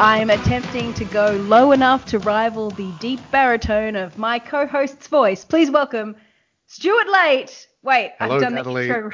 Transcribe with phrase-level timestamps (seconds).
[0.00, 5.44] I'm attempting to go low enough to rival the deep baritone of my co-host's voice.
[5.44, 6.14] Please welcome
[6.66, 7.66] Stuart Layt.
[7.82, 8.86] Wait, Hello, I've done Natalie.
[8.86, 9.10] the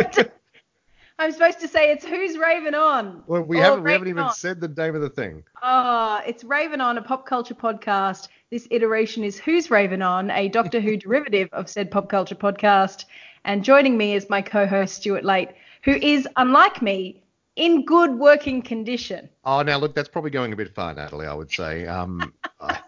[0.00, 0.24] intro.
[1.20, 3.22] I'm supposed to say it's Who's Raven On?
[3.28, 4.34] Well, we haven't we haven't even On.
[4.34, 5.44] said the name of the thing.
[5.62, 8.26] Ah, it's Raven On, a pop culture podcast.
[8.50, 13.04] This iteration is Who's Raven On, a Doctor Who derivative of said pop culture podcast.
[13.44, 15.50] And joining me is my co-host Stuart Layt,
[15.84, 17.22] who is, unlike me,
[17.56, 19.28] in good working condition.
[19.44, 21.26] Oh, now look, that's probably going a bit far, Natalie.
[21.26, 21.86] I would say.
[21.86, 22.78] Um, I-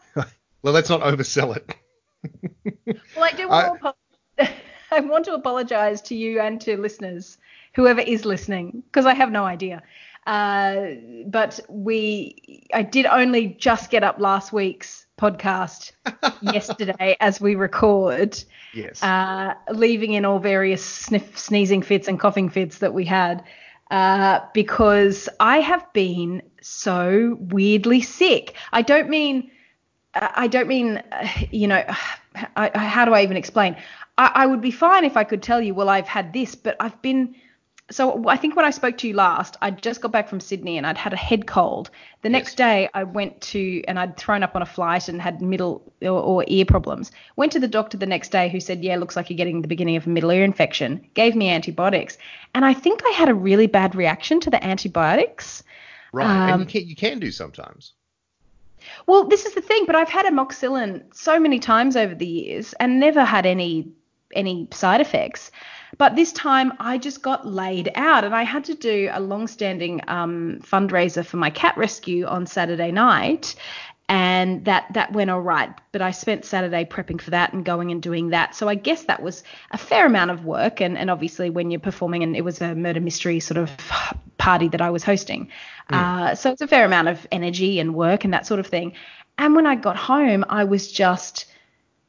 [0.62, 1.74] well, let's not oversell it.
[3.14, 4.52] Well, I do I- want to apo-
[4.90, 7.36] I want to apologise to you and to listeners,
[7.74, 9.82] whoever is listening, because I have no idea.
[10.26, 10.92] Uh,
[11.26, 15.92] but we, I did only just get up last week's podcast
[16.42, 18.42] yesterday as we record.
[18.72, 19.02] Yes.
[19.02, 23.44] uh, leaving in all various sniff, sneezing fits and coughing fits that we had,
[23.94, 28.54] uh, because I have been so weirdly sick.
[28.72, 29.52] I don't mean,
[30.14, 31.84] uh, I don't mean, uh, you know,
[32.56, 33.76] I, I- how do I even explain?
[34.18, 36.76] I, I would be fine if I could tell you, well, I've had this, but
[36.80, 37.36] I've been.
[37.90, 40.78] So I think when I spoke to you last, I'd just got back from Sydney
[40.78, 41.90] and I'd had a head cold.
[42.22, 45.42] The next day I went to and I'd thrown up on a flight and had
[45.42, 47.12] middle or, or ear problems.
[47.36, 49.68] Went to the doctor the next day who said, "Yeah, looks like you're getting the
[49.68, 52.16] beginning of a middle ear infection." Gave me antibiotics,
[52.54, 55.62] and I think I had a really bad reaction to the antibiotics.
[56.12, 56.24] right.
[56.24, 57.92] and um, you can you can do sometimes.
[59.06, 62.72] Well, this is the thing, but I've had amoxicillin so many times over the years
[62.74, 63.92] and never had any
[64.34, 65.50] any side effects.
[65.98, 70.00] But this time I just got laid out and I had to do a long-standing
[70.08, 73.54] um, fundraiser for my cat rescue on Saturday night.
[74.06, 77.90] And that that went all right, but I spent Saturday prepping for that and going
[77.90, 78.54] and doing that.
[78.54, 80.82] So I guess that was a fair amount of work.
[80.82, 83.70] And, and obviously, when you're performing, and it was a murder mystery sort of
[84.36, 85.48] party that I was hosting,
[85.88, 88.92] uh, so it's a fair amount of energy and work and that sort of thing.
[89.38, 91.46] And when I got home, I was just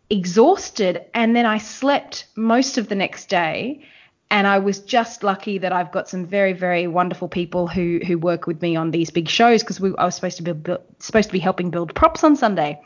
[0.09, 3.83] exhausted and then I slept most of the next day
[4.31, 8.17] and I was just lucky that I've got some very very wonderful people who who
[8.17, 10.81] work with me on these big shows because we I was supposed to be build,
[10.99, 12.81] supposed to be helping build props on Sunday.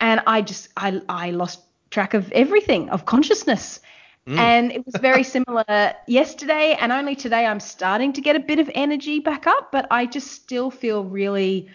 [0.00, 1.60] And I just I I lost
[1.90, 3.80] track of everything of consciousness.
[4.26, 4.38] Mm.
[4.38, 8.58] And it was very similar yesterday and only today I'm starting to get a bit
[8.58, 11.68] of energy back up but I just still feel really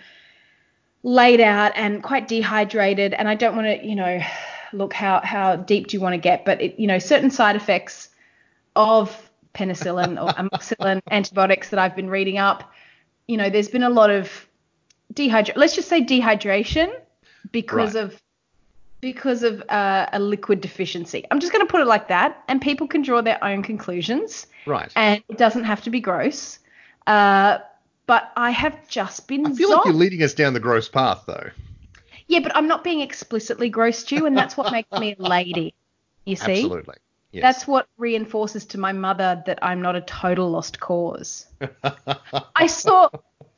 [1.03, 4.19] laid out and quite dehydrated and I don't want to you know
[4.73, 7.55] look how how deep do you want to get but it, you know certain side
[7.55, 8.09] effects
[8.75, 12.71] of penicillin or amoxicillin antibiotics that I've been reading up
[13.27, 14.47] you know there's been a lot of
[15.13, 16.93] dehydration let's just say dehydration
[17.51, 18.03] because Right.
[18.03, 18.21] of
[19.01, 22.61] because of uh, a liquid deficiency I'm just going to put it like that and
[22.61, 24.91] people can draw their own conclusions Right.
[24.95, 26.59] and it doesn't have to be gross
[27.07, 27.59] uh,
[28.05, 31.23] but I have just been I feel like you're leading us down the gross path,
[31.27, 31.51] though.
[32.29, 35.21] Yeah, but I'm not being explicitly gross to you, and that's what makes me a
[35.21, 35.73] lady.
[36.25, 36.63] You see?
[36.63, 36.95] Absolutely.
[37.31, 37.41] Yes.
[37.41, 41.47] That's what reinforces to my mother that I'm not a total lost cause.
[42.55, 43.09] I saw,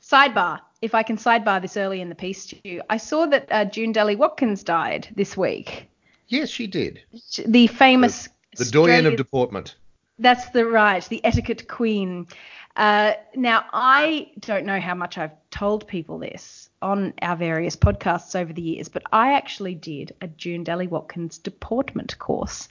[0.01, 3.47] sidebar, if I can sidebar this early in the piece to you, I saw that
[3.51, 5.89] uh, June Dally Watkins died this week.
[6.27, 7.01] yes, she did.
[7.45, 8.29] The famous.
[8.55, 9.75] The doyen of deportment.
[10.17, 12.27] That's the right, the etiquette queen.
[12.75, 18.35] Uh, now, I don't know how much I've told people this on our various podcasts
[18.39, 22.69] over the years, but I actually did a June Dally Watkins deportment course.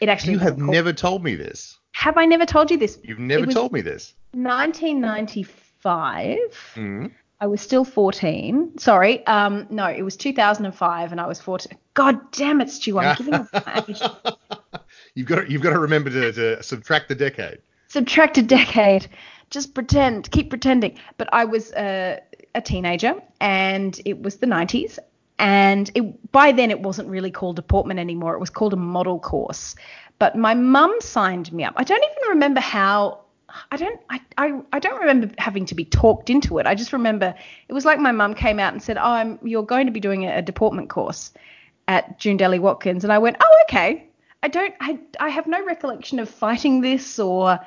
[0.00, 1.78] It actually You have called- never told me this.
[1.92, 2.98] have I never told you this?
[3.02, 4.12] You've never told me this.
[4.34, 6.38] 1995.
[6.74, 7.10] Mm.
[7.40, 8.78] I was still 14.
[8.78, 11.76] Sorry, um, no, it was 2005, and I was 14.
[11.94, 14.00] God damn it, Stu, I'm giving up my age.
[15.14, 17.58] You've got to, you've got to remember to, to subtract the decade.
[17.88, 19.08] subtract a decade.
[19.50, 20.98] Just pretend, keep pretending.
[21.18, 22.20] But I was a
[22.64, 24.98] teenager, and it was the 90s.
[25.38, 28.34] And it, by then, it wasn't really called deportment anymore.
[28.34, 29.76] It was called a model course.
[30.18, 31.74] But my mum signed me up.
[31.76, 33.20] I don't even remember how.
[33.70, 34.00] I don't.
[34.10, 36.66] I, I, I don't remember having to be talked into it.
[36.66, 37.34] I just remember
[37.68, 40.00] it was like my mum came out and said, "Oh, I'm, you're going to be
[40.00, 41.32] doing a, a deportment course
[41.86, 44.08] at June Dally Watkins," and I went, "Oh, okay."
[44.42, 44.74] I don't.
[44.80, 47.58] I, I have no recollection of fighting this or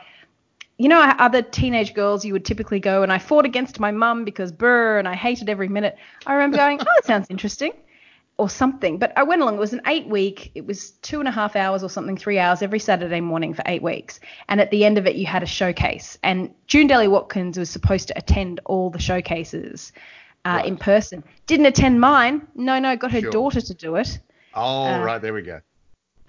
[0.80, 4.24] you know, other teenage girls, you would typically go, and I fought against my mum
[4.26, 5.96] because brr, and I hated every minute.
[6.26, 7.74] I remember going, oh, that sounds interesting,
[8.38, 8.98] or something.
[8.98, 9.56] But I went along.
[9.56, 12.40] It was an eight week, it was two and a half hours or something, three
[12.40, 14.22] hours every Saturday morning for eight weeks.
[14.48, 16.18] And at the end of it, you had a showcase.
[16.24, 19.92] And June Dally Watkins was supposed to attend all the showcases
[20.46, 20.66] uh, Right.
[20.66, 21.22] in person.
[21.46, 22.48] Didn't attend mine.
[22.56, 23.32] No, no, got her Sure.
[23.32, 24.18] daughter to do it.
[24.54, 25.60] Oh, Uh, right, there we go.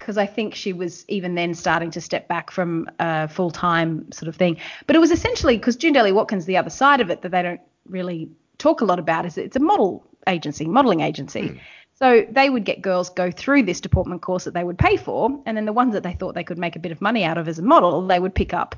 [0.01, 4.11] Because I think she was even then starting to step back from a full time
[4.11, 4.57] sort of thing.
[4.87, 7.43] But it was essentially because June Dally Watkins, the other side of it that they
[7.43, 8.27] don't really
[8.57, 11.49] talk a lot about is it's a model agency, modeling agency.
[11.49, 11.57] Hmm.
[11.93, 15.39] So they would get girls go through this deportment course that they would pay for,
[15.45, 17.37] and then the ones that they thought they could make a bit of money out
[17.37, 18.75] of as a model, they would pick up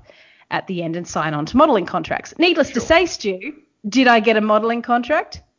[0.52, 2.38] at the end and sign on to modeling contracts.
[2.38, 3.54] Needless to say, Stu,
[3.88, 5.42] did I get a modeling contract?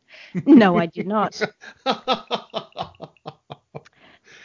[0.45, 1.41] No, I did not.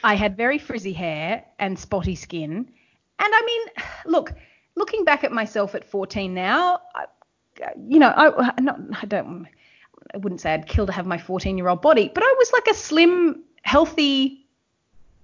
[0.02, 2.70] I had very frizzy hair and spotty skin.
[3.18, 4.32] And I mean, look,
[4.74, 7.04] looking back at myself at 14 now, I,
[7.86, 9.46] you know, I, not, I don't,
[10.14, 12.52] I wouldn't say I'd kill to have my 14 year old body, but I was
[12.52, 14.46] like a slim, healthy,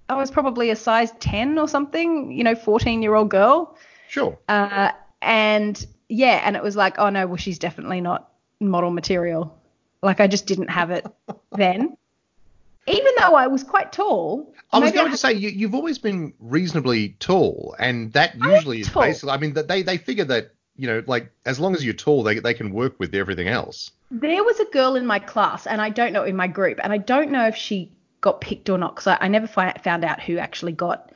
[0.08, 3.76] I was probably a size 10 or something, you know, 14 year old girl.
[4.08, 4.38] Sure.
[4.48, 8.30] Uh, and yeah, and it was like, oh no, well, she's definitely not
[8.60, 9.58] model material.
[10.02, 11.06] Like I just didn't have it
[11.52, 11.96] then.
[12.86, 14.54] Even though I was quite tall.
[14.72, 18.80] I was going had- to say you, you've always been reasonably tall, and that usually
[18.80, 19.02] is tall.
[19.02, 19.30] basically.
[19.30, 22.38] I mean, they they figure that you know, like as long as you're tall, they
[22.38, 23.90] they can work with everything else.
[24.10, 26.92] There was a girl in my class, and I don't know in my group, and
[26.92, 30.20] I don't know if she got picked or not because I, I never found out
[30.20, 31.12] who actually got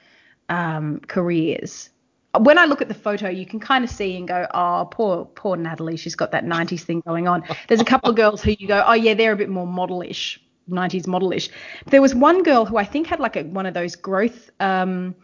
[0.48, 1.90] um, careers.
[2.38, 5.24] When I look at the photo, you can kind of see and go, oh, poor
[5.24, 7.42] poor Natalie, she's got that 90s thing going on.
[7.68, 10.38] There's a couple of girls who you go, oh yeah, they're a bit more modelish,
[10.70, 11.50] 90s modelish.
[11.86, 15.14] There was one girl who I think had like a, one of those growth um,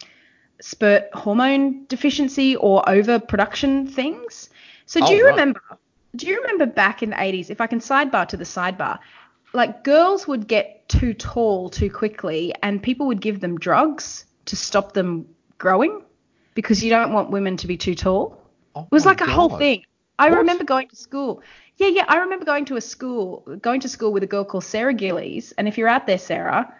[0.61, 4.51] spurt hormone deficiency or overproduction things.
[4.87, 5.37] So do Oh, you right.
[5.37, 5.61] remember?
[6.17, 7.51] Do you remember back in the 80s?
[7.51, 8.99] If I can sidebar to the sidebar,
[9.53, 14.57] like girls would get too tall too quickly, and people would give them drugs to
[14.57, 15.27] stop them
[15.59, 16.03] growing
[16.55, 18.41] because you don't want women to be too tall.
[18.75, 19.83] Oh It was like a whole thing.
[20.19, 20.39] I What?
[20.39, 21.43] remember going to school.
[21.77, 24.65] Yeah, yeah, I remember going to a school, going to school with a girl called
[24.65, 25.53] Sarah Gillies.
[25.59, 26.75] And if you're out there, Sarah,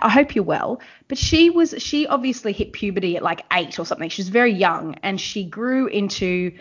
[0.00, 0.80] I hope you're well.
[1.08, 4.08] But she was, she obviously hit puberty at like eight or something.
[4.08, 6.52] She was very young, and she grew into,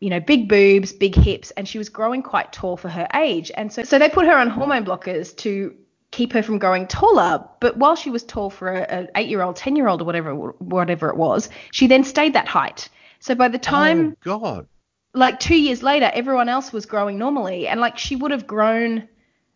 [0.00, 3.50] you know, big boobs, big hips, and she was growing quite tall for her age.
[3.56, 5.74] And so, so they put her on hormone blockers to
[6.10, 7.48] keep her from growing taller.
[7.60, 11.48] But while she was tall for a, a eight-year-old, ten-year-old, or whatever, whatever it was,
[11.72, 12.88] she then stayed that height.
[13.20, 14.66] So by the oh, time oh God.
[15.14, 19.08] Like two years later, everyone else was growing normally, and like she would have grown,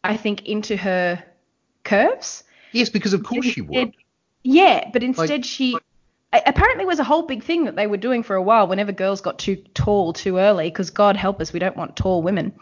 [0.02, 1.22] I think, into her
[1.84, 2.44] curves.
[2.72, 3.92] Yes, because of course she would.
[4.42, 5.76] Yeah, but instead she
[6.32, 8.68] a- apparently was a whole big thing that they were doing for a while.
[8.68, 12.22] Whenever girls got too tall too early, because God help us, we don't want tall
[12.22, 12.54] women.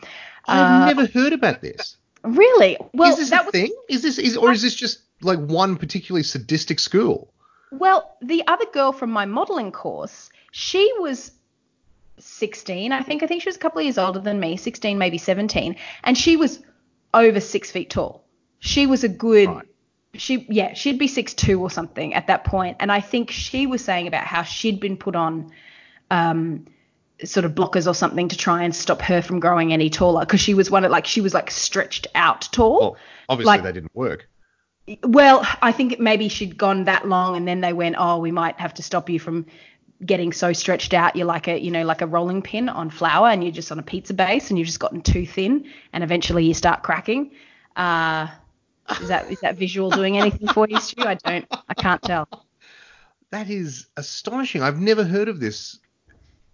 [0.48, 1.96] I've Uh, never heard about this.
[2.24, 2.76] Really?
[2.92, 3.76] Well, is this that a was thing?
[3.88, 7.32] Is this is or is this just like one particularly sadistic school?
[7.70, 11.32] Well, the other girl from my modeling course, she was
[12.18, 12.92] 16.
[12.92, 15.18] I think I think she was a couple of years older than me, 16 maybe
[15.18, 16.62] 17, and she was
[17.14, 18.24] over six feet tall.
[18.58, 19.48] She was a good.
[19.48, 19.66] Right.
[20.14, 23.66] She yeah, she'd be six two or something at that point, and I think she
[23.66, 25.50] was saying about how she'd been put on.
[26.10, 26.66] Um,
[27.24, 30.38] sort of blockers or something to try and stop her from growing any taller because
[30.38, 32.96] she was one of like she was like stretched out tall Well,
[33.30, 34.28] obviously Like- they didn't work.
[35.02, 38.60] well, I think maybe she'd gone that long, and then they went, "Oh, we might
[38.60, 39.46] have to stop you from
[40.04, 41.16] getting so stretched out.
[41.16, 43.78] You're like a, you know, like a rolling pin on flour, and you're just on
[43.78, 47.30] a pizza base, and you've just gotten too thin, and eventually you start cracking."
[47.76, 48.28] Uh,
[49.00, 51.02] is that is that visual doing anything for you, Stu?
[51.04, 52.28] I don't, I can't tell.
[53.30, 54.62] That is astonishing.
[54.62, 55.78] I've never heard of this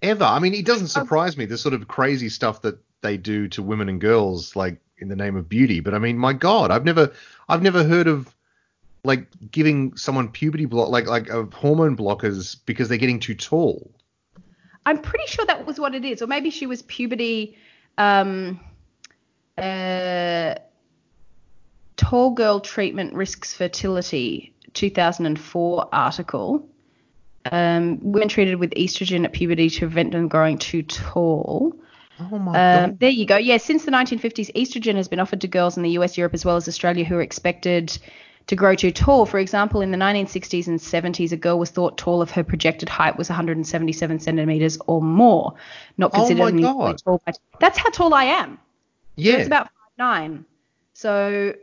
[0.01, 0.25] ever.
[0.25, 3.63] I mean, it doesn't surprise me the sort of crazy stuff that they do to
[3.63, 5.81] women and girls, like in the name of beauty.
[5.81, 7.13] But I mean, my God, I've never,
[7.49, 8.35] I've never heard of
[9.05, 13.91] like giving someone puberty block, like like of hormone blockers because they're getting too tall.
[14.85, 17.57] I'm pretty sure that was what it is, or maybe she was puberty.
[17.99, 18.61] Um,
[19.59, 20.55] uh,
[21.97, 26.69] tall girl treatment risks fertility, 2004 article.
[27.51, 31.75] Um, women treated with estrogen at puberty to prevent them growing too tall.
[32.21, 33.01] Oh my Um, God.
[33.01, 33.37] there you go.
[33.37, 36.45] Yeah, since the 1950s, estrogen has been offered to girls in the US, Europe, as
[36.45, 37.99] well as Australia who are expected
[38.47, 39.27] to grow too tall.
[39.27, 42.89] For example, in the 1960s and 70s, a girl was thought tall if her projected
[42.89, 45.55] height was 177 centimeters or more,
[45.99, 47.23] not Oh considered my unusually tall.
[47.61, 48.59] That's how tall I am.
[49.17, 49.37] Yeah.
[49.37, 50.45] It's about five nine.
[50.95, 51.55] So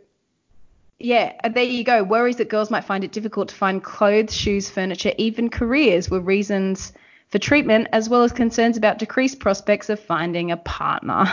[0.99, 2.03] yeah, there you go.
[2.03, 6.19] Worries that girls might find it difficult to find clothes, shoes, furniture, even careers were
[6.19, 6.91] reasons
[7.29, 11.25] for treatment, as well as concerns about decreased prospects of finding a partner.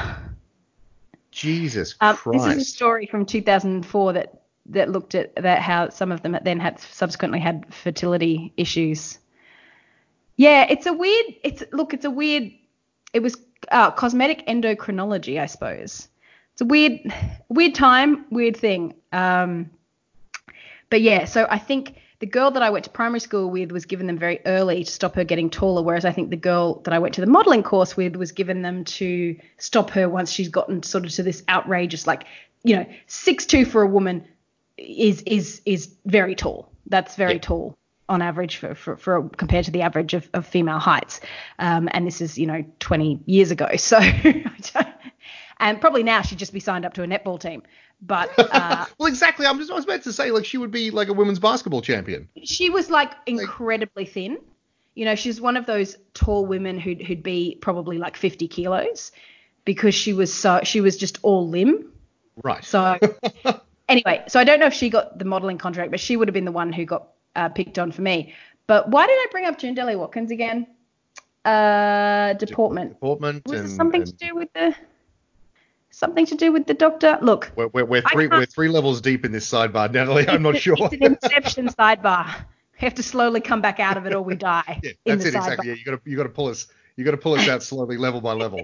[1.32, 2.44] Jesus Um, Christ.
[2.44, 6.36] this is a story from 2004 that that looked at that how some of them
[6.42, 9.18] then had subsequently had fertility issues.
[10.36, 11.34] Yeah, it's a weird.
[11.42, 12.52] It's look, it's a weird.
[13.12, 13.36] It was
[13.70, 16.08] uh, cosmetic endocrinology, I suppose.
[16.52, 17.00] It's a weird,
[17.48, 18.94] weird time, weird thing.
[19.12, 19.70] Um,
[20.88, 23.84] but yeah, so I think the girl that I went to primary school with was
[23.84, 26.94] given them very early to stop her getting taller, whereas I think the girl that
[26.94, 30.48] I went to the modeling course with was given them to stop her once she's
[30.48, 32.24] gotten sort of to this outrageous, like,
[32.62, 34.26] you know, six two for a woman
[34.78, 36.70] is is is very tall.
[36.86, 37.40] That's very Yeah.
[37.40, 37.78] tall
[38.08, 41.20] on average for, for, for compared to the average of, of female heights.
[41.58, 43.68] Um, and this is, you know, 20 years ago.
[43.76, 43.98] So,
[45.58, 47.64] and probably now she'd just be signed up to a netball team.
[48.00, 49.44] But uh, well, exactly.
[49.44, 51.82] I'm just, I was about to say, like, she would be like a women's basketball
[51.82, 52.28] champion.
[52.44, 54.38] she was like incredibly thin.
[54.94, 59.10] You know, she's one of those tall women who'd, who'd be probably like 50 kilos
[59.64, 61.90] because she was so, she was just all limb.
[62.44, 62.64] Right.
[62.64, 62.98] So
[63.88, 66.34] anyway, so I don't know if she got the modeling contract, but she would have
[66.34, 68.34] been the one who got uh, picked on for me.
[68.66, 70.66] But why did I bring up June Dally Watkins again?
[71.44, 72.94] Uh, deportment.
[72.94, 74.74] Deportment Was and, it something and to do with the
[75.90, 77.18] something to do with the doctor?
[77.22, 80.28] Look, we're, we're, we're three we're three levels deep in this sidebar, Natalie.
[80.28, 80.76] I'm not sure.
[80.78, 82.34] it's an inception sidebar.
[82.80, 85.34] We have to slowly come back out of it, or we die yeah, that's it
[85.34, 85.36] sidebar.
[85.36, 85.68] exactly.
[85.68, 86.66] Yeah, you got to you got to pull us
[86.96, 88.60] you got to pull us out slowly, level by level.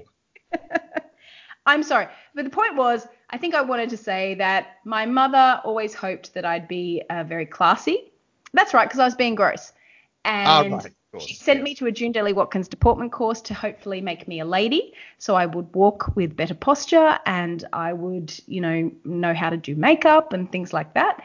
[1.67, 5.61] I'm sorry, but the point was, I think I wanted to say that my mother
[5.65, 8.13] always hoped that I'd be uh, very classy.
[8.53, 9.73] That's right, because I was being gross.
[10.25, 11.65] And right, course, she sent yes.
[11.65, 14.95] me to a June Dally Watkins deportment course to hopefully make me a lady.
[15.19, 19.57] So I would walk with better posture and I would, you know, know how to
[19.57, 21.23] do makeup and things like that.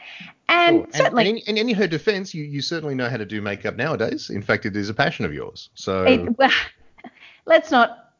[0.48, 0.84] And Sure.
[0.84, 3.42] And, certainly, and in, and in her defense, you, you certainly know how to do
[3.42, 4.30] makeup nowadays.
[4.30, 5.70] In fact, it is a passion of yours.
[5.74, 6.50] So It, well,
[7.46, 8.12] let's not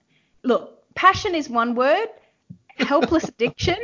[0.42, 0.74] look.
[0.94, 2.08] Passion is one word.
[2.78, 3.78] Helpless addiction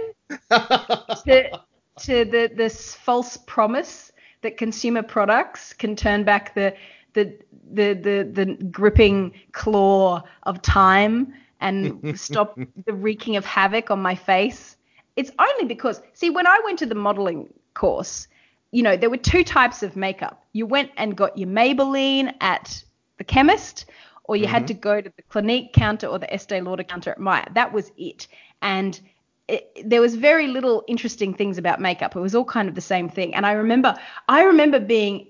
[0.51, 1.61] to
[2.01, 6.75] to the this false promise that consumer products can turn back the
[7.15, 7.37] the
[7.73, 14.15] the the, the gripping claw of time and stop the wreaking of havoc on my
[14.15, 14.77] face.
[15.17, 18.29] It's only because see when I went to the modeling course,
[18.73, 20.45] you know, there were two types of makeup.
[20.53, 22.83] You went and got your Maybelline at
[23.19, 23.87] the chemist,
[24.25, 24.67] or you had mm-hmm.
[24.67, 27.47] to go to the Clinique counter or the Estee Lauder counter at Myer.
[27.55, 28.27] That was it.
[28.65, 28.99] And
[29.47, 32.17] it, there was very little interesting things about makeup.
[32.17, 33.35] It was all kind of the same thing.
[33.35, 33.95] And I remember,
[34.29, 35.29] I remember being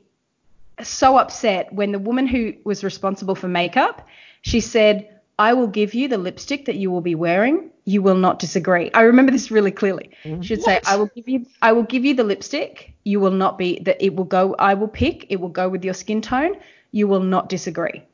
[0.82, 4.06] so upset when the woman who was responsible for makeup,
[4.42, 7.70] she said, I will give you the lipstick that you will be wearing.
[7.86, 8.90] You will not disagree.
[8.92, 10.10] I remember this really clearly.
[10.22, 10.42] Mm-hmm.
[10.42, 12.94] She'd say, I will give you I will give you the lipstick.
[13.04, 15.84] You will not be that it will go I will pick, it will go with
[15.84, 16.56] your skin tone.
[16.92, 18.04] You will not disagree.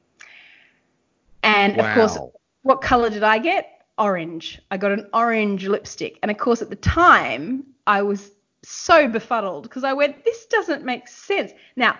[1.42, 2.18] And of course,
[2.62, 3.79] what color did I get?
[4.00, 4.60] Orange.
[4.70, 6.18] I got an orange lipstick.
[6.22, 8.30] And of course, at the time, I was
[8.62, 11.52] so befuddled because I went, this doesn't make sense.
[11.76, 11.98] Now,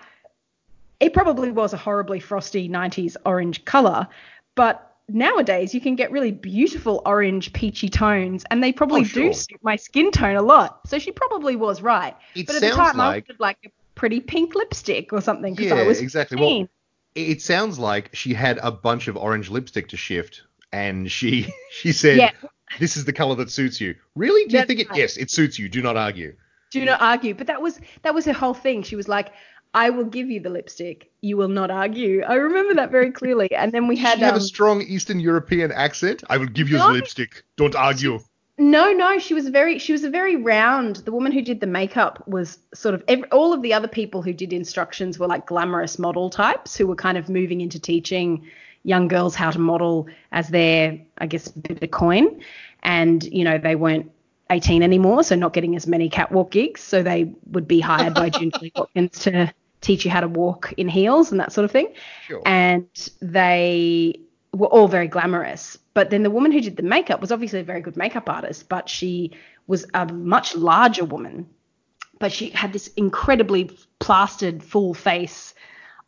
[0.98, 4.06] it probably was a horribly frosty 90s orange color,
[4.54, 9.32] but nowadays you can get really beautiful orange peachy tones and they probably Oh, do
[9.32, 10.80] suit my skin tone a lot.
[10.88, 12.14] So she probably was right.
[12.34, 15.54] It but at the time I like- wanted like a pretty pink lipstick or something
[15.54, 16.36] because yeah, I was exactly.
[16.36, 16.60] 15.
[16.62, 16.68] Well,
[17.16, 21.92] it sounds like she had a bunch of orange lipstick to shift, and she she
[21.92, 22.30] said, Yeah.
[22.78, 24.46] "This is the color that suits you." Really?
[24.48, 24.90] Do you That's think it?
[24.90, 24.98] right.
[24.98, 25.68] Yes, it suits you.
[25.68, 26.34] Do not argue.
[26.70, 27.34] do not argue.
[27.34, 28.82] But that was that was her whole thing.
[28.82, 29.32] She was like,
[29.74, 31.10] I will give you the lipstick.
[31.20, 32.22] You will not argue.
[32.22, 33.52] I remember that very clearly.
[33.54, 36.24] And then we had she have um, a strong Eastern European accent?
[36.28, 36.88] I will give you No.
[36.88, 37.44] the lipstick.
[37.56, 38.18] Don't argue.
[38.58, 40.96] No, no, she was very she was a very round.
[40.96, 44.20] The woman who did the makeup was sort of every, all of the other people
[44.22, 48.46] who did instructions were like glamorous model types who were kind of moving into teaching
[48.84, 52.40] young girls how to model as their I guess bit of coin.
[52.82, 54.10] And you know, they weren't
[54.50, 58.28] 18 anymore, so not getting as many catwalk gigs, so they would be hired by
[58.28, 61.88] Lee Watkins to teach you how to walk in heels and that sort of thing
[62.26, 62.42] Sure.
[62.44, 62.86] and
[63.22, 64.20] they
[64.52, 65.78] were all very glamorous.
[65.94, 68.68] But then the woman who did the makeup was obviously a very good makeup artist,
[68.68, 69.30] but she
[69.66, 71.48] was a much larger woman.
[72.18, 73.70] But she had this incredibly
[74.00, 75.54] plastered full face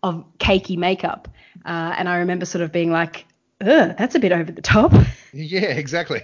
[0.02, 1.28] of cakey makeup.
[1.64, 3.26] Uh, and I remember sort of being like,
[3.60, 4.92] ugh, that's a bit over the top.
[5.32, 6.22] Yeah, exactly.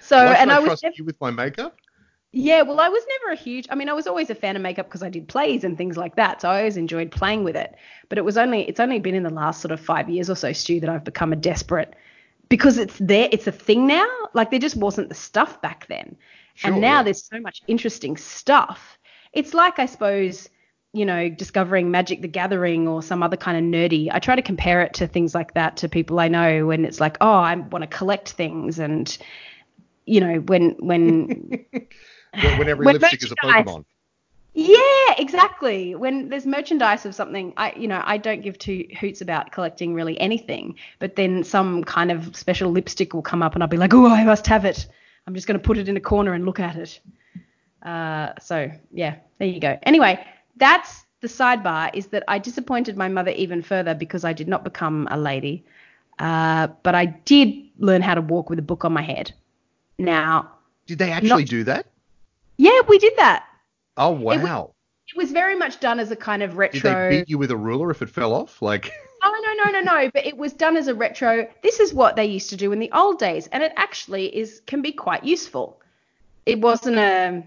[0.00, 1.76] So, Why and I, I was trust never, you with my makeup?
[2.34, 3.66] yeah, well, I was never a huge.
[3.70, 5.98] I mean, I was always a fan of makeup because I did plays and things
[5.98, 6.40] like that.
[6.40, 7.74] So I always enjoyed playing with it.
[8.08, 10.34] But it was only it's only been in the last sort of five years or
[10.36, 11.94] so, Stu, that I've become a desperate
[12.48, 13.28] because it's there.
[13.32, 14.08] It's a thing now.
[14.32, 16.16] Like there just wasn't the stuff back then,
[16.54, 17.02] Sure, and now yeah.
[17.02, 18.98] there's so much interesting stuff.
[19.34, 20.48] It's like I suppose
[20.92, 24.08] you know discovering Magic the Gathering or some other kind of nerdy.
[24.12, 27.00] I try to compare it to things like that to people I know when it's
[27.00, 29.16] like, oh, I want to collect things and
[30.06, 31.64] you know when when
[32.42, 33.84] When, when every When lipstick is a Pokemon.
[34.54, 39.20] yeah exactly when there's merchandise of something i you know i don't give two hoots
[39.20, 43.62] about collecting really anything but then some kind of special lipstick will come up and
[43.62, 44.86] i'll be like oh i must have it
[45.26, 47.00] i'm just going to put it in a corner and look at it
[47.82, 50.22] uh, so yeah there you go anyway
[50.56, 54.64] that's the sidebar is that I disappointed my mother even further because I did not
[54.64, 55.64] become a lady.
[56.18, 59.32] Uh, but I did learn how to walk with a book on my head.
[59.98, 60.50] Now,
[60.86, 61.86] Did they actually Not- do that?
[62.56, 63.44] yeah, we did that.
[63.96, 64.72] Oh wow.
[65.08, 66.80] It was very much done as a kind of retro.
[66.80, 68.62] Did they beat you with a ruler if it fell off?
[68.62, 68.92] Like
[69.24, 70.10] Oh no no no no!
[70.12, 71.46] But it was done as a retro.
[71.62, 74.60] This is what they used to do in the old days, and it actually is
[74.66, 75.80] can be quite useful.
[76.46, 77.44] It wasn't a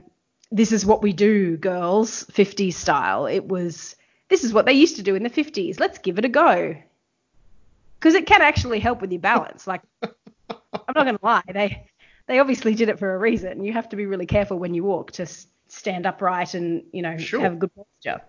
[0.55, 3.25] this is what we do, girls, 50s style.
[3.25, 3.95] It was
[4.29, 5.79] this is what they used to do in the 50s.
[5.79, 6.75] Let's give it a go.
[7.99, 9.67] Because it can actually help with your balance.
[9.67, 11.87] Like I'm not gonna lie, they
[12.27, 13.63] they obviously did it for a reason.
[13.63, 17.01] You have to be really careful when you walk to s- stand upright and you
[17.01, 17.41] know Sure.
[17.41, 18.21] have a good posture.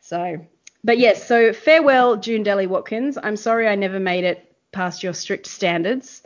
[0.00, 0.38] So,
[0.82, 3.18] but yes, so farewell, June Dally Watkins.
[3.22, 6.22] I'm sorry I never made it past your strict standards.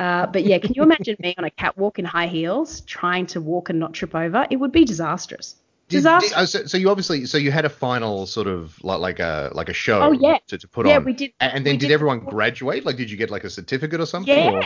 [0.00, 3.40] Uh, but yeah, can you imagine me on a catwalk in high heels trying to
[3.40, 4.46] walk and not trip over?
[4.50, 5.56] It would be disastrous.
[5.88, 9.00] Did- did- oh, so, so you obviously so you had a final sort of like
[9.00, 10.38] like a like a show Oh, yeah.
[10.46, 11.04] to, to put Yeah, on.
[11.04, 12.86] we did- A- And then did, did- everyone graduate?
[12.86, 14.34] Like did you get like a certificate or something?
[14.34, 14.50] Yeah.
[14.52, 14.62] Or?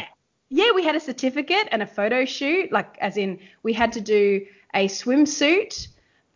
[0.50, 2.70] Yeah, we had a certificate and a photo shoot.
[2.70, 5.88] Like, as in, we had to do a swimsuit,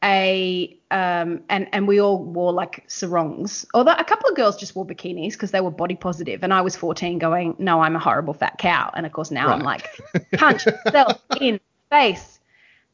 [0.02, 3.66] a um, and and we all wore like sarongs.
[3.74, 6.42] Although a couple of girls just wore bikinis because they were body positive.
[6.44, 9.48] and I was 14, going, "No, I'm a horrible fat cow." And of course, now
[9.48, 9.86] I'm like,
[10.34, 12.38] punch yourself in face.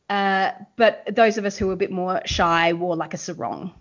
[0.09, 3.73] Uh, but those of us who were a bit more shy wore like a sarong,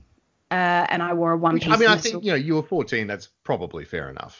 [0.51, 1.71] uh, and I wore a one piece.
[1.71, 3.07] I mean, I think you know you were 14.
[3.07, 4.39] That's probably fair enough.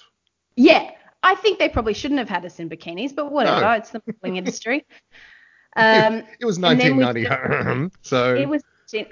[0.55, 0.91] Yeah,
[1.23, 3.61] I think they probably shouldn't have had us in bikinis, but whatever.
[3.61, 3.71] No.
[3.71, 4.85] It's the modeling industry.
[5.75, 7.95] Um, it was and then we 1990.
[8.01, 8.61] so it was,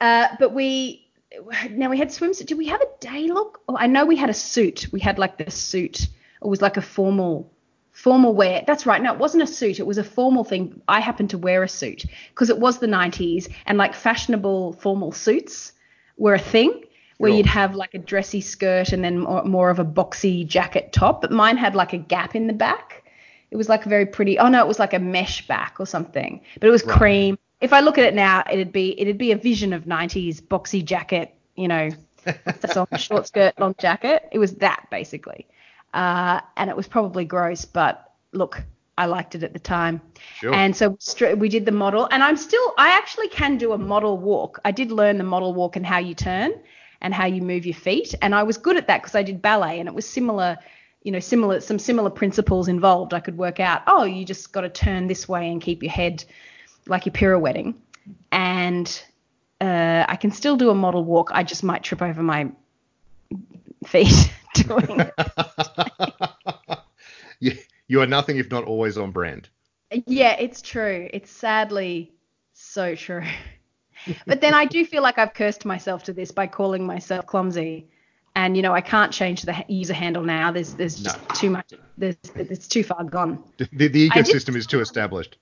[0.00, 1.08] uh, but we
[1.70, 2.46] now we had swimsuit.
[2.46, 3.60] Did we have a day look?
[3.68, 4.86] Oh, I know we had a suit.
[4.92, 6.02] We had like the suit.
[6.02, 7.50] It was like a formal
[7.92, 8.62] formal wear.
[8.66, 9.02] That's right.
[9.02, 9.80] No, it wasn't a suit.
[9.80, 10.80] It was a formal thing.
[10.86, 15.10] I happened to wear a suit because it was the 90s and like fashionable formal
[15.10, 15.72] suits
[16.16, 16.84] were a thing
[17.18, 17.36] where Sure.
[17.38, 21.20] you'd have like a dressy skirt and then more, more of a boxy jacket top.
[21.22, 23.02] But mine had like a gap in the back.
[23.50, 24.38] It was like a very pretty.
[24.38, 26.40] Oh no, it was like a mesh back or something.
[26.60, 26.96] But it was Right.
[26.98, 27.38] cream.
[27.60, 30.84] If I look at it now, it'd be it'd be a vision of 90s boxy
[30.84, 31.34] jacket.
[31.56, 31.90] You know,
[32.24, 34.28] that's on short skirt, long jacket.
[34.32, 35.46] It was that basically,
[35.94, 37.64] uh, and it was probably gross.
[37.64, 38.62] But look,
[38.98, 40.00] I liked it at the time.
[40.34, 40.52] Sure.
[40.52, 40.98] And so
[41.36, 44.60] we did the model, and I'm still, I actually can do a model walk.
[44.64, 46.52] I did learn the model walk and how you turn
[47.00, 49.40] and how you move your feet, and I was good at that because I did
[49.40, 50.58] ballet, and it was similar,
[51.02, 53.14] you know, similar, some similar principles involved.
[53.14, 55.92] I could work out, oh, you just got to turn this way and keep your
[55.92, 56.24] head
[56.86, 57.74] like you're pirouetting,
[58.32, 59.02] and
[59.60, 61.30] uh, I can still do a model walk.
[61.32, 62.50] I just might trip over my
[63.86, 65.14] feet doing it.
[67.40, 67.52] you,
[67.88, 69.48] you are nothing if not always on brand.
[70.06, 71.08] Yeah, it's true.
[71.12, 72.12] It's sadly
[72.52, 73.24] so true.
[74.26, 77.88] but then I do feel like I've cursed myself to this by calling myself clumsy.
[78.36, 80.52] And you know, I can't change the user handle now.
[80.52, 81.72] There's there's just too much.
[81.96, 83.42] There's it's too far gone.
[83.56, 85.38] The, the ecosystem is too established.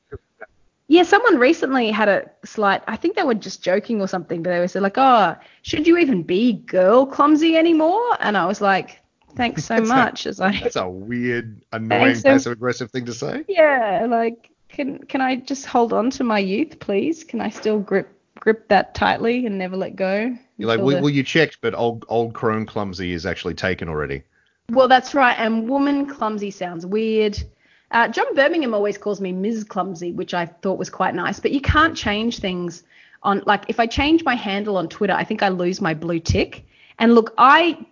[0.88, 2.82] Yeah, someone recently had a slight.
[2.86, 5.86] I think they were just joking or something, but they were said like, "Oh, should
[5.86, 9.00] you even be girl clumsy anymore?" And I was like,
[9.34, 13.04] "Thanks so That's a- much." As I That's a weird, annoying, so- passive aggressive thing
[13.06, 13.44] to say.
[13.48, 17.24] Yeah, like can can I just hold on to my youth, please?
[17.24, 20.36] Can I still grip grip that tightly and never let go?
[20.56, 23.88] You're like, well, the- well, you checked, but old old crone clumsy is actually taken
[23.88, 24.22] already.
[24.70, 25.36] Well, that's right.
[25.38, 27.42] And woman clumsy sounds weird.
[27.90, 29.64] Uh, John Birmingham always calls me Ms.
[29.64, 31.38] Clumsy, which I thought was quite nice.
[31.38, 32.82] But you can't change things
[33.22, 36.20] on like if I change my handle on Twitter, I think I lose my blue
[36.20, 36.66] tick.
[36.98, 37.86] And look, I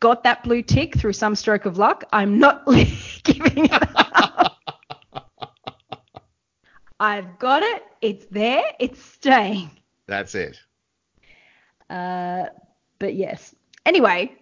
[0.00, 2.04] got that blue tick through some stroke of luck.
[2.12, 2.66] I'm not
[3.22, 4.56] giving it up.
[7.00, 7.84] I've got it.
[8.00, 8.64] It's there.
[8.80, 9.70] It's staying.
[10.06, 10.58] That's it.
[11.88, 12.46] Uh,
[12.98, 13.54] but yes.
[13.86, 14.32] Anyway,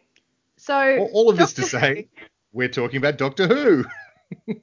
[0.57, 2.09] so All, all of this to say,
[2.53, 3.85] we're talking about Doctor Who.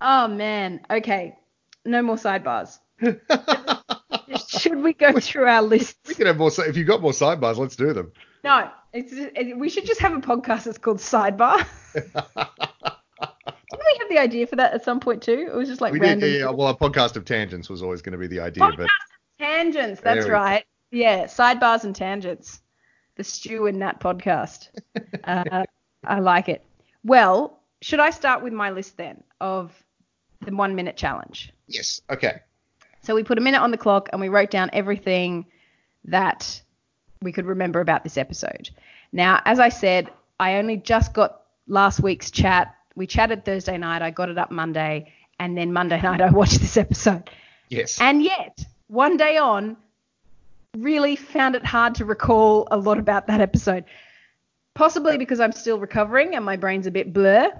[0.00, 0.80] Oh man.
[0.90, 1.36] Okay.
[1.84, 2.78] No more sidebars.
[4.48, 5.98] Should we go through our lists?
[6.08, 6.50] we could have more.
[6.58, 8.12] If you've got more sidebars, let's do them.
[8.42, 8.70] No.
[8.92, 11.64] It's, it, we should just have a podcast that's called Sidebar.
[11.94, 12.14] Didn't
[13.70, 15.48] we have the idea for that at some point too?
[15.52, 16.06] It was just like we did.
[16.06, 16.50] random Yeah, yeah.
[16.50, 18.88] Well, a podcast of tangents was always going to be the idea, but
[19.38, 20.00] tangents.
[20.00, 20.32] That's go.
[20.32, 20.64] right.
[20.90, 22.60] Yeah, sidebars and tangents.
[23.14, 24.70] The Stew and Nat podcast.
[25.24, 25.64] uh,
[26.04, 26.64] I like it.
[27.04, 29.72] Well, should I start with my list then of
[30.44, 31.52] the one minute challenge?
[31.66, 32.00] yes.
[32.10, 32.40] Okay.
[33.02, 35.46] So we put a minute on the clock and we wrote down everything
[36.04, 36.60] that
[37.22, 38.70] we could remember about this episode.
[39.12, 42.74] Now, as I said, I only just got last week's chat.
[42.96, 44.02] We chatted Thursday night.
[44.02, 45.12] I got it up Monday.
[45.38, 47.30] And then Monday night, I watched this episode.
[47.68, 48.00] Yes.
[48.00, 49.76] And yet, one day on,
[50.76, 53.84] really found it hard to recall a lot about that episode.
[54.74, 57.52] Possibly because I'm still recovering and my brain's a bit blur,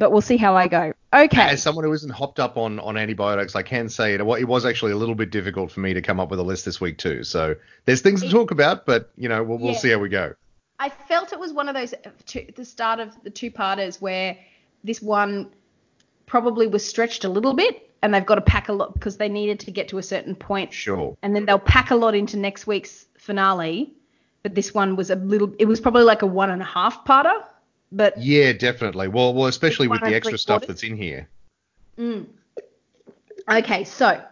[0.00, 0.92] but we'll see how I go.
[1.14, 1.42] Okay.
[1.42, 4.64] As someone who isn't hopped up on, on antibiotics, I can say it, it was
[4.64, 6.96] actually a little bit difficult for me to come up with a list this week
[6.98, 7.22] too.
[7.22, 9.78] So there's things to talk about, but you know we'll, we'll Yeah.
[9.78, 10.34] see how we go.
[10.80, 14.00] I felt it was one of those uh, two, the start of the two parters
[14.00, 14.36] where
[14.82, 15.50] this one
[16.26, 19.28] probably was stretched a little bit and they've got to pack a lot because they
[19.28, 21.14] needed to get to a certain point Sure.
[21.22, 23.92] and then they'll pack a lot into next week's finale.
[24.42, 27.04] But this one was a little, it was probably like a one and a half
[27.04, 27.44] parter.
[27.92, 29.08] But Yeah, definitely.
[29.08, 31.28] Well, well, especially with the extra stuff that's in here.
[31.98, 32.26] Mm.
[33.50, 34.22] Okay, so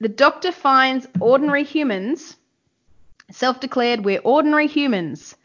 [0.00, 2.36] the doctor finds ordinary humans,
[3.30, 5.36] self declared, we're ordinary humans,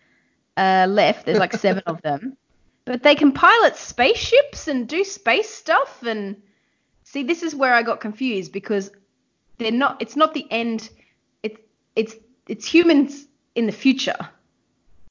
[0.58, 1.26] uh, left.
[1.26, 2.38] There's like seven of them.
[2.86, 6.04] But they can pilot spaceships and do space stuff.
[6.04, 6.40] And
[7.04, 8.92] see, this is where I got confused because
[9.58, 10.92] they're not, it's not the end,
[11.42, 11.60] it's,
[11.96, 12.14] it's,
[12.48, 14.30] it's humans in the future.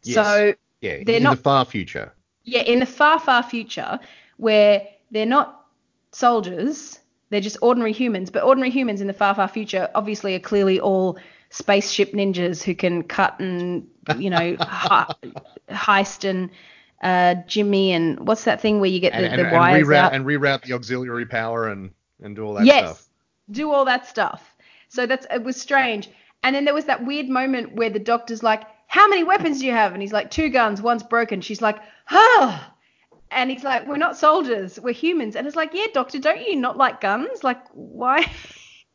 [0.04, 0.14] Yes.
[0.14, 2.12] So Yeah, They're in not- the far future.
[2.44, 3.98] yeah, in the far, far future,
[4.36, 5.64] where they're not
[6.12, 6.98] soldiers,
[7.30, 8.30] they're just ordinary humans.
[8.30, 11.18] But ordinary humans in the far, far future obviously are clearly all
[11.50, 13.86] spaceship ninjas who can cut and,
[14.18, 14.56] you know,
[15.70, 16.50] heist and
[17.02, 19.86] uh, Jimmy and what's that thing where you get the, And, and, the and wires
[19.86, 20.14] reroute out?
[20.14, 21.90] and reroute the auxiliary power and
[22.22, 23.06] and do all that yes, stuff.
[23.50, 24.54] do all that stuff.
[24.88, 26.08] So that's it was strange.
[26.42, 29.66] And then there was that weird moment where the doctor's like, "How many weapons do
[29.66, 31.78] you have?" And he's like, two guns, one's broken." She's like,
[32.10, 32.72] "Ah."
[33.30, 36.54] And he's like, "We're not soldiers, we're humans." And it's like, "Yeah, doctor, don't you
[36.56, 37.42] not like guns?
[37.44, 38.30] Like, why?"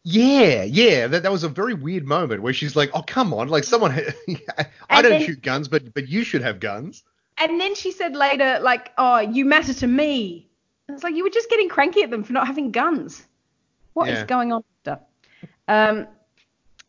[0.06, 3.50] Yeah, yeah, that, that was a very weird moment where she's like, "Oh, come on,
[3.50, 3.92] like someone,
[4.58, 7.04] I And don't then- shoot guns, but but you should have guns."
[7.38, 10.48] And then she said later, like, "Oh, you matter to me."
[10.88, 13.28] And it's like you were just getting cranky at them for not having guns.
[13.94, 14.26] What is Yeah.
[14.26, 14.64] going on?
[15.68, 16.08] Um.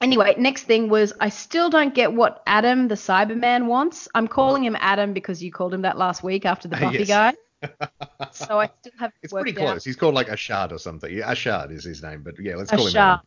[0.01, 4.09] Anyway, next thing was I still don't get what Adam the Cyberman wants.
[4.15, 7.09] I'm calling him Adam because you called him that last week after the Buffy Yes.
[7.09, 7.35] guy.
[8.33, 9.57] So I still have It's pretty out.
[9.57, 9.85] close.
[9.85, 11.13] He's called like Ashad or something.
[11.15, 13.23] Yeah, Ashad is his name, but yeah, let's call him Ashar.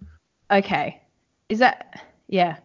[0.50, 0.64] Adam.
[0.66, 1.02] Okay.
[1.50, 2.58] Is that yeah?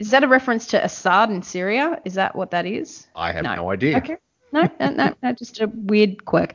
[0.00, 2.00] Is that a reference to Assad in Syria?
[2.04, 3.06] Is that what that is?
[3.14, 3.54] I have No.
[3.54, 3.98] no, idea.
[3.98, 4.16] Okay.
[4.52, 6.54] No, no, no, no, just a weird quirk.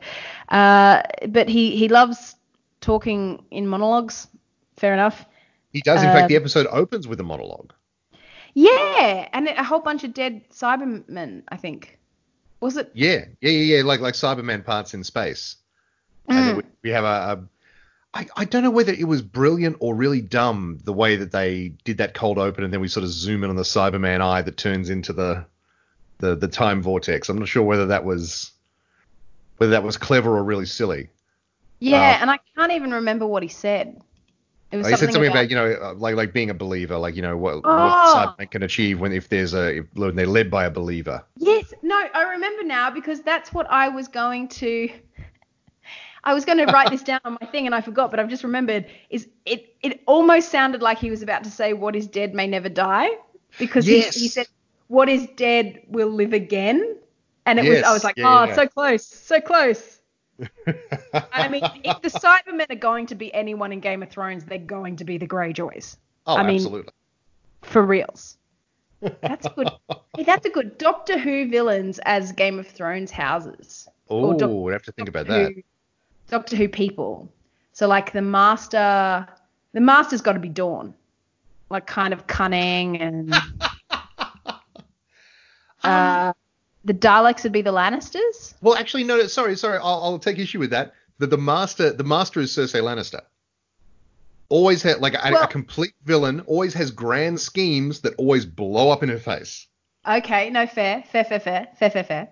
[0.50, 2.34] Uh, but he he loves
[2.82, 4.26] talking in monologues.
[4.76, 5.24] Fair enough.
[5.72, 6.02] He does.
[6.02, 7.72] In fact, the Um, episode opens with a monologue.
[8.54, 11.42] Yeah, and a whole bunch of dead Cybermen.
[11.48, 11.98] I think.
[12.60, 12.90] Was it?
[12.94, 13.82] Yeah, yeah, yeah, yeah.
[13.82, 15.56] Like like Cyberman parts in space.
[16.28, 16.56] And Mm.
[16.56, 17.48] we, we have a, a
[18.14, 21.74] I, I don't know whether it was brilliant or really dumb the way that they
[21.84, 24.40] did that cold open and then we sort of zoom in on the Cyberman eye
[24.42, 25.44] that turns into the
[26.18, 27.28] the the time vortex.
[27.28, 28.52] I'm not sure whether that was
[29.58, 31.10] whether that was clever or really silly.
[31.78, 34.00] Yeah, Uh, and I can't even remember what he said.
[34.72, 36.96] It was he said something about, about you know uh, like like being a believer,
[36.98, 38.34] like you know what, Oh.
[38.38, 41.24] what can achieve when if there's a if, they're led by a believer.
[41.38, 44.90] Yes, no, I remember now because that's what I was going to.
[46.24, 48.28] I was going to write this down on my thing and I forgot, but I've
[48.28, 48.86] just remembered.
[49.10, 49.76] Is it?
[49.82, 53.10] It almost sounded like he was about to say, "What is dead may never die,"
[53.58, 54.14] because Yes.
[54.14, 54.48] he, he said,
[54.88, 56.96] "What is dead will live again,"
[57.46, 57.82] and it was.
[57.84, 58.54] I was like, yeah, "Oh, yeah.
[58.56, 59.95] so close, so close."
[61.12, 64.58] I mean, if the Cybermen are going to be anyone in Game of Thrones, they're
[64.58, 65.96] going to be the Greyjoys
[66.26, 66.92] oh, I mean- absolutely.
[67.62, 68.36] for reals.
[69.00, 69.68] That's good.
[70.16, 73.88] hey, that's a good Doctor Who villains as Game of Thrones houses.
[74.08, 75.52] Oh, Doc- we'd have to think about that.
[75.52, 75.62] Who,
[76.28, 77.30] Doctor Who people.
[77.72, 79.26] So like the Master,
[79.72, 80.94] the Master's got to be Dorne,
[81.70, 83.34] like kind of cunning and.
[85.84, 86.32] uh,
[86.86, 88.54] the Daleks would be the Lannisters.
[88.62, 89.26] Well, actually, no.
[89.26, 89.78] Sorry, sorry.
[89.78, 90.94] I'll, I'll take issue with that.
[91.18, 93.22] The, the master, the master is Cersei Lannister.
[94.48, 96.40] Always had like a, a complete villain.
[96.40, 99.66] Always has grand schemes that always blow up in her face.
[100.08, 102.28] Okay, no fair, fair, fair, fair, fair, fair, fair.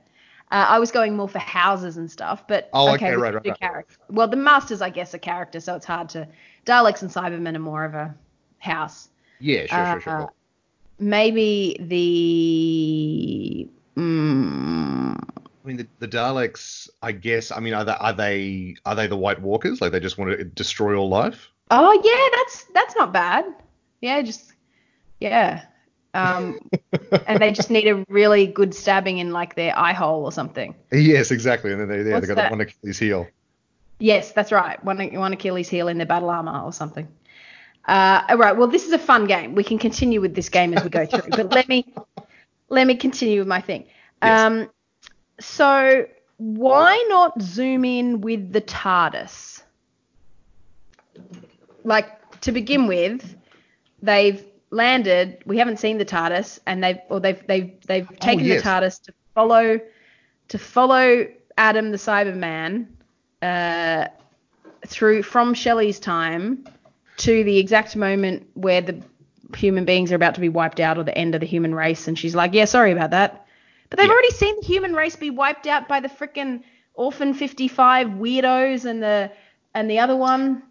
[0.52, 3.44] Uh, I was going more for houses and stuff, but Oh, okay, okay, right, right,
[3.48, 3.58] right.
[3.58, 3.96] character.
[4.08, 6.28] Well, the Masters, I guess, are characters, so it's hard to.
[6.64, 8.14] Daleks and Cybermen are more of a
[8.58, 9.08] house.
[9.40, 10.22] Yeah, sure, sure, sure.
[10.22, 10.26] Uh,
[11.00, 13.68] Maybe the.
[13.96, 16.88] Mm, I mean, the, the Daleks.
[17.02, 17.52] I guess.
[17.52, 19.80] I mean, are they, are they are they the White Walkers?
[19.80, 21.50] Like they just want to destroy all life?
[21.70, 23.44] oh yeah, that's that's not bad.
[24.00, 24.52] Yeah, just
[25.20, 25.64] yeah.
[26.12, 26.60] Um,
[27.26, 30.74] and they just need a really good stabbing in like their eye hole or something.
[30.92, 31.72] yes, exactly.
[31.72, 32.50] And then they yeah, they got that?
[32.50, 33.26] one Achilles heel.
[33.98, 34.82] Yes, that's right.
[34.84, 37.08] One, one Achilles heel in their battle armor or something.
[37.86, 38.56] Uh, all right.
[38.56, 39.54] Well, this is a fun game.
[39.54, 41.30] We can continue with this game as we go through.
[41.30, 41.92] but let me
[42.68, 43.86] let me continue with my thing.
[44.22, 44.40] Yes.
[44.40, 44.70] Um,
[45.40, 49.62] so why not zoom in with the TARDIS?
[51.84, 53.36] Like to begin with,
[54.02, 55.38] they've landed.
[55.46, 58.62] We haven't seen the TARDIS, and they've or they've they've they've taken yes.
[58.62, 59.80] the TARDIS to follow
[60.48, 62.86] to follow Adam the Cyberman
[63.42, 64.08] uh,
[64.86, 66.66] through from Shelley's time
[67.18, 69.02] to the exact moment where the
[69.56, 72.08] human beings are about to be wiped out or the end of the human race,
[72.08, 73.46] and she's like, "Yeah, sorry about that."
[73.90, 74.12] But they've Yeah.
[74.12, 76.62] already seen the human race be wiped out by the frickin'
[76.94, 79.30] Orphan 55 weirdos and the
[79.74, 80.62] and the other one.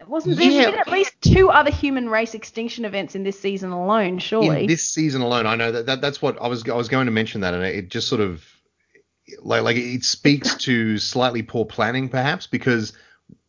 [0.00, 0.70] It wasn't there's Yeah.
[0.70, 4.62] been at least two other human race extinction events in this season alone, surely?
[4.62, 7.06] in this season alone, I know that, that that's what I was I was going
[7.06, 8.44] to mention that, and it just sort of
[9.42, 12.92] like like it speaks to slightly poor planning, perhaps, because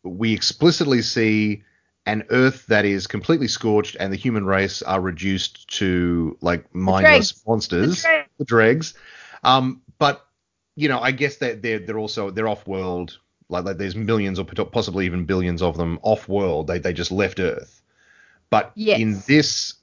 [0.04, 1.64] we explicitly see
[2.08, 7.46] an Earth that is completely scorched, and the human race are reduced to like mindless
[7.46, 8.30] monsters, The dregs.
[8.40, 8.94] the dregs.
[9.44, 10.26] Um, but
[10.76, 13.20] you know, I guess that they're they're also they're off world.
[13.50, 16.68] Like, like there's millions or possibly even billions of them off world.
[16.68, 17.82] They they just left Earth.
[18.50, 19.00] But Yes.
[19.00, 19.74] in this,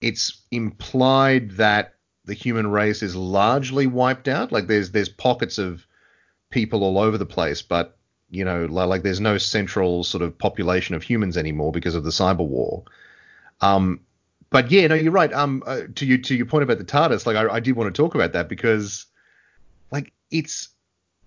[0.00, 1.94] it's implied that
[2.26, 4.52] the human race is largely wiped out.
[4.52, 5.86] Like there's there's pockets of
[6.50, 7.96] people all over the place, but
[8.30, 12.04] you know, like, like there's no central sort of population of humans anymore because of
[12.04, 12.84] the cyber war.
[13.60, 14.00] Um,
[14.50, 15.32] but yeah, no, you're right.
[15.32, 17.94] Um, uh, to you to your point about the TARDIS, like I, I did want
[17.94, 19.06] to talk about that because,
[19.90, 20.68] like, it's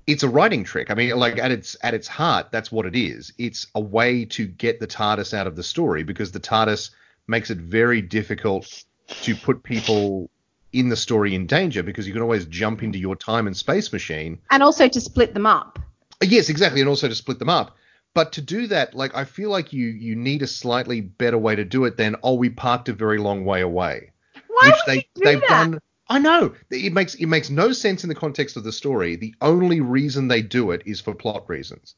[0.08, 0.90] it's a writing trick.
[0.90, 3.32] I mean, like at its at its heart, that's what it is.
[3.38, 6.92] It's a way to get the TARDIS out of the story because the TARDIS
[7.28, 10.30] makes it very difficult to put people
[10.74, 13.92] in the story in danger because you can always jump into your time and space
[13.92, 14.40] machine.
[14.52, 15.80] and also to split them up.
[16.22, 17.78] Yes, exactly, and also to split them up.
[18.14, 21.56] But to do that, like I feel like you you need a slightly better way
[21.56, 24.12] to do it than oh we parked a very long way away
[24.48, 25.50] Why which would they you do they've that?
[25.50, 25.80] done.
[26.10, 29.16] I know it makes it makes no sense in the context of the story.
[29.16, 31.94] The only reason they do it is for plot reasons.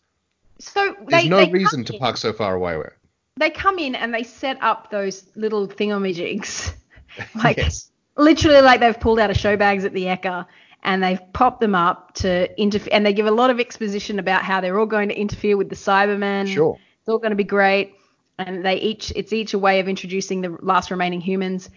[0.59, 2.75] So There's they, no they reason to in- park so far away.
[2.75, 2.97] Where
[3.37, 6.73] They come in and they set up those little thingamajigs,
[7.35, 7.89] like Yes.
[8.17, 10.45] literally like they've pulled out of show bags at the Ekka
[10.83, 12.89] and they've popped them up to interfere.
[12.93, 15.69] And they give a lot of exposition about how they're all going to interfere with
[15.69, 16.47] the Cybermen.
[16.47, 16.77] Sure.
[16.99, 17.95] It's all going to be great.
[18.39, 21.69] And they each, it's each a way of introducing the last remaining humans.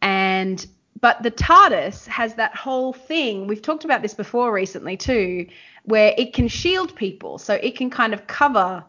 [0.00, 0.64] And,
[1.00, 3.46] but the TARDIS has that whole thing.
[3.48, 5.46] We've talked about this before recently too,
[5.84, 7.38] where it can shield people.
[7.38, 8.84] So it can kind of cover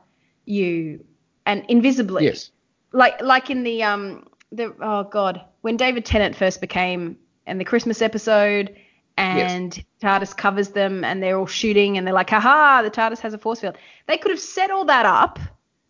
[0.46, 1.04] you
[1.46, 2.52] and invisibly Yes.
[2.92, 7.66] like like in the um the oh god when David Tennant first became and the
[7.66, 8.76] Christmas episode
[9.18, 13.34] and TARDIS covers them and they're all shooting and they're like haha the TARDIS has
[13.34, 13.78] a force field.
[14.08, 15.40] They could have set all that up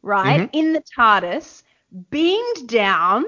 [0.01, 0.49] right Mhm.
[0.53, 1.63] in the TARDIS
[2.09, 3.23] beamed down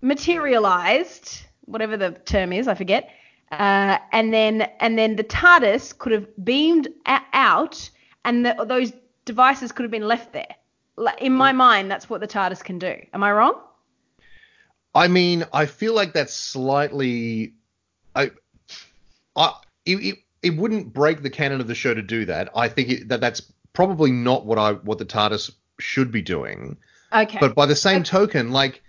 [0.00, 3.10] materialized whatever the term is I forget
[3.52, 7.90] uh, and then and then the TARDIS could have beamed a- out
[8.24, 8.92] and the, those
[9.24, 10.54] devices could have been left there.
[11.18, 12.94] In my mind that's what the TARDIS can do.
[13.12, 13.60] Am I wrong?
[14.94, 17.54] I mean, I feel like that's slightly.
[18.16, 18.30] I,
[19.38, 19.54] I,
[19.86, 22.50] it, it, it wouldn't break the canon of the show to do that.
[22.54, 23.40] I think it, that that's
[23.72, 26.76] probably not what I what the TARDIS should be doing.
[27.12, 27.38] Okay.
[27.40, 28.82] But by the same token, like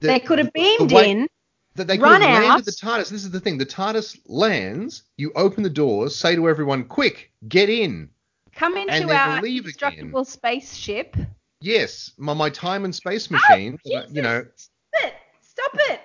[0.00, 1.28] the, they could have the- the beamed way- in.
[1.74, 2.64] that they could run have landed out.
[2.64, 3.10] the TARDIS.
[3.10, 5.02] This is the thing: the TARDIS lands.
[5.16, 8.10] You open the doors, say to everyone, "Quick, get in."
[8.54, 10.12] Come into our leave again.
[10.24, 11.16] spaceship.
[11.60, 13.78] Yes, my my time and space oh, machine.
[13.86, 15.14] Oh, you know, Stop it!
[15.40, 16.00] Stop it!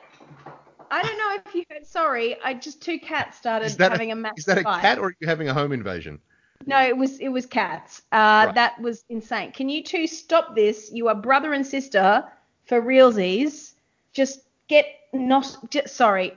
[0.90, 1.23] I don't know
[1.54, 1.86] if you heard.
[1.86, 4.82] Sorry, I just two cats started having a, a, massive is that a fight.
[4.82, 6.20] cat or are you having a home invasion?
[6.66, 8.04] No, it was it was cats.
[8.12, 8.56] Uh, Right.
[8.56, 9.52] That was insane.
[9.52, 10.92] Can you two stop this?
[10.94, 12.24] You are brother and sister
[12.66, 13.74] for realsies.
[14.14, 15.58] Just get not.
[15.70, 16.34] Just, sorry.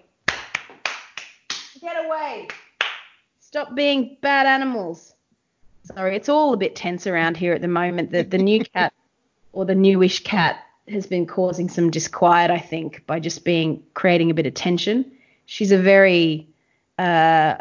[1.80, 2.48] Get away.
[3.40, 5.14] Stop being bad animals.
[5.84, 8.10] Sorry, it's all a bit tense around here at the moment.
[8.10, 8.92] The the new cat
[9.52, 14.30] or the newish cat has been causing some disquiet, I think, by just being creating
[14.30, 15.10] a bit of tension.
[15.46, 16.48] She's a very
[16.98, 17.56] uh,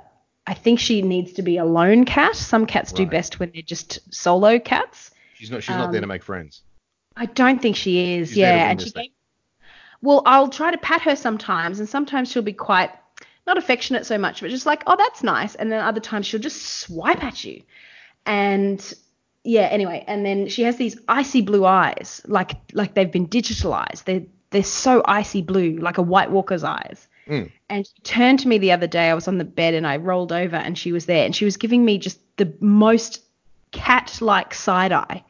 [0.47, 2.35] I think she needs to be a lone cat.
[2.35, 5.11] Some cats do best when they're just solo cats.
[5.33, 5.63] She's not.
[5.63, 6.61] She's not there to Um, make friends.
[7.15, 8.29] I don't think she is.
[8.29, 9.09] She's yeah, and she gave,
[10.01, 12.91] well, I'll try to pat her sometimes, and sometimes she'll be quite
[13.47, 15.55] not affectionate so much, but just like, oh, that's nice.
[15.55, 17.63] And then other times she'll just swipe at you,
[18.25, 18.93] and
[19.45, 19.67] yeah.
[19.71, 24.03] Anyway, and then she has these icy blue eyes, like like they've been digitalized.
[24.03, 27.07] They're they're so icy blue, like a White Walker's eyes.
[27.27, 27.51] Mm.
[27.69, 29.09] And she turned to me the other day.
[29.09, 31.45] I was on the bed and I rolled over and she was there and she
[31.45, 33.23] was giving me just the most
[33.71, 35.23] cat like side eye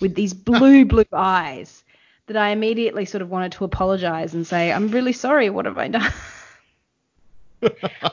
[0.00, 1.84] with these blue, blue eyes
[2.26, 5.50] that I immediately sort of wanted to apologize and say, I'm really sorry.
[5.50, 6.12] What have I done?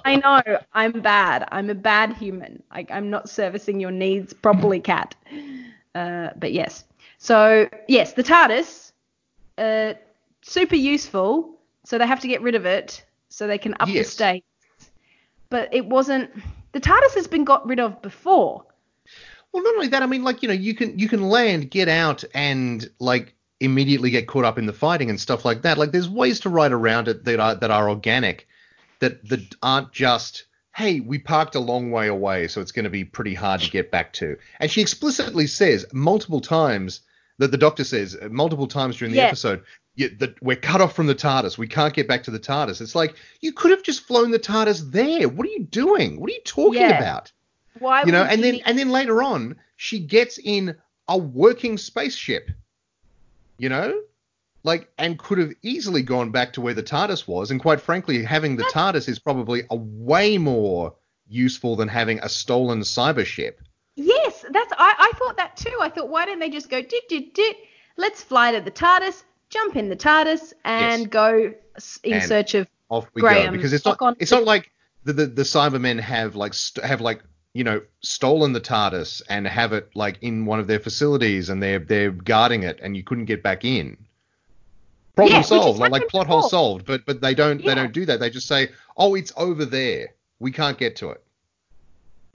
[0.06, 0.42] I know
[0.74, 1.48] I'm bad.
[1.52, 2.62] I'm a bad human.
[2.72, 5.16] I, I'm not servicing your needs properly, cat.
[5.96, 6.86] Uh, but yes.
[7.18, 8.92] So, yes, the TARDIS,
[9.58, 9.94] uh,
[10.42, 14.08] super useful, so they have to get rid of it so they can up Yes.
[14.08, 14.46] the stakes.
[15.50, 16.30] But it wasn't.
[16.72, 18.64] The TARDIS has been got rid of before.
[19.52, 21.90] Well, not only that, I mean, like you know, you can you can land, get
[21.90, 25.78] out, and like immediately get caught up in the fighting and stuff like that.
[25.78, 28.48] Like, there's ways to ride around it that are that are organic,
[29.00, 32.90] that that aren't just hey, we parked a long way away, so it's going to
[32.90, 34.38] be pretty hard to get back to.
[34.62, 37.02] And she explicitly says multiple times
[37.38, 39.26] that the Doctor says uh, multiple times during the Yeah.
[39.26, 39.64] episode.
[39.96, 41.58] Yeah, that we're cut off from the TARDIS.
[41.58, 42.80] We can't get back to the TARDIS.
[42.80, 45.28] It's like you could have just flown the TARDIS there.
[45.28, 46.22] What are you doing?
[46.22, 46.98] What are you talking Yeah.
[46.98, 47.32] about?
[47.80, 48.04] Why?
[48.06, 50.76] you know and then and then later on she gets in
[51.08, 52.50] a working spaceship
[53.58, 54.02] you know
[54.63, 58.24] like and could have easily gone back to where the tardis was and quite frankly
[58.24, 60.93] having the tardis is probably a way more
[61.28, 63.62] useful than having a stolen cyber ship
[63.95, 65.78] Yes, that's I, I thought that too.
[65.82, 67.58] I thought why don't they just go dit dit dit?
[67.98, 71.10] Let's fly to the TARDIS, jump in the TARDIS, and Yes.
[71.10, 71.54] go
[72.04, 74.72] in And- search of off we Graham, go because it's not it's not like
[75.04, 77.22] the the, the cybermen have like st- have like
[77.54, 81.62] you know stolen the tardis and have it like in one of their facilities and
[81.62, 83.98] they're they're guarding it and you couldn't get back in
[85.20, 87.66] problem Yeah, solved like, like plot hole solved but but they don't Yeah.
[87.66, 91.10] they don't do that they just say oh it's over there we can't get to
[91.10, 91.24] it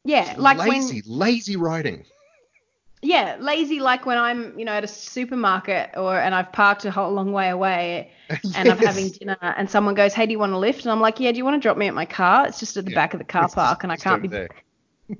[0.04, 2.04] yeah, like lazy when lazy writing
[3.02, 6.90] yeah, lazy like when I'm you know at a supermarket or and I've parked a
[6.90, 8.12] whole long way away
[8.54, 10.82] and I'm having dinner and someone goes, hey, do you want a lift?
[10.84, 12.46] And I'm like, yeah, do you want to drop me at my car?
[12.46, 14.28] It's just at the Yeah, back of the car It's park and I can't be
[14.28, 14.48] there.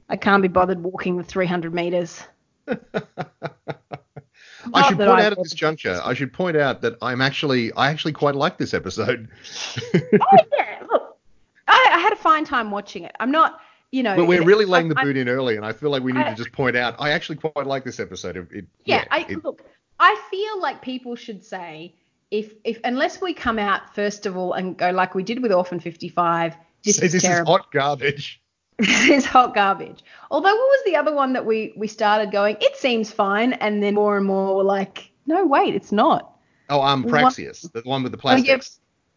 [0.09, 2.22] I can't be bothered walking the 300 meters.
[4.72, 7.72] I should point I out at this juncture, I should point out that I'm actually,
[7.72, 9.29] I actually quite like this episode.
[9.94, 10.00] oh
[10.57, 11.16] yeah, look,
[11.68, 13.14] I, I had a fine time watching it.
[13.20, 15.64] I'm not, you know, But we're really laying the I- I- boot in early, and
[15.64, 18.00] I feel like we need I- to just point out I actually quite like this
[18.00, 18.37] episode.
[18.37, 19.62] It, it- Yeah, I it- look.
[20.00, 21.94] I feel like people should say
[22.31, 25.53] if if unless we come out first of all and go like we did with
[25.53, 28.40] Orphan 55, this is this is hot garbage.
[28.78, 30.02] this is hot garbage.
[30.30, 32.56] Although what was the other one that we we started going?
[32.60, 36.37] It seems fine, and then more and more were like, no, wait, it's not.
[36.70, 38.58] Oh, um, Praxeus, the one with the Oh, yeah.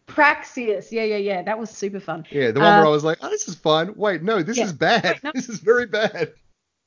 [0.06, 2.24] Praxeus, yeah, yeah, yeah, that was super fun.
[2.30, 3.94] yeah, the one where I was like, oh, this is fine.
[3.96, 4.64] Wait, no, this yeah.
[4.64, 5.04] is bad.
[5.04, 5.30] Wait, no.
[5.34, 6.32] This is very bad.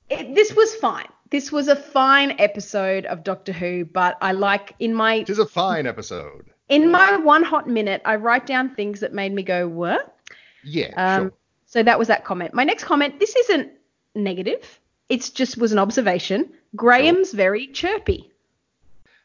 [0.09, 1.07] It, this was fine.
[1.29, 5.39] This was a fine episode of Doctor Who, but I like in my It is
[5.39, 6.49] a fine episode.
[6.69, 10.17] in my one hot minute, I write down things that made me go, what?
[10.63, 11.33] Yeah, Um, sure.
[11.71, 12.53] So that was that comment.
[12.53, 13.17] My next comment.
[13.17, 13.71] This isn't
[14.13, 14.79] negative.
[15.07, 16.51] It's just was an observation.
[16.75, 18.29] Graham's very chirpy.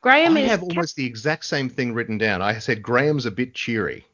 [0.01, 2.43] Graham I is have almost the exact same thing written down.
[2.43, 4.07] I said Graham's a bit cheery.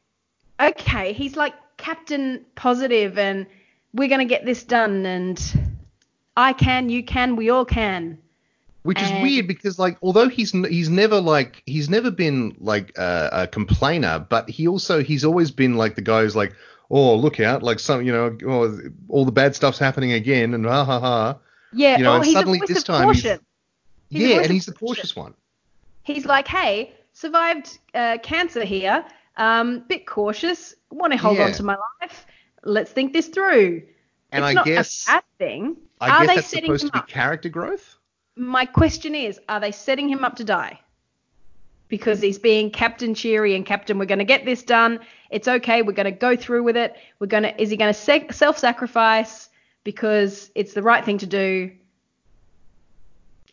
[0.59, 1.13] okay.
[1.13, 3.45] He's like Captain Positive, and
[3.93, 5.05] we're gonna get this done.
[5.05, 5.39] And
[6.35, 8.17] I can, you can, we all can.
[8.81, 13.29] Which is weird because, like, although he's he's never like he's never been like a,
[13.31, 16.53] a complainer, but he also he's always been like the guy who's like,
[16.93, 18.79] oh look out, like some you know, oh,
[19.09, 21.37] all the bad stuff's happening again, and ha ha ha.
[21.73, 21.97] Yeah.
[21.97, 23.39] You know, oh, and he's suddenly this time he's- caution.
[24.09, 25.33] He's yeah, and he's the cautious one.
[26.03, 29.03] He's like, hey, survived uh, cancer here.
[29.37, 30.75] Um, bit cautious.
[30.91, 31.45] Want to hold Yeah.
[31.45, 32.27] on to my life.
[32.63, 33.81] Let's think this through.
[34.31, 35.77] And it's I not guess a bad thing.
[35.99, 37.07] I are guess they that's setting supposed him to be up?
[37.07, 37.97] character growth.
[38.35, 40.79] My question is, are they setting him up to die?
[41.93, 44.99] Because he's being Captain Cheery and Captain, we're going to get this done.
[45.29, 45.83] It's okay.
[45.83, 46.95] We're going to go through with it.
[47.19, 47.61] We're going to.
[47.61, 49.49] Is he going to self-sacrifice
[49.83, 51.69] because it's the right thing to do,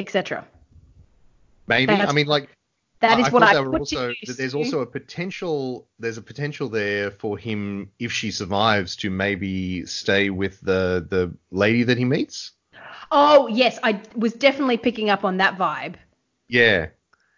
[0.00, 0.46] etc.
[1.66, 2.48] Maybe That's- I mean like
[3.00, 6.16] That is I, what thought I they were put also there's also a potential there's
[6.16, 11.83] a potential there for him if she survives to maybe stay with the the lady
[11.83, 12.53] that he meets.
[13.12, 15.96] Oh yes, I was definitely picking up on that vibe.
[16.48, 16.87] Yeah.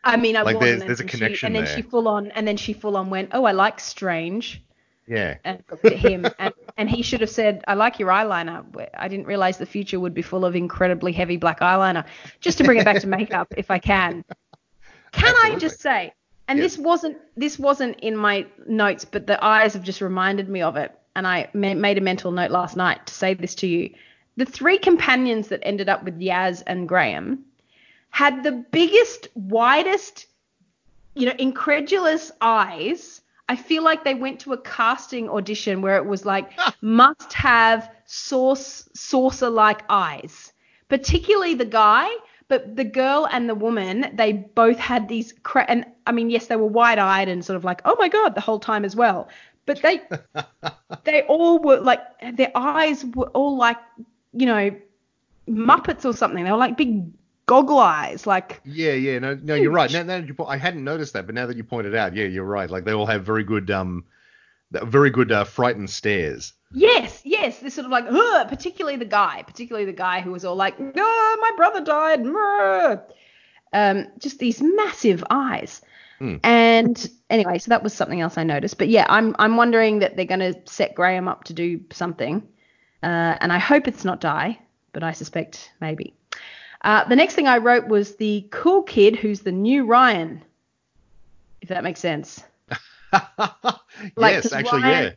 [0.05, 0.81] I mean, I Like, wasn't.
[0.81, 1.75] there's- there's a and she- connection and then there.
[1.77, 4.63] she full on, and then she full on went, "Oh, I like Strange,"
[5.07, 5.37] Yeah.
[5.45, 8.65] and looked at him, and, and he should have said, "I like your eyeliner."
[8.99, 12.05] I didn't realize the future would be full of incredibly heavy black eyeliner.
[12.41, 14.25] Just to bring it back to makeup, if I can.
[15.13, 16.13] Can I just say?
[16.49, 20.63] And this wasn't this wasn't in my notes, but the eyes have just reminded me
[20.63, 23.67] of it, and I ma- made a mental note last night to say this to
[23.67, 23.91] you.
[24.37, 27.45] The three companions that ended up with Yaz and Graham
[28.13, 30.27] had the biggest, widest,
[31.15, 33.23] you know, incredulous eyes.
[33.49, 36.53] I feel like they went to a casting audition where it was like
[36.83, 40.53] must have sauce saucer like eyes.
[40.89, 42.09] Particularly the guy,
[42.49, 46.47] but the girl and the woman, they both had these cra- and I mean, yes,
[46.47, 49.29] they were wide-eyed and sort of like, "Oh my god," the whole time as well.
[49.65, 50.03] But they
[51.05, 52.03] they all were like
[52.37, 53.79] their eyes were all like,
[54.35, 54.71] you know,
[55.49, 56.45] Muppets or something.
[56.45, 57.11] They were like big
[57.53, 58.27] goggle eyes.
[58.27, 59.93] Like Yeah, yeah, no, no, you're right.
[59.93, 62.15] Now, now that you, po- I hadn't noticed that, but now that you pointed out,
[62.17, 62.71] yeah, you're right.
[62.71, 64.05] Like they all have very good, um,
[64.71, 66.55] very good uh, frightened stares.
[66.73, 67.59] Yes, yes.
[67.59, 70.81] This sort of like, Ugh, particularly the guy, particularly the guy who was all like,
[70.81, 73.03] "No, my brother died." Mrr."
[73.75, 75.83] Um, just these massive eyes.
[76.19, 76.37] Hmm.
[76.43, 78.79] And anyway, so that was something else I noticed.
[78.79, 82.49] But yeah, I'm I'm wondering that they're going to set Graham up to do something,
[83.03, 84.59] uh, and I hope it's not die,
[84.95, 86.15] but I suspect maybe.
[86.83, 90.43] Uh, the next thing I wrote was the cool kid who's the new Ryan,
[91.61, 92.43] if that makes sense.
[94.17, 95.11] Like, yes, actually, Ryan- yeah.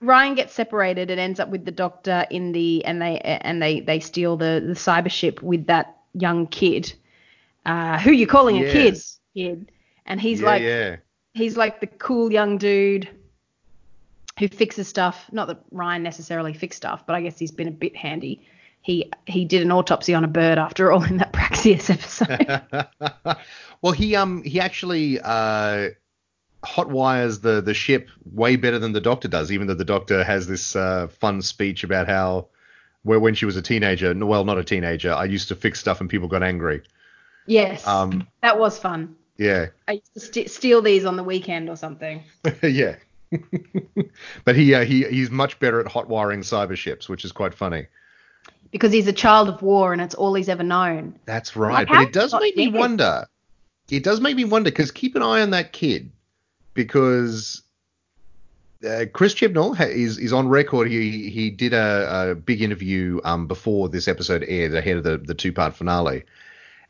[0.00, 3.80] Ryan gets separated and ends up with the doctor in the and they and they
[3.80, 6.92] they steal the the cyber ship with that young kid,
[7.66, 8.98] uh, who you're calling a kid,
[9.34, 9.70] kid,
[10.06, 10.96] and he's yeah, like yeah.
[11.34, 13.08] he's like the cool young dude
[14.38, 15.26] who fixes stuff.
[15.32, 18.46] Not that Ryan necessarily fixed stuff, but I guess he's been a bit handy.
[18.82, 22.62] He he did an autopsy on a bird after all in that Praxeus episode.
[23.82, 25.90] well, he um he actually uh
[26.64, 30.24] hot wires the the ship way better than the Doctor does, even though the Doctor
[30.24, 32.48] has this uh, fun speech about how
[33.02, 36.00] where when she was a teenager, well, not a teenager, I used to fix stuff
[36.02, 36.82] and people got angry.
[37.46, 39.16] yes, Um, that was fun.
[39.38, 42.22] yeah, I used to st- steal these on the weekend or something.
[42.62, 42.96] yeah.
[44.44, 47.54] but he uh, he he's much better at hot wiring cyber ships, which is quite
[47.54, 47.86] funny.
[48.70, 51.18] Because he's a child of war and it's all he's ever known.
[51.26, 51.72] That's right.
[51.72, 52.78] Like, but it does make me dead?
[52.78, 53.26] wonder.
[53.90, 56.10] It does make me wonder because keep an eye on that kid
[56.74, 57.62] because
[58.88, 60.88] uh, Chris Chibnall ha- is is on record.
[60.88, 65.18] He he did a, a big interview um before this episode aired ahead of the
[65.18, 66.24] the two part finale.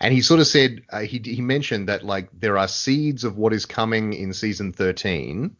[0.02, 3.36] And he sort of said uh, he he mentioned that like there are seeds of
[3.36, 5.56] what is coming in season 13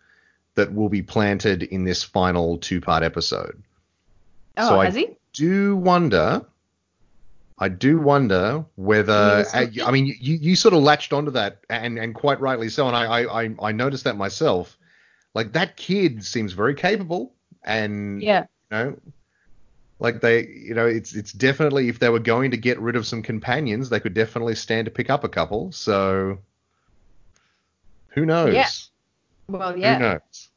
[0.55, 3.63] that will be planted in this final two part episode
[4.57, 5.17] Oh, So I- has he?
[5.33, 6.45] Do wonder.
[7.59, 11.99] I do wonder whether I, I mean you, you sort of latched onto that and
[11.99, 14.79] and quite rightly so and I, I I noticed that myself
[15.35, 18.47] like that kid seems very capable and Yeah.
[18.71, 18.97] you know
[19.99, 23.07] like they you know it's it's definitely if they were going to get rid of
[23.07, 26.39] some companions they could definitely stand to pick up a couple so
[28.09, 28.69] who knows Yeah.
[29.49, 30.49] Well, yeah who knows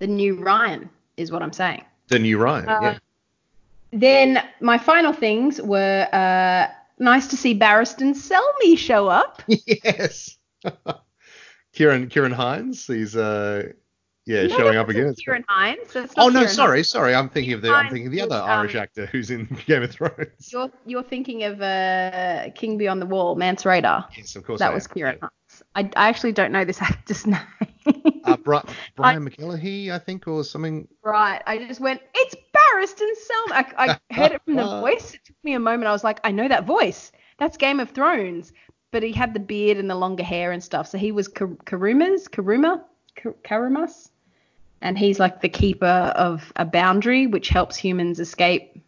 [0.00, 1.84] The new Ryan is what I'm saying.
[2.08, 2.98] the new Ryan Uh, yeah
[3.92, 6.66] Then my final things were uh,
[6.98, 9.42] nice to see Barristan Selmy show up.
[9.48, 10.36] yes.
[11.74, 13.72] Ciarán Ciarán Hinds, he's uh
[14.26, 15.14] yeah, No, showing up again.
[15.14, 15.94] Ciarán Hinds.
[15.94, 16.90] Not oh no, Ciarán sorry, Hinds.
[16.90, 17.14] sorry.
[17.14, 19.82] I'm thinking of the I'm thinking of the other Irish um, actor who's in Game
[19.82, 20.52] of Thrones.
[20.52, 24.04] You're you're thinking of uh, King Beyond the Wall, Mance Rayder.
[24.16, 24.58] Yes, of course.
[24.58, 24.92] That I was am.
[24.96, 25.32] Ciarán Hinds.
[25.74, 27.40] I, I actually don't know this actor's name.
[28.24, 28.60] Uh, Bri-
[28.96, 30.86] Brian McElhinney, I think, or something.
[31.02, 31.42] Right.
[31.46, 33.52] I just went, it's Barristan Selmy.
[33.52, 35.14] I, I heard it from the voice.
[35.14, 35.88] It took me a moment.
[35.88, 37.12] I was like, I know that voice.
[37.38, 38.52] That's Game of Thrones.
[38.90, 40.88] But he had the beard and the longer hair and stuff.
[40.88, 42.82] So he was Kar- Karuma's, Karuma,
[43.16, 44.08] Kar- Karumas.
[44.80, 48.80] And he's like the keeper of a boundary which helps humans escape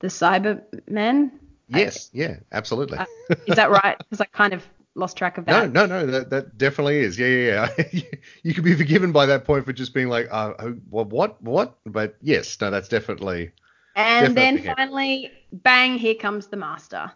[0.00, 1.30] the Cybermen.
[1.68, 2.98] Yes, yeah, absolutely.
[2.98, 3.06] Uh,
[3.46, 3.96] Is that right?
[3.98, 5.72] Because I kind of lost track of that.
[5.72, 7.18] no, no, no, that that definitely is.
[7.18, 8.02] Yeah, yeah, yeah.
[8.42, 10.52] you could be forgiven by that point for just being like, uh,
[10.90, 11.78] well, what, what?
[11.86, 13.52] But yes, no, that's definitely.
[13.96, 14.76] And then Definitely him.
[14.76, 17.10] finally, bang, here comes the master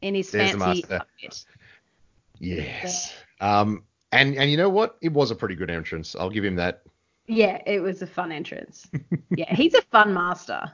[0.00, 1.44] in his There's fancy outfit.
[2.38, 3.14] Yes.
[3.40, 4.96] Um, and and you know what?
[5.00, 6.14] It was a pretty good entrance.
[6.14, 6.82] I'll give him that.
[7.26, 8.86] Yeah, it was a fun entrance.
[9.30, 10.62] yeah, he's a fun master.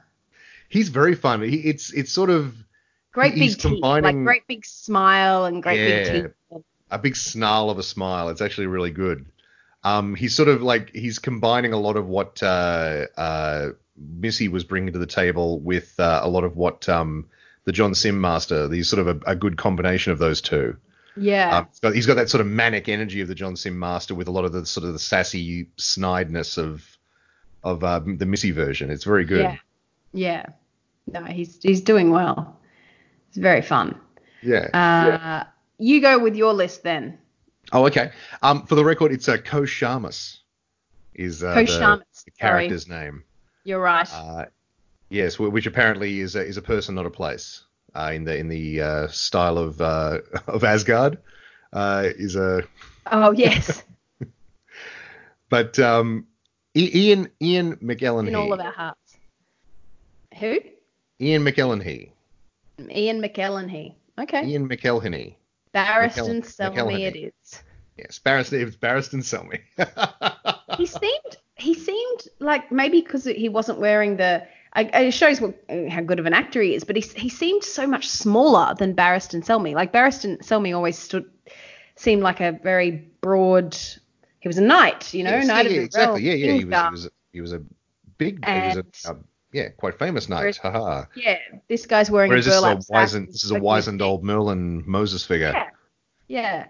[0.68, 1.42] He's very fun.
[1.42, 2.54] He, it's it's sort of
[3.12, 6.12] Great big teeth, like great big smile and great Yeah.
[6.12, 6.62] big teeth.
[6.92, 8.28] a big snarl of a smile.
[8.30, 9.26] It's actually really good.
[9.84, 14.64] Um, he's sort of like he's combining a lot of what uh, uh, Missy was
[14.64, 17.26] bringing to the table with uh, a lot of what um,
[17.64, 18.68] the John Simm Master.
[18.72, 20.76] He's sort of a, a good combination of those two.
[21.16, 23.78] Yeah, Um, he's got- he's got that sort of manic energy of the John Simm
[23.78, 26.84] Master with a lot of the sort of the sassy snideness of
[27.64, 28.90] of uh, the Missy version.
[28.90, 29.40] It's very good.
[29.42, 29.56] yeah,
[30.12, 30.46] yeah.
[31.12, 32.56] No, he's he's doing well.
[33.30, 33.98] It's very fun.
[34.42, 34.66] Yeah.
[34.74, 35.44] Uh,
[35.78, 37.18] You go with your list then.
[37.72, 38.10] Oh, okay.
[38.42, 40.38] Um, for the record, it's uh, Ko Sharmus
[41.14, 43.24] is uh, Ko the, the character's name.
[43.64, 44.08] You're right.
[44.12, 44.46] Uh,
[45.10, 47.64] yes, which apparently is a, is a person, not a place.
[47.94, 51.18] Uh, in the in the uh, style of uh, of Asgard,
[51.72, 52.62] uh, is a
[53.10, 53.82] oh yes,
[55.48, 56.26] but um,
[56.76, 58.28] I- Ian Ian McElhinney.
[58.28, 59.16] in all of our hearts.
[60.38, 60.58] Who?
[61.20, 62.10] Ian McElhinney.
[62.90, 63.94] Ian McElhinney.
[64.18, 64.46] Okay.
[64.46, 65.34] Ian McElhinney.
[65.74, 67.62] Barristan McEl- Selmy it is.
[67.96, 68.66] Yes, Barristan.
[68.66, 69.60] It's Barristan Selmy.
[70.78, 75.54] he seemed he seemed like maybe because he wasn't wearing the I, it shows what,
[75.90, 76.84] how good of an actor he is.
[76.84, 79.74] But he he seemed so much smaller than Barristan Selmy.
[79.74, 81.24] Like Barristan Selmy always stood
[81.96, 83.76] seemed like a very broad.
[84.40, 86.24] He was a knight, you know, Yes, knight yeah, of yeah, the exactly.
[86.28, 86.52] realm, Yeah, yeah.
[86.52, 87.62] He was, he was, a, he was a
[88.16, 90.56] big, he was And- a, um, yeah, quite famous knight.
[90.56, 91.04] Haha.
[91.14, 91.38] Yeah,
[91.68, 94.24] this guy's wearing Whereas a this is a burlap wizened, this is a wizened old
[94.24, 95.52] Merlin Moses figure.
[95.52, 95.68] Yeah,
[96.28, 96.66] yeah.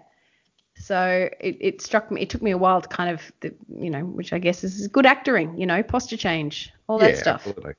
[0.75, 2.21] So it, it struck me.
[2.21, 4.87] It took me a while to kind of, the- you know, which I guess is
[4.87, 7.45] good acting, you know, posture change, all that stuff.
[7.45, 7.73] Absolutely.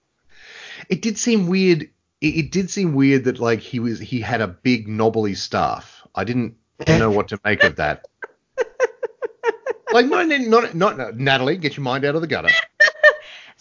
[0.88, 1.82] It did seem weird.
[2.20, 6.06] It, it did seem weird that like he was he had a big knobbly staff.
[6.14, 6.54] I didn't
[6.86, 8.06] know what to make of that.
[9.92, 12.50] like not, not not not Natalie, get your mind out of the gutter.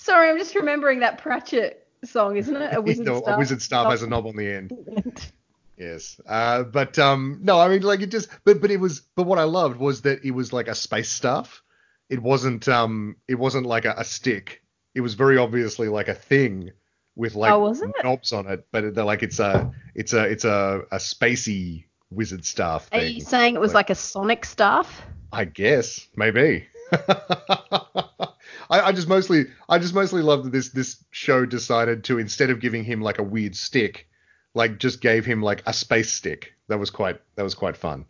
[0.02, 2.76] Sorry, I'm just remembering that Pratchett song, isn't it?
[2.76, 3.36] A wizard No, staff.
[3.36, 5.32] a wizard staff has a knob on the end.
[5.78, 6.20] Yes.
[6.28, 9.38] Uh, but um, no, I mean, like it just, but but it was, but what
[9.38, 11.62] I loved was that it was like a space staff.
[12.10, 14.64] It wasn't um, it wasn't like a, a stick.
[14.96, 16.72] It was very obviously like a thing
[17.16, 17.72] with like Oh,
[18.04, 18.66] knobs on it.
[18.72, 23.22] But they're like it's a, it's a, it's a, a spacey wizard staff Are you
[23.22, 25.04] saying it was like a sonic staff?
[25.32, 26.68] I guess maybe.
[28.72, 32.50] I, I just mostly, I just mostly love that this this show decided to instead
[32.50, 34.08] of giving him like a weird stick,
[34.56, 36.54] like just gave him like a space stick.
[36.70, 38.06] That was quite, that was quite fun.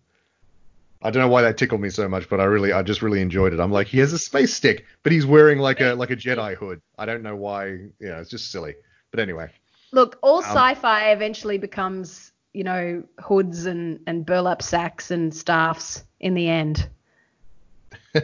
[1.02, 3.22] I don't know why that tickled me so much, but I really, I just really
[3.22, 3.60] enjoyed it.
[3.60, 6.56] I'm like, he has a space stick, but he's wearing like a like a Jedi
[6.56, 6.80] hood.
[6.98, 7.66] I don't know why.
[7.70, 8.76] You know, it's just silly.
[9.10, 9.50] But anyway,
[9.92, 16.04] Look, all Um, sci-fi eventually becomes, you know, hoods and and burlap sacks and staffs
[16.20, 16.88] in the end.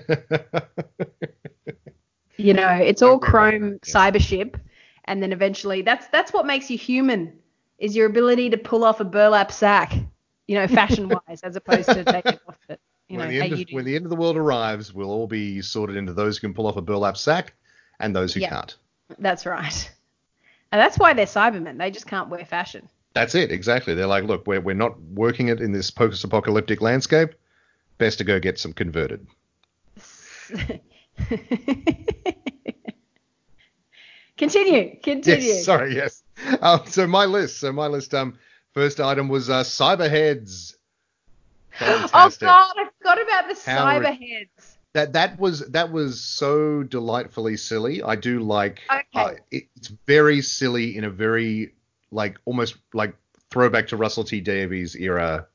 [2.38, 4.12] You know, it's all chrome Yeah.
[4.12, 4.58] cyber ship,
[5.06, 7.34] and then eventually that's that's what makes you human
[7.80, 9.94] is your ability to pull off a burlap sack,
[10.48, 12.80] you know, fashion wise, as opposed to taking off it.
[13.10, 15.28] You know, when the end of when the end of the world arrives, we'll all
[15.28, 17.54] be sorted into those who can pull off a burlap sack
[18.00, 18.50] and those who Yeah.
[18.50, 18.76] can't.
[19.20, 19.92] That's right.
[20.72, 21.78] And that's why they're Cybermen.
[21.78, 22.90] They just can't wear fashion.
[23.14, 23.94] That's it, exactly.
[23.96, 27.30] They're like, look, we're, we're not working it in this post-apocalyptic landscape.
[27.98, 29.26] Best to go get some converted.
[34.38, 35.48] continue, continue.
[35.48, 36.24] Yes, sorry, yes.
[36.62, 38.38] Um, so my list, so my list, um,
[38.74, 40.76] first item was uh, Cyberheads.
[41.80, 42.48] Oh Fantastic.
[42.48, 44.48] God, I forgot about the How cyber.
[44.94, 48.02] That that was that was so delightfully silly.
[48.02, 48.82] I do like.
[48.90, 49.06] Okay.
[49.14, 51.76] Uh, it, it's very silly in a very
[52.10, 53.16] like almost like
[53.52, 55.46] throwback to Russell T Davies era.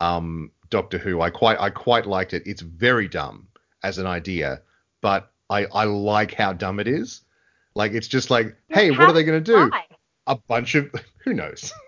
[0.00, 1.20] Um, Doctor Who.
[1.20, 2.42] I quite I quite liked it.
[2.46, 3.48] It's very dumb
[3.82, 4.60] as an idea,
[5.00, 7.22] but I I like how dumb it is.
[7.74, 9.70] Like it's just like, hey, what are they going to do?
[9.70, 9.84] Why?
[10.26, 10.90] A bunch of
[11.24, 11.72] who knows.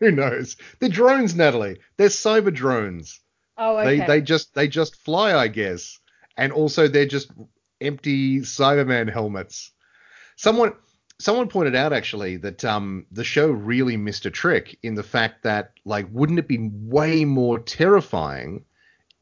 [0.00, 0.56] Who knows?
[0.80, 1.78] They're drones, Natalie.
[1.96, 3.20] They're cyber drones.
[3.56, 3.98] Oh, okay.
[3.98, 6.00] They they just they just fly, I guess.
[6.36, 7.30] And also they're just
[7.80, 9.70] empty Cyberman helmets.
[10.34, 10.72] Someone
[11.20, 15.44] someone pointed out actually that um the show really missed a trick in the fact
[15.44, 18.64] that like wouldn't it be way more terrifying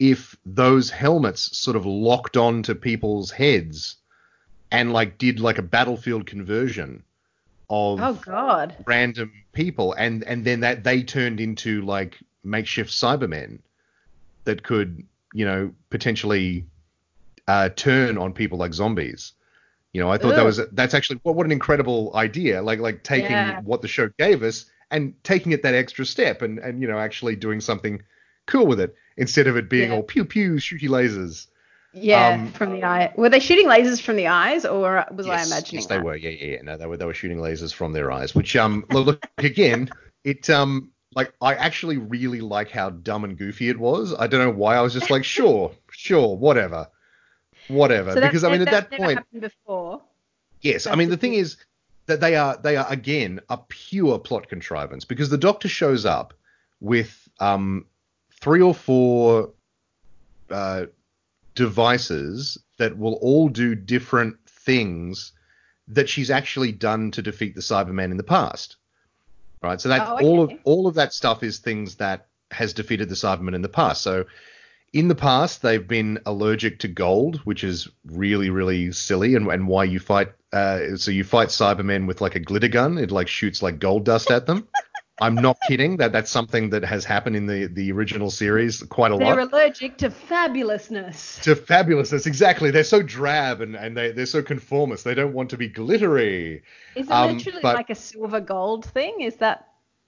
[0.00, 3.96] if those helmets sort of locked onto people's heads
[4.72, 7.04] and like did like a battlefield conversion
[7.68, 8.74] of oh God.
[8.86, 13.60] random people and and then that they turned into like makeshift cybermen
[14.44, 16.64] that could you know potentially
[17.46, 19.32] uh, turn on people like zombies
[19.92, 23.02] you know i thought that was that's actually what, what an incredible idea like like
[23.02, 23.60] taking Yeah.
[23.60, 26.98] what the show gave us and taking it that extra step and and you know
[26.98, 28.00] actually doing something
[28.46, 29.96] cool with it instead of it being Yeah.
[29.96, 31.46] all pew pew shooty lasers
[31.92, 33.12] Yeah, Um, from the eye.
[33.16, 36.04] Were they shooting lasers from the eyes, or was I Yes, imagining yes, they that?
[36.04, 36.14] were.
[36.16, 36.62] Yeah, yeah.
[36.62, 36.96] No, they were.
[36.96, 38.32] They were shooting lasers from their eyes.
[38.34, 39.90] Which, um, look, again.
[40.22, 44.14] It, um, like I actually really like how dumb and goofy it was.
[44.16, 44.76] I don't know why.
[44.76, 46.86] I was just like, sure, sure, whatever,
[47.68, 48.12] whatever.
[48.12, 50.02] So because I mean, at that point, happened before.
[50.60, 50.86] yes.
[50.86, 51.34] I mean, the thing.
[51.34, 51.56] is
[52.06, 56.34] that they are they are again a pure plot contrivance because the Doctor shows up
[56.80, 57.86] with um
[58.40, 59.50] three or four
[60.50, 60.86] uh,
[61.54, 65.32] devices that will all do different things
[65.88, 68.76] that she's actually done to defeat the Cyberman in the past.
[69.62, 69.80] Right?
[69.80, 73.14] So that Oh, all of all of that stuff is things that has defeated the
[73.14, 74.00] Cyberman in the past.
[74.02, 74.24] So
[74.92, 79.68] in the past they've been allergic to gold, which is really really silly and, and
[79.68, 83.28] why you fight uh, so you fight Cybermen with like a glitter gun, it like
[83.28, 84.66] shoots like gold dust at them.
[85.20, 85.98] I'm not kidding.
[85.98, 89.40] That that's something that has happened in the the original series quite a lot They're
[89.40, 91.42] allergic to fabulousness.
[91.42, 92.26] to fabulousness.
[92.26, 92.70] Exactly.
[92.70, 95.04] They're so drab and, and they, they're so conformist.
[95.04, 96.62] They don't want to be glittery.
[96.94, 99.20] Is it um, literally but- like a silver gold thing?
[99.20, 99.66] Is that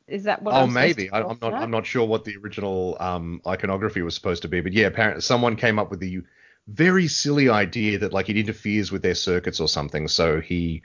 [0.08, 0.54] is that what?
[0.54, 1.10] oh, I'm maybe.
[1.10, 1.54] I, I'm not.
[1.54, 5.22] I'm not sure what the original um, iconography was supposed to be, but yeah, apparently
[5.22, 6.22] someone came up with the
[6.68, 10.08] very silly idea that like it interferes with their circuits or something.
[10.08, 10.82] So he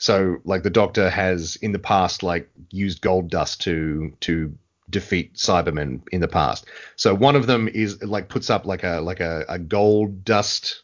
[0.00, 4.56] So like the Doctor has in the past like used gold dust to to
[4.88, 6.64] defeat Cybermen in the past.
[6.96, 10.82] So one of them is like puts up like a like a, a gold dust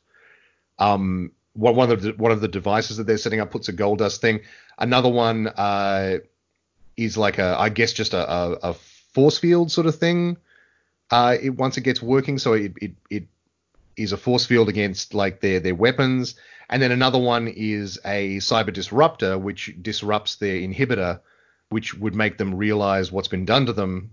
[0.78, 3.98] um one of the one of the devices that they're setting up puts a gold
[3.98, 4.40] dust thing.
[4.78, 6.18] Another one uh
[6.98, 10.36] is like a I guess just a, a, a force field sort of thing.
[11.10, 13.24] Uh it, once it gets working so it, it it
[13.96, 16.34] is a force field against like their their weapons.
[16.68, 21.20] And then another one is a cyber disruptor which disrupts their inhibitor
[21.68, 24.12] which would make them realize what's been done to them,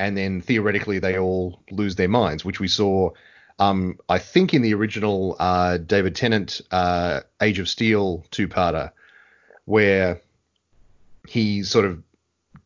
[0.00, 3.10] and then theoretically they all lose their minds, which we saw,
[3.58, 8.90] um, I think, in the original uh, David Tennant uh, Age of Steel two-parter,
[9.66, 10.20] where
[11.28, 12.02] he sort of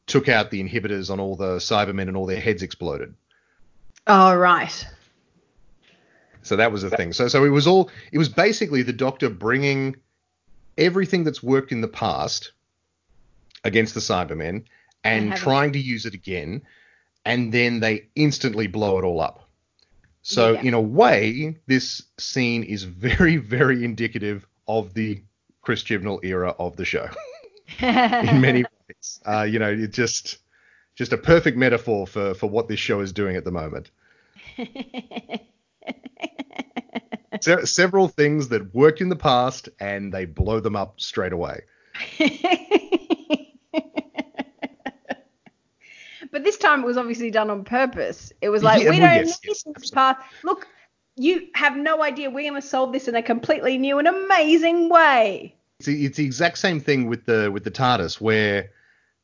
[0.07, 3.15] took out the inhibitors on all the Cybermen and all their heads exploded.
[4.07, 4.87] Oh right.
[6.43, 7.13] So that was the thing.
[7.13, 9.97] So so it was all it was basically the Doctor bringing
[10.77, 12.53] everything that's worked in the past
[13.65, 14.65] against the Cybermen
[15.05, 16.63] and trying to use it again,
[17.25, 19.49] and then they instantly blow it all up.
[20.23, 20.63] So yeah.
[20.63, 25.23] in a way, this scene is very, very indicative of the
[25.63, 27.09] Chris Chibnall era of the show.
[27.81, 30.39] in many ways, uh, you know, it's just
[30.97, 33.91] just a perfect metaphor for for what this show is doing at the moment.
[37.41, 41.63] Se- several things that worked in the past and they blow them up straight away.
[46.31, 48.33] But this time it was obviously done on purpose.
[48.41, 50.19] It was like, yeah, we well, don't yes, need yes, this path.
[50.43, 50.67] Look,
[51.17, 52.31] you have no idea.
[52.31, 55.55] We're going to solve this in a completely new and amazing way.
[55.81, 58.71] It's, it's the exact same thing with the with the TARDIS, where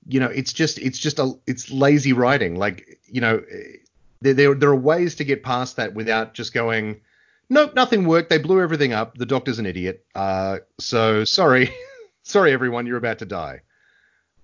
[0.07, 2.57] you know it's just it's just a it's lazy writing.
[2.57, 3.77] Like you know, eh,
[4.21, 7.01] there there, there are ways to get past that without just going,
[7.49, 8.31] nope, nothing worked.
[8.31, 9.17] They blew everything up.
[9.17, 10.05] The Doctor's an idiot.
[10.15, 11.75] Uh, so sorry,
[12.23, 13.61] sorry everyone, you're about to die.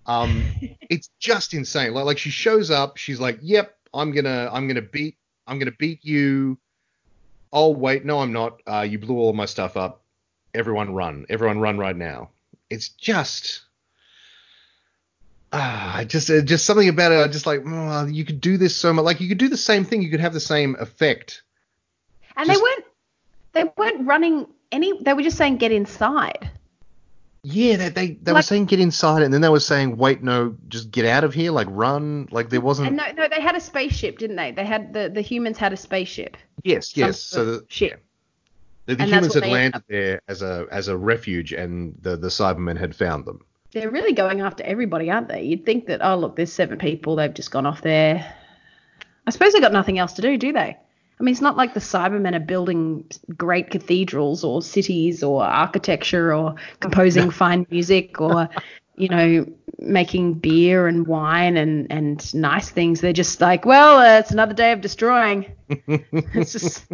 [0.07, 0.43] Um,
[0.91, 1.95] it's just insane.
[1.95, 5.73] Like, like she shows up, she's like, "Yep, I'm gonna, I'm gonna beat, I'm gonna
[5.73, 6.59] beat you."
[7.53, 8.61] Oh wait, no, I'm not.
[8.67, 10.03] Uh, you blew all my stuff up.
[10.55, 12.31] Everyone run, everyone run right now.
[12.69, 13.63] It's just,
[15.53, 17.19] ah, just, uh, just something about it.
[17.19, 19.05] I just like, oh, you could do this so much.
[19.05, 20.03] Like you could do the same thing.
[20.03, 21.43] You could have the same effect.
[22.37, 22.85] And just, they weren't,
[23.53, 25.01] they weren't running any.
[25.03, 26.51] They were just saying get inside.
[27.43, 30.23] Yeah, they they, they like, were saying get inside, and then they were saying wait,
[30.23, 32.93] no, just get out of here, like run, like there wasn't.
[32.93, 34.53] No, no, they had a spaceship, didn't they?
[34.53, 36.37] They had the the humans had a spaceship.
[36.63, 37.21] Yes, yes.
[37.21, 38.05] So the ship.
[38.87, 42.79] The, the humans had landed there as a as a refuge, and the the Cybermen
[42.79, 43.41] had found them.
[43.73, 45.43] They're really going after everybody, aren't they?
[45.43, 48.35] You'd think that oh look, there's seven people, they've just gone off there.
[49.27, 50.77] I suppose they got nothing else to do, do they?
[51.21, 53.05] I mean, it's not like the Cybermen are building
[53.37, 58.49] great cathedrals or cities or architecture or composing fine music or,
[58.97, 59.47] you know,
[59.79, 63.03] making beer and wine and, and nice things.
[63.03, 65.53] They're just like, well, uh, it's another day of destroying.
[65.69, 66.87] it's just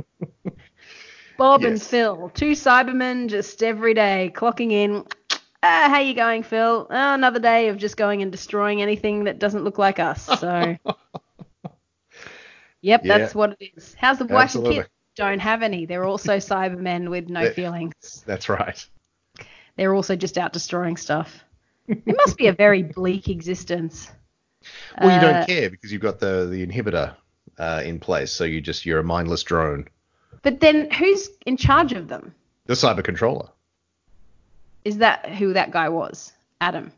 [1.38, 1.70] Bob yes.
[1.70, 5.04] and Phil, two Cybermen just every day clocking in.
[5.62, 6.88] Uh, how you going, Phil?
[6.90, 10.24] Oh, another day of just going and destroying anything that doesn't look like us.
[10.40, 10.76] So.
[12.86, 13.18] Yep, yeah.
[13.18, 13.96] that's what it is.
[13.98, 14.88] How's the and kids?
[15.16, 15.86] Don't have any.
[15.86, 18.22] They're also Cybermen with no feelings.
[18.24, 18.86] That's right.
[19.76, 21.42] They're also just out destroying stuff.
[21.88, 24.12] it must be a very bleak existence.
[25.00, 27.16] Well, you don't uh, care because you've got the the inhibitor
[27.58, 29.88] uh, in place, so you just you're a mindless drone.
[30.42, 32.34] But then, who's in charge of them?
[32.66, 33.48] The cyber controller.
[34.84, 36.32] Is that who that guy was?
[36.60, 36.92] Adam.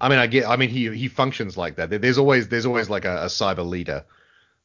[0.00, 0.48] I mean, I get.
[0.48, 1.90] I mean, he he functions like that.
[1.90, 4.04] There's always there's always like a, a cyber leader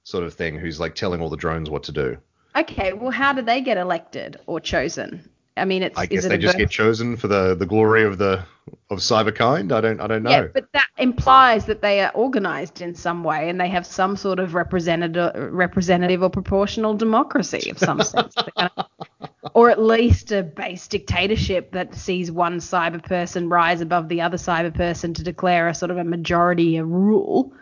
[0.05, 2.17] sort of thing who's like telling all the drones what to do.
[2.55, 5.29] Okay, well, how do they get elected or chosen?
[5.57, 5.97] I mean, it's.
[5.97, 8.45] I guess they just get chosen for the, the glory of the
[8.89, 9.71] of cyberkind.
[9.71, 10.29] I don't I don't know.
[10.29, 14.15] Yeah, but that implies that they are organized in some way and they have some
[14.15, 18.35] sort of representative representative or proportional democracy of some sense,
[19.53, 24.37] or at least a base dictatorship that sees one cyber person rise above the other
[24.37, 27.53] cyber person to declare a sort of a majority a rule.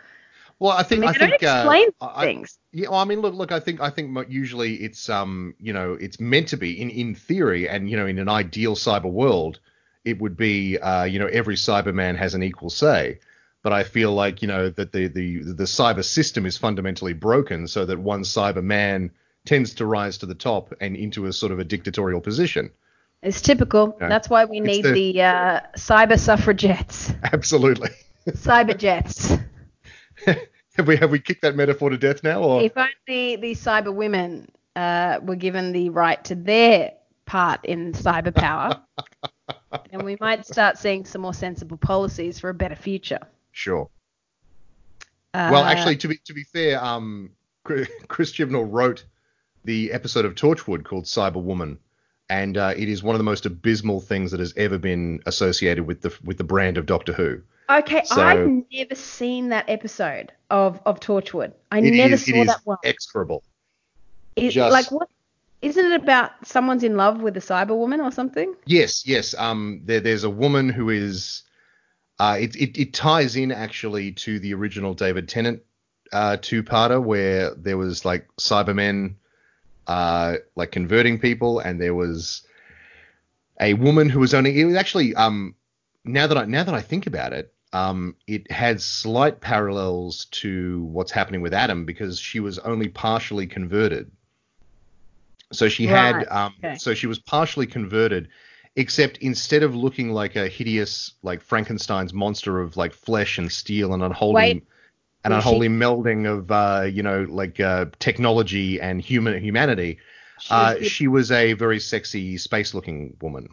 [0.59, 2.57] Well, I think I, mean, I think explain uh, things.
[2.73, 5.73] I, yeah, well, I mean, look, look, I think I think usually it's um, you
[5.73, 9.11] know, it's meant to be in in theory, and you know, in an ideal cyber
[9.11, 9.59] world,
[10.05, 13.19] it would be, uh, you know, every Cyberman has an equal say.
[13.61, 17.67] But I feel like you know that the the the cyber system is fundamentally broken,
[17.67, 19.11] so that one Cyberman
[19.45, 22.71] tends to rise to the top and into a sort of a dictatorial position.
[23.21, 23.97] It's typical.
[23.99, 27.13] Know, That's why we need the, the uh, cyber suffragettes.
[27.23, 27.89] Absolutely.
[28.27, 29.33] cyber jets.
[30.75, 32.41] have we have we kicked that metaphor to death now?
[32.41, 36.93] Or if only the cyber women uh, were given the right to their
[37.25, 38.81] part in cyber power,
[39.91, 43.19] and we might start seeing some more sensible policies for a better future.
[43.51, 43.89] Sure.
[45.33, 47.31] Uh, Well, actually, to be to be fair, um,
[47.63, 49.05] Chris Chibnall wrote
[49.63, 51.79] the episode of Torchwood called Cyber Woman,
[52.29, 55.87] and uh, it is one of the most abysmal things that has ever been associated
[55.87, 57.41] with the with the brand of Doctor Who.
[57.69, 61.53] Okay, so- I've never seen that episode of of Torchwood.
[61.71, 62.77] I never is- saw that one.
[62.83, 63.43] execrable.
[64.35, 65.09] It- just- Like what?
[65.61, 68.53] Isn't it about someone's in love with a cyber woman or something?
[68.65, 69.33] Yes, yes.
[69.37, 71.43] Um, there, there's a woman who is.
[72.19, 75.61] Uh, it, it it ties in actually to the original David Tennant
[76.11, 79.15] uh, two-parter where there was like Cybermen,
[79.87, 82.41] uh, like converting people, and there was
[83.61, 84.59] a woman who was only.
[84.59, 85.55] It was actually um.
[86.05, 90.83] Now that I now that I think about it, um, it had slight parallels to
[90.85, 94.11] what's happening with Adam because she was only partially converted.
[95.51, 96.75] So she Right, had um, okay.
[96.75, 98.29] so she was partially converted,
[98.75, 103.93] except instead of looking like a hideous like Frankenstein's monster of like flesh and steel
[103.93, 104.67] and unholy Wait,
[105.25, 109.99] an was she- unholy melding of uh, you know like uh, technology and human humanity,
[110.37, 113.49] She uh, she was a very sexy space looking woman.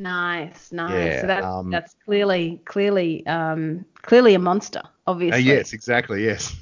[0.00, 0.92] Nice, nice.
[0.92, 5.42] Yeah, so that's um, that's clearly clearly um clearly a monster, Uh, obviously.
[5.42, 6.24] yes, exactly.
[6.24, 6.56] Yes.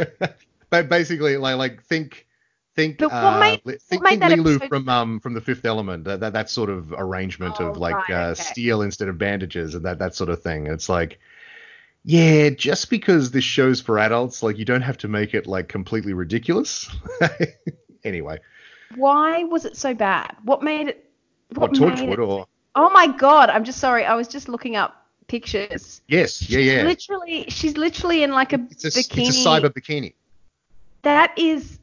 [0.70, 2.26] but basically, like like think
[2.74, 5.20] think But what uh, made- li- what think, made think that Leeloo episode- from um
[5.20, 6.04] from the Fifth Element.
[6.04, 8.42] That that, that sort of arrangement Oh, of like right, uh, okay.
[8.42, 10.66] steel instead of bandages and that that sort of thing.
[10.66, 11.20] It's like.
[12.04, 15.68] Yeah, just because this show's for adults, like you don't have to make it like
[15.68, 16.90] completely ridiculous.
[18.04, 18.38] anyway,
[18.96, 20.34] Why was it so bad?
[20.42, 21.08] What made it?
[21.54, 22.18] what, What, Torchwood it?
[22.18, 23.50] or Oh my god!
[23.50, 24.04] I'm just sorry.
[24.04, 26.00] I was just looking up pictures.
[26.08, 26.82] yes, yeah, yeah.
[26.82, 29.28] Literally, she's literally in like a It's a bikini.
[29.28, 30.14] it's a cyber bikini.
[31.02, 31.78] That is,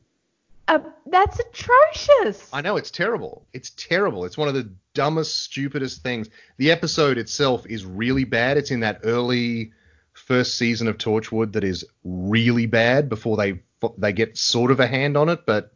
[0.68, 2.50] a that's atrocious.
[2.54, 3.46] I know it's terrible.
[3.54, 4.26] It's terrible.
[4.26, 6.30] It's one of the dumbest, stupidest things.
[6.58, 8.58] The episode itself is really bad.
[8.58, 9.74] It's in that early
[10.14, 13.60] first season of Torchwood that is really bad before they
[13.98, 15.46] they get sort of a hand on it.
[15.46, 15.72] But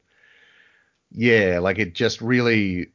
[1.11, 2.91] yeah, like it just really,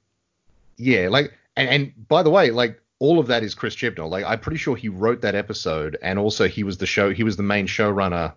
[0.76, 4.08] yeah, like and, and by the way, like all of that is Chris Chibnall.
[4.10, 7.24] Like I'm pretty sure he wrote that episode, and also he was the show he
[7.24, 8.34] was the main showrunner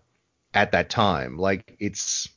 [0.53, 1.37] at that time.
[1.37, 2.27] Like it's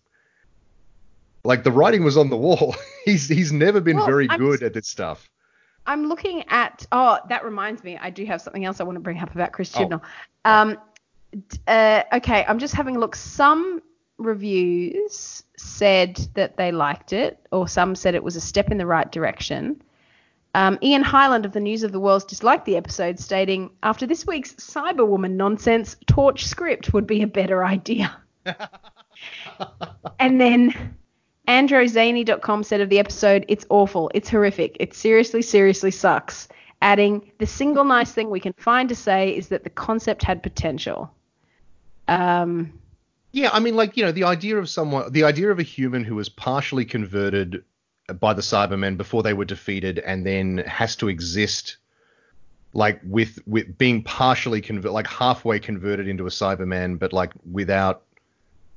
[1.42, 2.74] like the writing was on the wall.
[3.04, 5.28] he's he's never been Well, very I'm good at this stuff.
[5.86, 6.86] I'm looking at.
[6.92, 7.98] Oh, that reminds me.
[7.98, 9.80] I do have something else I want to bring up about Chris Oh.
[9.80, 10.02] Chibnall.
[10.44, 10.78] Um,
[11.66, 13.16] uh, okay, I'm just having a look.
[13.16, 13.82] Some
[14.16, 18.86] reviews said that they liked it, or some said it was a step in the
[18.86, 19.82] right direction.
[20.54, 24.26] Um, Ian Hyland of the News of the World disliked the episode, stating, "After this
[24.26, 28.16] week's Cyberwoman nonsense, Torch script would be a better idea."
[30.20, 30.94] and then
[31.48, 36.48] Androzani.com said of the episode, it's awful, it's horrific, it seriously, seriously sucks.
[36.82, 40.42] Adding, the single nice thing we can find to say is that the concept had
[40.42, 41.12] potential.
[42.08, 42.72] Um,
[43.32, 46.04] Yeah, I mean, like you know, the idea of someone, the idea of a human
[46.04, 47.64] who was partially converted
[48.20, 51.76] by the Cybermen before they were defeated, and then has to exist
[52.72, 58.02] like with with being partially convert, like halfway converted into a Cyberman, but like without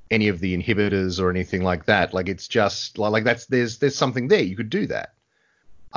[0.10, 2.14] any of the inhibitors or anything like that.
[2.14, 4.42] Like it's just like, like that's there's there's something there.
[4.42, 5.14] You could do that.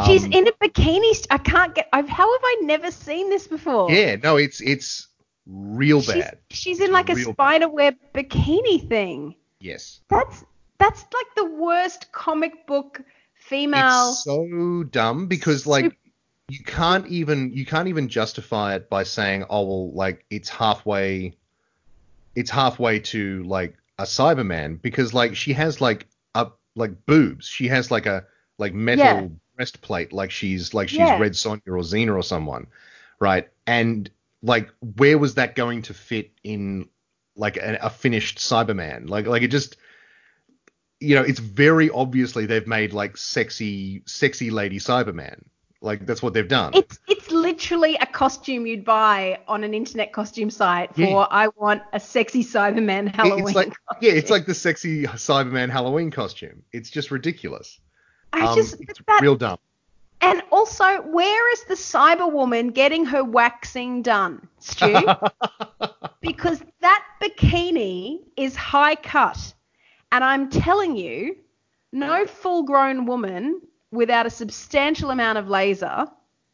[0.07, 1.13] she's Um, in a bikini.
[1.13, 1.89] St- I can't get.
[1.93, 3.91] I've, how have I never seen this before?
[3.93, 5.07] Yeah, no, it's it's
[5.47, 6.39] real she's, bad.
[6.51, 7.35] she's in like a Real bad.
[7.35, 9.35] spiderweb bikini thing.
[9.61, 10.01] Yes.
[10.09, 10.45] That's
[10.79, 13.03] that's like the worst comic book
[13.41, 14.11] female.
[14.11, 15.97] It's so dumb because like
[16.49, 21.35] you can't even you can't even justify it by saying oh well like it's halfway
[22.35, 27.69] it's halfway to like a Cyberman because like she has like up like boobs she
[27.69, 28.25] has like a
[28.59, 29.29] like metal Yeah.
[29.57, 31.19] breastplate like she's like she's Yeah.
[31.19, 32.67] Red Sonja or Xena or someone
[33.19, 34.11] right and
[34.43, 36.89] like where was that going to fit in
[37.37, 39.77] like a, a finished Cyberman like like it just
[41.01, 45.43] you know, it's very obviously they've made like sexy, sexy lady Cyberman.
[45.83, 46.73] Like that's what they've done.
[46.75, 51.27] It's it's literally a costume you'd buy on an internet costume site for Yeah.
[51.31, 53.47] I want a sexy Cyberman Halloween.
[53.47, 53.73] it's like
[54.03, 56.63] yeah, it's like the sexy Cyberman Halloween costume.
[56.73, 57.81] It's just ridiculous.
[58.35, 59.57] I Um, just it's that, real dumb.
[60.21, 64.95] and also where is the Cyberwoman getting her waxing done, Stu?
[66.21, 69.55] because that bikini is high cut,
[70.13, 71.37] and I'm telling you,
[71.93, 76.07] no full-grown woman without a substantial amount of laser.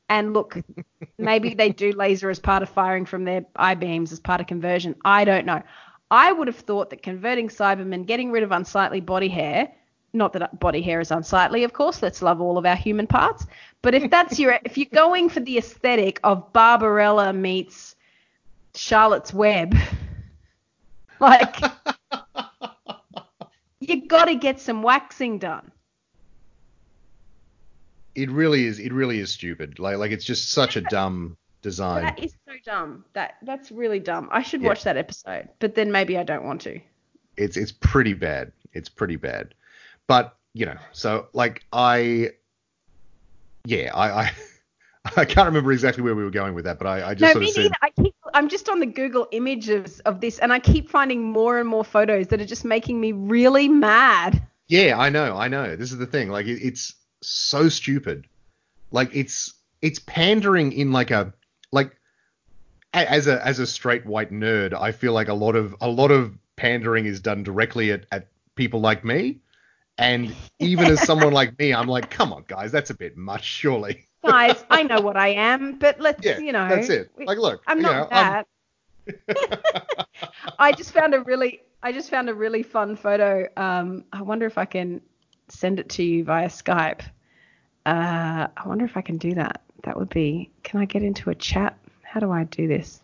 [0.09, 0.57] And look,
[1.19, 4.47] maybe they do laser as part of firing from their eye beams as part of
[4.47, 4.95] conversion.
[5.05, 5.63] I don't know.
[6.11, 9.73] I would have thought that converting Cybermen, getting rid of unsightly body hair,
[10.13, 12.01] not that body hair is unsightly, of course.
[12.01, 13.47] Let's love all of our human parts.
[13.83, 17.97] But if that's your, if you're going for the aesthetic of Barbarella meets
[18.75, 19.75] Charlotte's Web,
[21.21, 21.57] like
[23.89, 25.71] you got to get some waxing done.
[28.15, 28.79] It really is.
[28.79, 29.79] It really is stupid.
[29.79, 32.05] Like like it's just such a dumb design.
[32.05, 33.05] That is so dumb.
[33.13, 34.29] That that's really dumb.
[34.33, 34.69] I should Yeah.
[34.69, 36.81] watch that episode, but then maybe I don't want to.
[37.37, 38.53] it's it's pretty bad.
[38.73, 39.55] It's pretty bad.
[40.07, 42.31] But you know, so like I,
[43.67, 44.33] yeah, I I,
[45.19, 47.41] I can't remember exactly where we were going with that, but I, I just No,
[47.41, 47.73] sort of said.
[47.83, 51.59] I keep, I'm just on the Google images of this, and I keep finding more
[51.59, 54.47] and more photos that are just making me really mad.
[54.69, 55.75] yeah, I know, I know.
[55.75, 56.29] This is the thing.
[56.29, 58.27] Like it, it's so stupid.
[58.91, 61.33] Like it's it's pandering in like a
[61.73, 61.97] like
[62.93, 66.11] as a as a straight white nerd, I feel like a lot of a lot
[66.11, 69.39] of pandering is done directly at, at people like me.
[69.97, 73.45] And even as someone like me, I'm like, come on, guys, that's a bit much,
[73.45, 74.05] surely.
[74.27, 76.69] Guys, I know what I am, but let's, Yeah, you know.
[76.69, 77.11] that's it.
[77.19, 78.45] Like, look, I'm not know, I'm-
[79.07, 80.09] that.
[80.59, 83.47] I just found a really, I just found a really fun photo.
[83.57, 85.01] Um, I wonder if I can
[85.49, 87.03] send it to you via Skype.
[87.85, 89.63] Uh, I wonder if I can do that.
[89.85, 90.51] That would be.
[90.65, 91.79] Can I get into a chat?
[92.03, 93.01] How do I do this?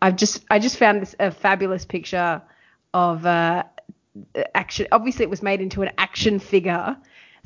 [0.00, 2.40] I've just, I just found this a fabulous picture
[2.92, 3.64] of uh,
[4.54, 4.86] action.
[4.92, 6.96] Obviously, it was made into an action figure.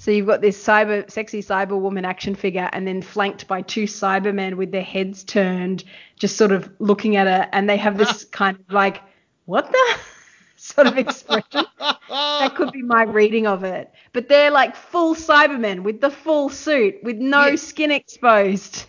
[0.01, 3.85] So you've got this cyber, sexy cyber woman action figure, and then flanked by two
[3.85, 5.83] Cybermen with their heads turned,
[6.17, 9.03] just sort of looking at her, and they have this kind of like,
[9.47, 9.97] what the
[10.57, 11.65] sort of expression.
[12.09, 13.93] that could be my reading of it.
[14.13, 17.57] But they're like full Cybermen with the full suit, with no Yeah.
[17.57, 18.85] skin exposed.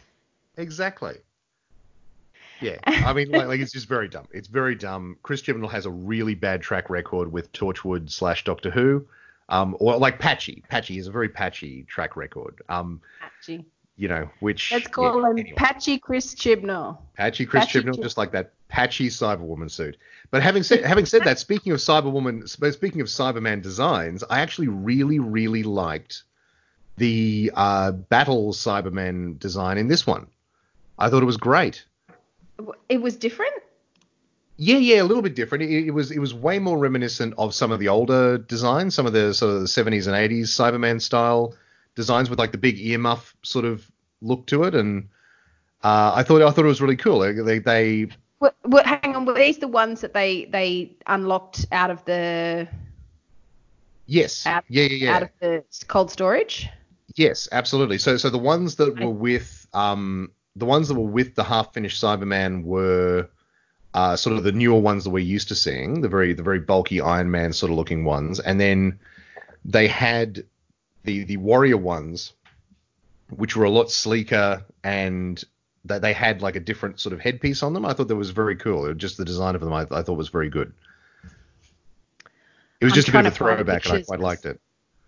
[0.58, 1.16] Exactly.
[2.62, 4.28] Yeah, I mean, like, like it's just very dumb.
[4.32, 5.18] It's very dumb.
[5.24, 9.08] Chris Chibnall has a really bad track record with Torchwood slash Doctor Who,
[9.50, 10.64] um, or like Patchy.
[10.70, 12.62] Patchy is a very patchy track record.
[12.70, 13.66] Um, Patchy.
[13.98, 15.54] you know, which Let's call yeah, him anyway.
[15.58, 17.00] Patchy Chris Chibnall.
[17.16, 19.98] Patchy Chris Patchy Chibnall, Chib- just like that patchy Cyberwoman suit.
[20.32, 24.68] But having said having said that, speaking of Cyberwoman, speaking of Cyberman designs, I actually
[24.68, 26.24] really really liked
[26.98, 30.28] the uh, Battle Cyberman design in this one.
[30.98, 31.86] I thought it was great.
[32.90, 33.54] It was different.
[34.62, 35.64] Yeah, yeah, a little bit different.
[35.64, 39.06] It, it was it was way more reminiscent of some of the older designs, some
[39.06, 41.56] of the sort of the 70s and 80s Cyberman style
[41.96, 43.90] designs with like the big earmuff sort of
[44.22, 45.08] look to it, and
[45.82, 47.20] uh, I thought I thought it was really cool.
[47.20, 48.08] They they, they
[48.40, 52.68] What, what, hang on, were these the ones that they they unlocked out of the
[54.08, 55.16] yes, Out- yeah, yeah, yeah.
[55.16, 56.68] out of the cold storage?
[57.16, 57.98] Yes, absolutely.
[57.98, 61.74] So so the ones that were with um the ones that were with the half
[61.74, 63.30] finished Cyberman were
[63.94, 66.60] uh, sort of the newer ones that we're used to seeing, the very the very
[66.60, 69.00] bulky Iron Man sort of looking ones, and then
[69.66, 70.44] they had
[71.04, 72.34] the the Warrior ones,
[73.30, 75.44] which were a lot sleeker and
[75.86, 77.86] that they had like a different sort of headpiece on them.
[77.86, 78.94] I thought that was very cool.
[78.94, 80.74] Just the design of them, I, I thought was very good.
[82.82, 84.20] It was I'm just a bit of a to find the throwback, and I quite
[84.20, 84.60] liked it.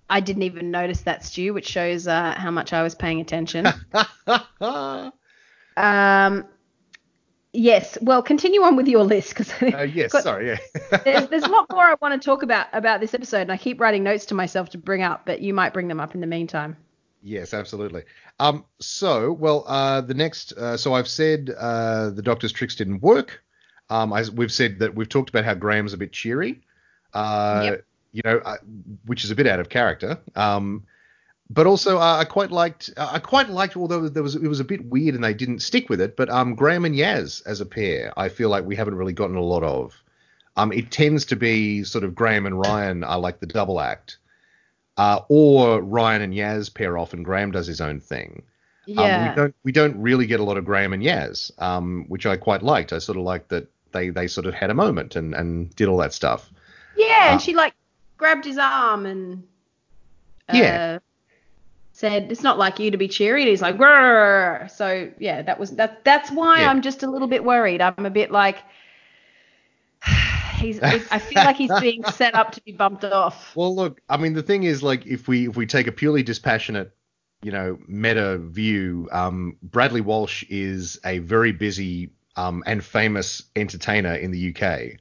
[0.10, 3.66] I didn't even notice that, Stu, which shows uh, how much I was paying attention.
[5.78, 6.46] um,
[7.54, 7.98] yes.
[8.02, 10.58] Well, continue on with your list because Uh, yes, sorry, yeah.
[11.04, 13.58] there's, there's a lot more I want to talk about about this episode, and I
[13.58, 16.22] keep writing notes to myself to bring up, but you might bring them up in
[16.22, 16.78] the meantime.
[17.24, 18.04] Yes, absolutely.
[18.40, 23.02] Um, so, well, uh, the next, uh, so I've said uh, the doctor's tricks didn't
[23.04, 23.44] work.
[23.92, 26.62] Um, I, we've said that we've talked about how Graham's a bit cheery,
[27.14, 27.86] uh, Yep.
[28.14, 28.58] you know, uh,
[29.06, 30.18] which is a bit out of character.
[30.36, 30.84] Um,
[31.54, 34.64] but also, uh, I quite liked, I quite liked, although there was, it was a
[34.64, 36.16] bit weird and they didn't stick with it.
[36.16, 39.36] But um, Graham and Yaz as a pair, I feel like we haven't really gotten
[39.36, 40.02] a lot of.
[40.58, 44.18] Um, it tends to be sort of Graham and Ryan are like the double act
[44.98, 48.44] uh, or Ryan and Yaz pair off, and Graham does his own thing.
[48.88, 49.30] Um, Yeah.
[49.30, 52.36] we don't we don't really get a lot of Graham and Yaz, um, which I
[52.36, 52.92] quite liked.
[52.94, 55.88] I sort of liked that they they sort of had a moment and and did
[55.88, 56.52] all that stuff.
[56.98, 57.74] yeah, uh, and she like
[58.18, 59.44] grabbed his arm and
[60.50, 61.00] uh, Yeah.
[62.02, 65.60] Said, "It's not like you to be cheery." And he's like, "Grrr." So yeah, that
[65.60, 66.04] was that.
[66.04, 66.70] That's why Yeah.
[66.70, 67.82] I'm just a little bit worried.
[67.82, 68.58] I'm a bit like.
[70.56, 71.00] He's, I
[71.30, 73.56] feel like he's being set up to be bumped off.
[73.56, 76.22] Well, look, I mean the thing is like if we if we take a purely
[76.22, 76.96] dispassionate,
[77.42, 84.14] you know, meta view, um, Bradley Walsh is a very busy um, and famous entertainer
[84.14, 85.00] in the UK.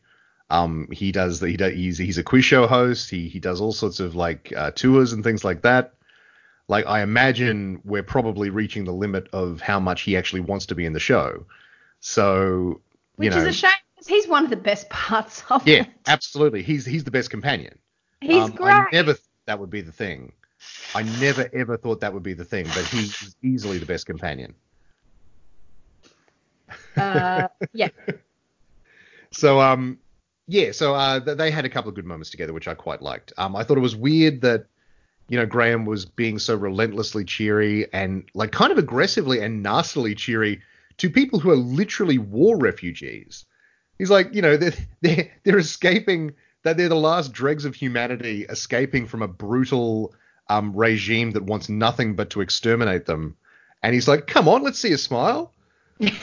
[0.48, 3.10] Um, he does the, he does he's he's a quiz show host.
[3.10, 5.92] He he does all sorts of like uh, tours and things like that.
[6.70, 10.76] Like I imagine we're probably reaching the limit of how much he actually wants to
[10.76, 11.46] be in the show.
[12.00, 12.80] So
[13.16, 15.74] Which you know, is a shame because he's one of the best parts of yeah,
[15.74, 15.86] it.
[15.86, 16.62] Yeah, absolutely.
[16.62, 17.78] He's he's the best companion.
[18.20, 18.72] He's Um, great.
[18.74, 19.16] I never
[19.46, 20.32] that would be the thing.
[20.94, 24.54] I never ever thought that would be the thing, but he's easily the best companion.
[26.96, 27.88] Uh, yeah.
[29.32, 29.98] So um
[30.46, 33.32] yeah, so uh they had a couple of good moments together which I quite liked.
[33.38, 34.66] Um I thought it was weird that
[35.30, 40.16] you know Graham was being so relentlessly cheery and like kind of aggressively and nastily
[40.16, 40.60] cheery
[40.96, 43.44] to people who are literally war refugees.
[43.96, 48.44] He's like, you know, they're they're, they're escaping that they're the last dregs of humanity
[48.48, 50.12] escaping from a brutal
[50.48, 53.36] um, regime that wants nothing but to exterminate them.
[53.84, 55.54] And he's like, "Come on, let's see a smile."
[56.00, 56.18] yeah,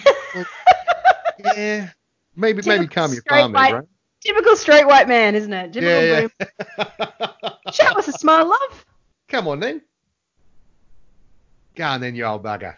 [2.35, 3.85] maybe Typical maybe calm your farm white- right?
[4.19, 5.71] Typical straight white man, isn't it?
[5.71, 6.27] Typical Yeah,
[6.77, 7.47] yeah.
[7.71, 8.85] Show us a smile, love.
[9.27, 9.81] Come on then.
[11.75, 12.75] Go on then, you old bugger.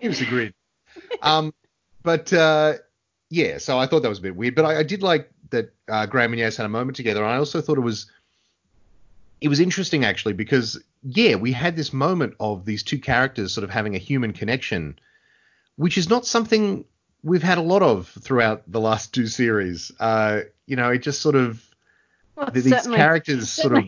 [0.00, 0.52] Give us a grin.
[1.22, 1.54] um,
[2.02, 2.74] but uh,
[3.30, 5.72] yeah, so I thought that was a bit weird, but I, I did like that
[5.88, 7.22] uh, Graham and Yaz had a moment together.
[7.22, 8.06] And I also thought it was
[9.40, 13.64] it was interesting actually because yeah, we had this moment of these two characters sort
[13.64, 14.98] of having a human connection,
[15.76, 16.84] which is not something
[17.22, 19.92] we've had a lot of throughout the last two series.
[19.98, 21.64] Uh, you know, it just sort of
[22.36, 23.84] Well, these characters sort of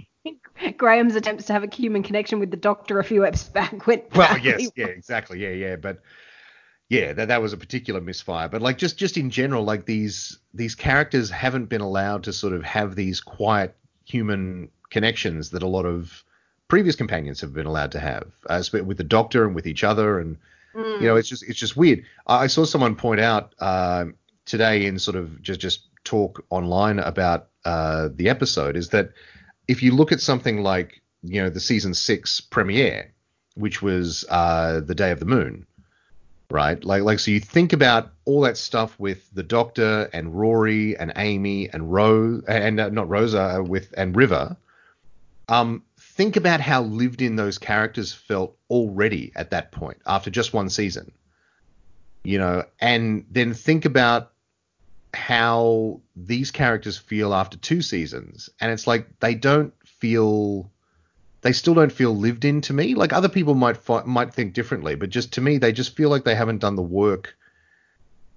[0.76, 4.04] Graham's attempts to have a human connection with the Doctor a few episodes back went.
[4.14, 6.00] Well, yes, yeah, exactly, yeah, yeah, but
[6.88, 8.48] yeah, that that was a particular misfire.
[8.48, 12.52] But like just just in general, like these these characters haven't been allowed to sort
[12.52, 16.22] of have these quiet human connections that a lot of
[16.68, 20.18] previous companions have been allowed to have, uh, with the Doctor and with each other,
[20.18, 20.36] and
[20.74, 21.00] Mm.
[21.00, 22.04] you know, it's just it's just weird.
[22.26, 24.06] I, I saw someone point out uh,
[24.44, 29.10] today in sort of just just talk online about uh, the episode is that
[29.68, 33.12] if you look at something like you know the season six premiere,
[33.54, 35.66] which was uh, the Day of the Moon,
[36.50, 36.82] right?
[36.84, 41.12] Like like so you think about all that stuff with the Doctor and Rory and
[41.16, 44.56] Amy and Rose and uh, not Rosa uh, with and River.
[45.48, 50.54] Um, think about how lived in those characters felt already at that point after just
[50.54, 51.12] one season.
[52.22, 54.32] You know, and then think about
[55.14, 60.70] how these characters feel after two seasons, and it's like they don't feel,
[61.42, 62.94] they still don't feel lived in to me.
[62.94, 66.10] Like other people might fi- might think differently, but just to me, they just feel
[66.10, 67.36] like they haven't done the work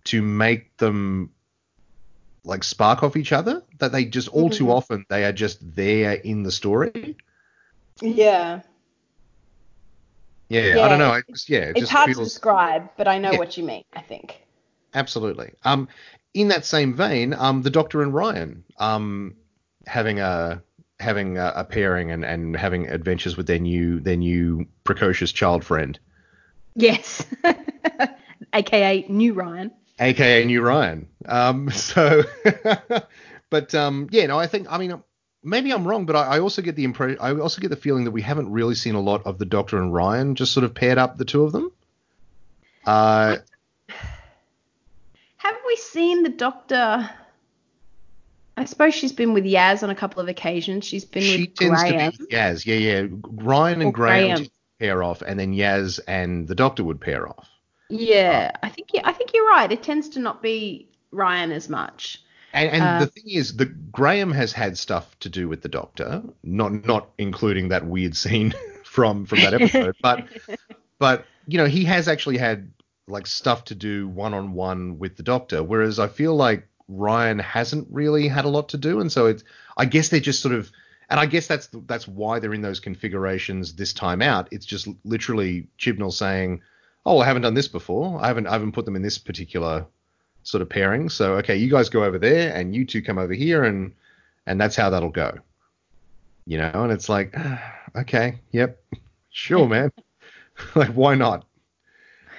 [0.05, 1.31] to make them
[2.43, 3.63] like spark off each other.
[3.79, 4.71] That they just all too Mhm.
[4.71, 7.17] often they are just there in the story.
[8.01, 8.61] Yeah.
[10.49, 11.11] Yeah, I don't know.
[11.11, 13.37] I just, yeah, it It's hard to describe, but I know Yeah.
[13.37, 14.41] what you mean, I think.
[14.93, 15.53] absolutely.
[15.63, 15.87] Um,
[16.39, 19.35] in that same vein, um, the Doctor and Ryan, um,
[19.85, 20.61] having a
[20.99, 25.63] having a, a pairing and, and having adventures with their new their new precocious child
[25.63, 25.99] friend,
[26.75, 27.25] Yes.
[28.53, 29.71] AKA New Ryan.
[29.99, 31.07] aka new Ryan.
[31.25, 32.23] Um, so,
[33.49, 35.01] but um, yeah, no, I think I mean
[35.43, 38.05] maybe I'm wrong, but I, I also get the impression I also get the feeling
[38.05, 40.73] that we haven't really seen a lot of the Doctor and Ryan just sort of
[40.73, 41.71] paired up the two of them.
[42.85, 43.37] Uh,
[45.67, 47.09] we seen the Doctor?
[48.55, 50.85] I suppose she's been with Yaz on a couple of occasions.
[50.85, 52.11] She's been she with tends Graham.
[52.13, 52.65] to be Yaz.
[52.65, 53.07] Yeah, yeah.
[53.23, 54.47] Ryan and Graham, Graham.
[54.79, 57.47] pair off, and then Yaz and the Doctor would pair off.
[57.89, 59.71] Yeah, I think you I think you're right.
[59.71, 62.21] It tends to not be Ryan as much.
[62.53, 65.69] And, and Uh, the thing is, the Graham has had stuff to do with the
[65.69, 70.25] Doctor, not not including that weird scene from from that episode, but
[70.99, 72.71] but you know he has actually had
[73.07, 77.39] like stuff to do one on one with the Doctor, whereas I feel like Ryan
[77.39, 79.43] hasn't really had a lot to do, and so it's
[79.77, 80.71] I guess they're just sort of.
[81.09, 84.49] And I guess that's that's why they're in those configurations this time out.
[84.51, 86.61] It's just literally Chibnall saying,
[87.05, 88.21] "Oh, I haven't done this before.
[88.21, 89.85] I haven't I haven't put them in this particular
[90.43, 91.09] sort of pairing.
[91.09, 93.93] So okay, you guys go over there, and you two come over here, and
[94.45, 95.37] and that's how that'll go.
[96.45, 97.35] You know, and it's like,
[97.95, 98.81] okay, yep,
[99.29, 99.91] sure, man.
[100.75, 101.45] like, why not?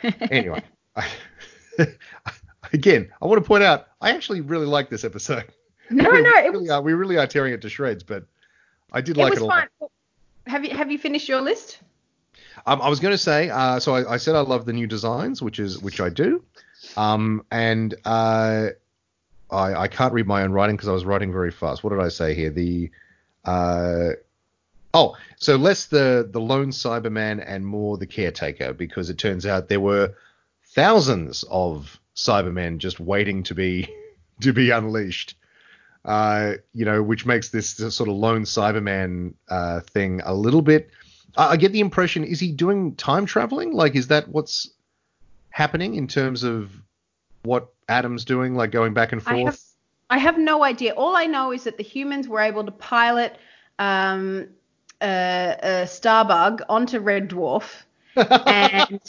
[0.03, 0.63] Anyway,
[0.97, 1.07] I,
[2.73, 5.53] again, I want to point out, I actually really like this episode.
[5.91, 8.25] No, we no, it really was, are, we really are tearing it to shreds, but
[8.93, 9.69] I did it like it a lot.
[9.81, 9.89] fine.
[10.47, 11.79] Have you have you finished your list?
[12.67, 14.87] Um, I was going to say, uh, so I, I said I love the new
[14.87, 16.45] designs, which is which I do,
[16.97, 18.69] um, and uh,
[19.51, 21.83] I, I can't read my own writing because I was writing very fast.
[21.83, 22.51] What did I say here?
[22.51, 22.91] The
[23.45, 24.11] uh,
[24.95, 29.69] oh, so less the the lone Cyberman and more the caretaker, because it turns out
[29.69, 30.15] there were
[30.75, 33.89] thousands of Cybermen just waiting to be
[34.41, 35.35] to be unleashed.
[36.05, 40.63] Uh, you know, which makes this, this sort of lone Cyberman uh, thing a little
[40.63, 40.91] bit.
[41.37, 43.73] I I get the impression is he doing time traveling?
[43.73, 44.71] Like, is that what's
[45.51, 46.71] happening in terms of
[47.43, 49.37] what Adam's doing, like going back and forth?
[49.37, 49.59] I have
[50.11, 50.95] I have no idea.
[50.95, 53.37] All I know is that the humans were able to pilot
[53.79, 54.49] um,
[55.01, 57.83] uh, a Starbug onto Red Dwarf,
[58.17, 59.01] and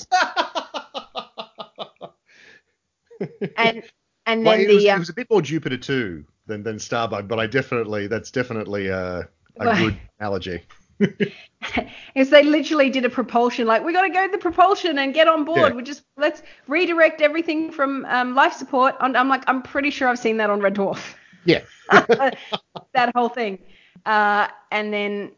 [3.57, 3.83] and
[4.25, 6.63] and Well, then it, the was, uh, it was a bit more Jupiter 2 than
[6.63, 9.27] than Starbug, but I definitely that's definitely a, a
[9.57, 10.61] Well- good analogy.
[12.15, 15.13] is they literally did a propulsion like we got to go to the propulsion and
[15.13, 15.73] get on board Yeah.
[15.77, 20.09] we just let's redirect everything from um, life support and i'm like i'm pretty sure
[20.09, 21.13] i've seen that on red dwarf
[21.45, 21.61] Yeah.
[21.89, 23.59] that whole thing
[24.05, 25.31] uh, and then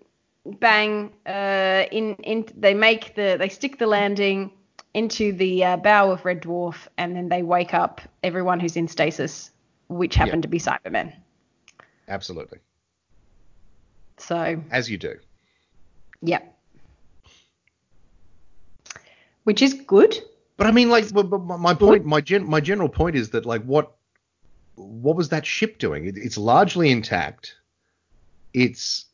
[0.45, 4.51] bang uh, in in they make the they stick the landing
[4.93, 8.87] into the uh, bow of red dwarf and then they wake up everyone who's in
[8.87, 9.51] stasis
[9.87, 11.13] which happened to be cybermen
[12.07, 12.59] Absolutely.
[14.17, 15.15] so As you do.
[16.21, 16.57] yep
[19.43, 20.17] which is good
[20.57, 23.95] But I mean, like, my point, my gen, my general point is that, like, what,
[24.75, 26.05] what was that ship doing?
[26.05, 27.55] It, it's largely intact.
[28.53, 29.05] It's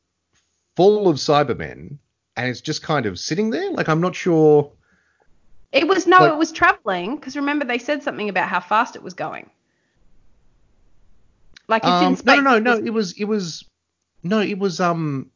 [0.78, 1.98] full of Cybermen,
[2.38, 3.72] and it's just kind of sitting there.
[3.72, 4.72] Like, I'm not sure.
[5.74, 8.96] It was no, Like- it was traveling because remember they said something about how fast
[8.96, 9.50] it was going.
[11.68, 12.26] Like it's in Um, space.
[12.38, 12.86] no, no, no, no.
[12.86, 13.66] It was, it was,
[14.24, 15.30] no, it was, um,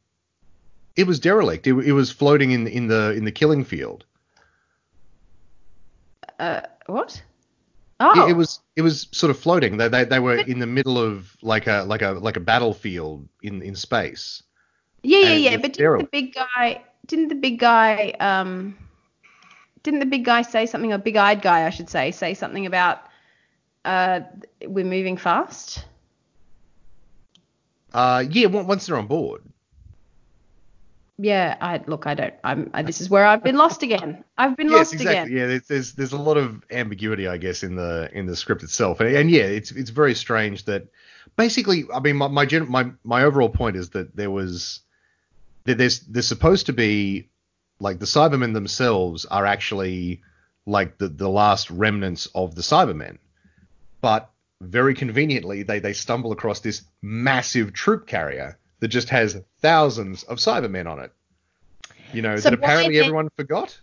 [0.96, 1.66] it was derelict.
[1.66, 4.04] It, it was floating in in the in the killing field.
[6.38, 7.22] Uh, what?
[8.00, 9.76] Oh, Yeah, it was it was sort of floating.
[9.76, 13.28] They, they they were in the middle of like a like a like a battlefield
[13.42, 14.42] in in space.
[15.02, 15.56] Yeah, yeah, yeah.
[15.56, 16.82] But didn't the big guy?
[17.06, 18.14] Didn't the big guy?
[18.20, 18.76] Um,
[19.82, 20.92] didn't the big guy say something?
[20.92, 23.00] A big-eyed guy, I should say, say something about
[23.84, 24.20] uh,
[24.64, 25.84] we're moving fast.
[27.92, 29.42] Uh, yeah, once they're on board.
[31.18, 32.06] Yeah, I look.
[32.06, 32.34] I don't.
[32.42, 32.70] I'm.
[32.72, 34.24] I, this is where I've been lost again.
[34.38, 35.34] I've been yes, lost exactly.
[35.34, 35.50] again.
[35.50, 39.00] Yeah, there's, there's a lot of ambiguity, I guess, in the in the script itself,
[39.00, 40.86] and, and yeah, it's it's very strange that
[41.36, 44.80] basically, I mean, my my gen, my my overall point is that there was
[45.64, 47.28] there's there's supposed to be
[47.80, 50.22] like the Cybermen themselves are actually
[50.66, 53.18] like the the last remnants of the Cybermen,
[54.00, 60.22] but very conveniently they they stumble across this massive troop carrier that just has thousands
[60.24, 61.12] of Cybermen on it.
[62.12, 63.78] You know So that apparently then- everyone forgot.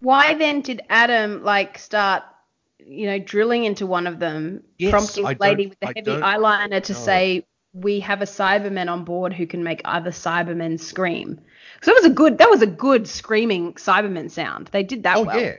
[0.00, 2.22] Why then did Adam like start,
[2.78, 6.10] you know, drilling into one of them, Yes, prompting the lady with the I heavy
[6.22, 6.98] eyeliner to know.
[6.98, 11.40] say, "We have a Cyberman on board who can make other Cybermen scream."
[11.82, 12.38] So that was a good.
[12.38, 14.68] That was a good screaming Cyberman sound.
[14.72, 15.36] They did that Oh well.
[15.40, 15.56] yeah.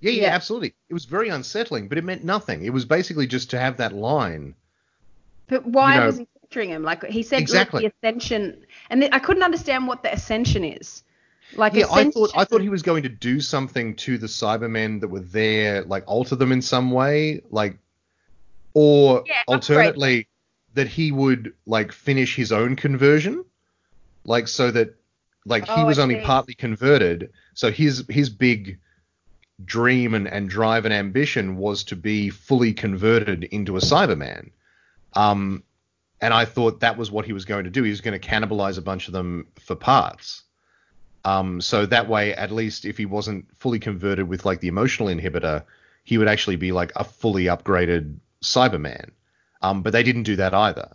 [0.00, 0.34] yeah, yeah, Yeah.
[0.34, 0.74] absolutely.
[0.88, 2.64] It was very unsettling, but it meant nothing.
[2.64, 4.54] It was basically just to have that line.
[5.46, 6.82] But why You know- was he picturing him?
[6.82, 7.82] Like he said, Exactly.
[7.82, 11.02] the ascension, and th- I couldn't understand what the ascension is.
[11.56, 15.00] Like Yeah, I thought I thought he was going to do something to the Cybermen
[15.00, 17.76] that were there, like alter them in some way, like,
[18.74, 20.28] or Yeah, alternately
[20.74, 23.44] that he would like finish his own conversion,
[24.24, 24.96] like so that
[25.46, 28.78] like he Oh, was only partly converted, so his his big
[29.64, 34.50] dream and, and drive and ambition was to be fully converted into a Cyberman.
[35.14, 35.64] Um,
[36.20, 37.82] and I thought that was what he was going to do.
[37.82, 40.44] He was going to cannibalize a bunch of them for parts.
[41.24, 45.08] Um, so that way, at least if he wasn't fully converted with like the emotional
[45.08, 45.64] inhibitor,
[46.04, 49.10] he would actually be like a fully upgraded Cyberman.
[49.62, 50.90] Um, but they didn't do that either.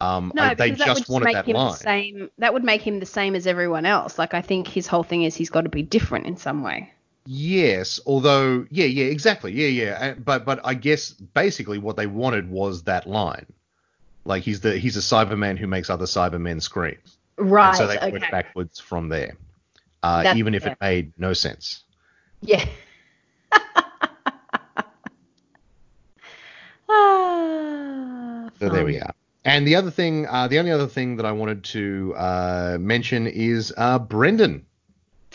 [0.00, 1.72] Um, No, they that would just just wanted make that him line.
[1.72, 2.30] the same.
[2.38, 4.18] That would make him the same as everyone else.
[4.18, 6.92] Like I think his whole thing is he's got to be different in some way.
[7.24, 10.14] Yes, although yeah, yeah, exactly, yeah, yeah.
[10.14, 13.46] But but I guess basically what they wanted was that line.
[14.24, 16.98] Like he's the he's a Cyberman who makes other Cybermen scream.
[17.38, 17.68] Right.
[17.68, 18.12] and so they okay.
[18.12, 19.36] went backwards from there,
[20.02, 20.72] uh, even if fair.
[20.72, 21.84] it made no sense.
[22.42, 22.64] Yeah.
[28.58, 29.14] So there we are.
[29.44, 33.26] And the other thing, uh, the only other thing that I wanted to uh, mention
[33.28, 34.66] is uh, Brendan.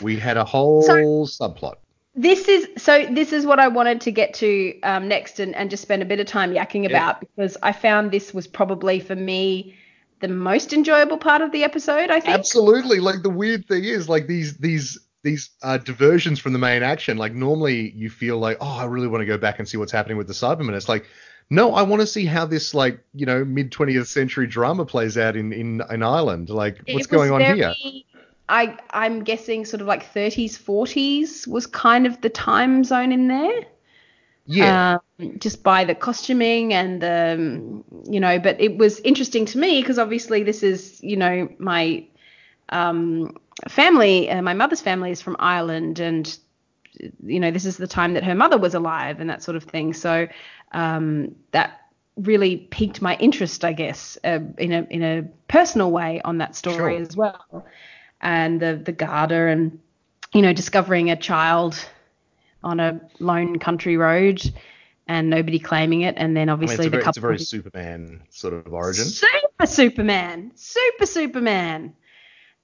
[0.02, 1.76] We had a whole subplot.
[2.14, 3.06] This is so.
[3.06, 6.06] This is what I wanted to get to um, next, and, and just spend a
[6.06, 6.98] bit of time yakking Yeah.
[6.98, 9.76] about because I found this was probably for me
[10.20, 12.10] the most enjoyable part of the episode.
[12.10, 12.38] I think.
[12.38, 13.00] Absolutely.
[13.00, 17.18] Like the weird thing is, like these these these uh, diversions from the main action.
[17.18, 19.92] Like normally you feel like, oh, I really want to go back and see what's
[19.92, 20.74] happening with the Cybermen.
[20.74, 21.06] It's like,
[21.52, 25.18] no, I want to see how this like you know mid 20th century drama plays
[25.18, 26.50] out in in in Ireland.
[26.50, 28.04] Like It what's going on very- here?
[28.48, 33.28] I I'm guessing sort of like 30s, 40s was kind of the time zone in
[33.28, 33.66] there.
[34.46, 34.98] Yeah.
[35.20, 39.82] um, just by the costuming and the, you know, but it was interesting to me
[39.82, 42.06] because obviously this is, you know, my
[42.70, 43.38] um,
[43.70, 46.38] family, uh, my mother's family is from Ireland and,
[47.24, 49.64] you know, this is the time that her mother was alive and that sort of
[49.64, 49.94] thing.
[49.94, 50.28] So
[50.72, 51.82] um, that
[52.18, 56.56] really piqued my interest, I guess, uh, in a in a personal way on that
[56.56, 57.02] story Sure.
[57.02, 57.66] as well.
[58.22, 59.80] and the the Garda and
[60.34, 61.84] you know discovering a child
[62.64, 64.42] on a lone country road
[65.08, 67.22] and nobody claiming it, and then I mean, obviously it's, the very, couple it's a
[67.22, 69.06] very Superman sort of origin.
[69.06, 70.52] Super Superman.
[70.56, 71.96] Super Superman.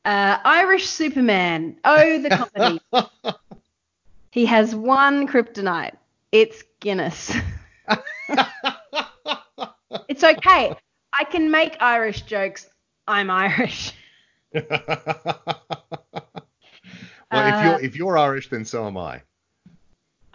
[0.06, 1.78] Uh, Irish Superman.
[1.84, 2.82] Oh, the comedy.
[4.38, 5.96] he has one kryptonite.
[6.32, 7.36] It's Guinness.
[10.08, 10.76] it's okay.
[11.12, 12.70] I can make Irish jokes.
[13.08, 13.94] I'm Irish.
[14.54, 15.16] well, if
[17.32, 19.24] Uh, you're if you're Irish, then so am I.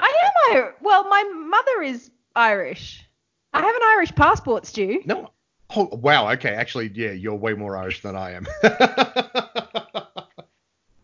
[0.01, 0.75] I am Irish.
[0.81, 3.09] Well, my mother is Irish.
[3.53, 5.01] I have an Irish passport, Stu.
[5.05, 5.31] No.
[5.77, 6.29] Oh, wow.
[6.33, 6.55] Okay.
[6.55, 8.49] Actually, yeah, you're way more Irish than I am.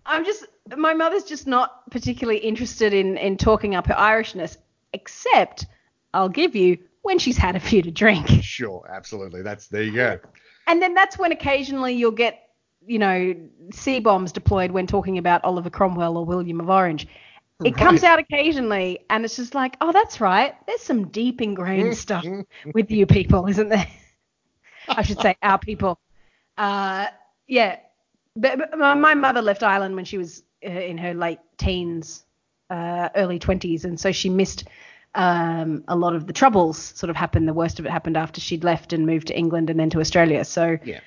[0.04, 0.46] I'm just
[0.76, 4.56] my mother's just not particularly interested in in talking up her Irishness,
[4.92, 5.66] except
[6.14, 8.28] I'll give you when she's had a few to drink.
[8.42, 8.86] sure.
[8.90, 9.42] Absolutely.
[9.42, 10.18] That's there you go.
[10.66, 12.50] And then that's when occasionally you'll get,
[12.86, 13.34] you know,
[13.72, 17.06] C bombs deployed when talking about Oliver Cromwell or William of Orange.
[17.64, 20.54] It comes out occasionally, and it's just like, oh, that's right.
[20.68, 22.24] There's some deep ingrained stuff
[22.72, 23.88] with you people, isn't there?
[24.88, 25.98] I should say our people.
[26.56, 27.06] Uh,
[27.48, 27.80] yeah.
[28.36, 32.24] But, but my mother left Ireland when she was in her late teens,
[32.70, 34.64] uh, early 20s, and so she missed
[35.14, 37.48] um, a lot of the troubles sort of happened.
[37.48, 40.00] The worst of it happened after she'd left and moved to England and then to
[40.00, 40.44] Australia.
[40.44, 41.00] So Yeah.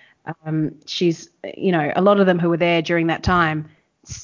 [0.46, 3.70] um, she's, you know, a lot of them who were there during that time,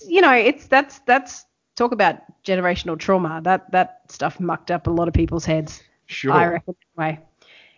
[0.05, 1.45] you know, it's that's that's
[1.75, 3.41] talk about generational trauma.
[3.43, 5.83] That that stuff mucked up a lot of people's heads.
[6.07, 6.33] Sure.
[6.33, 7.19] I reckon, anyway,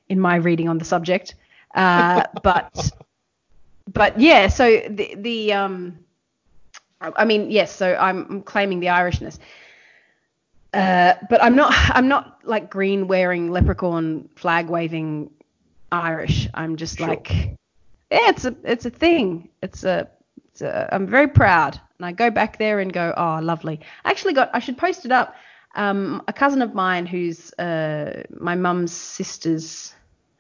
[0.08, 1.36] in my reading on the subject.
[1.76, 2.92] Uh, but
[3.92, 6.00] but yeah, so the the um,
[7.02, 9.40] I mean yes, so I'm, I'm claiming the Irishness.
[10.74, 15.32] Uh, but I'm not I'm not like green wearing leprechaun flag waving
[15.92, 16.48] Irish.
[16.54, 17.08] I'm just Sure.
[17.08, 17.32] like
[18.12, 19.50] yeah, it's a it's a thing.
[19.62, 20.10] It's a,
[20.48, 23.80] it's a I'm very proud, and I go back there and go, oh, lovely.
[24.04, 25.36] I actually got I should post it up.
[25.76, 29.94] Um, a cousin of mine who's uh, my mum's sister's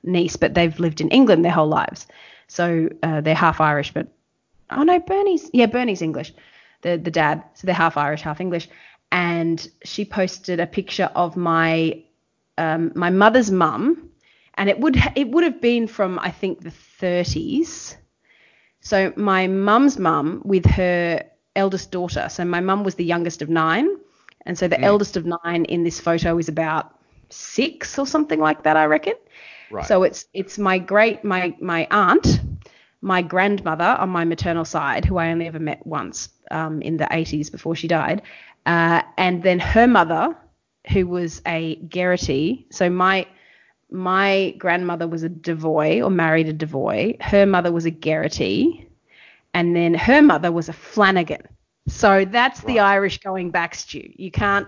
[0.04, 2.08] niece, but they've lived in England their whole lives,
[2.48, 3.94] so uh, they're half Irish.
[3.94, 4.08] But
[4.72, 6.34] oh no, Bernie's yeah, Bernie's English,
[6.82, 8.70] the the dad, so they're half Irish, half English.
[9.12, 12.04] And she posted a picture of my
[12.58, 14.10] um, my mother's mum,
[14.56, 17.96] and it would it would have been from I think the 30s.
[18.82, 21.24] So my mum's mum with her
[21.56, 22.28] eldest daughter.
[22.30, 23.88] So my mum was the youngest of nine,
[24.46, 26.96] and so the eldest of nine in this photo is about
[27.30, 29.14] six or something like that, I reckon.
[29.72, 29.86] Right.
[29.86, 32.42] So it's it's my great my my aunt,
[33.02, 37.06] my grandmother on my maternal side, who I only ever met once um, in the
[37.06, 38.22] 80s before she died,
[38.66, 40.36] uh, and then her mother,
[40.92, 42.66] who was a Geraghty.
[42.72, 43.28] So my
[43.92, 47.22] my grandmother was a Devoy or married a Devoy.
[47.22, 48.88] Her mother was a Geraghty,
[49.54, 51.42] and then her mother was a Flanagan.
[51.88, 54.12] So that's the Irish going back, Stu.
[54.16, 54.68] You can't.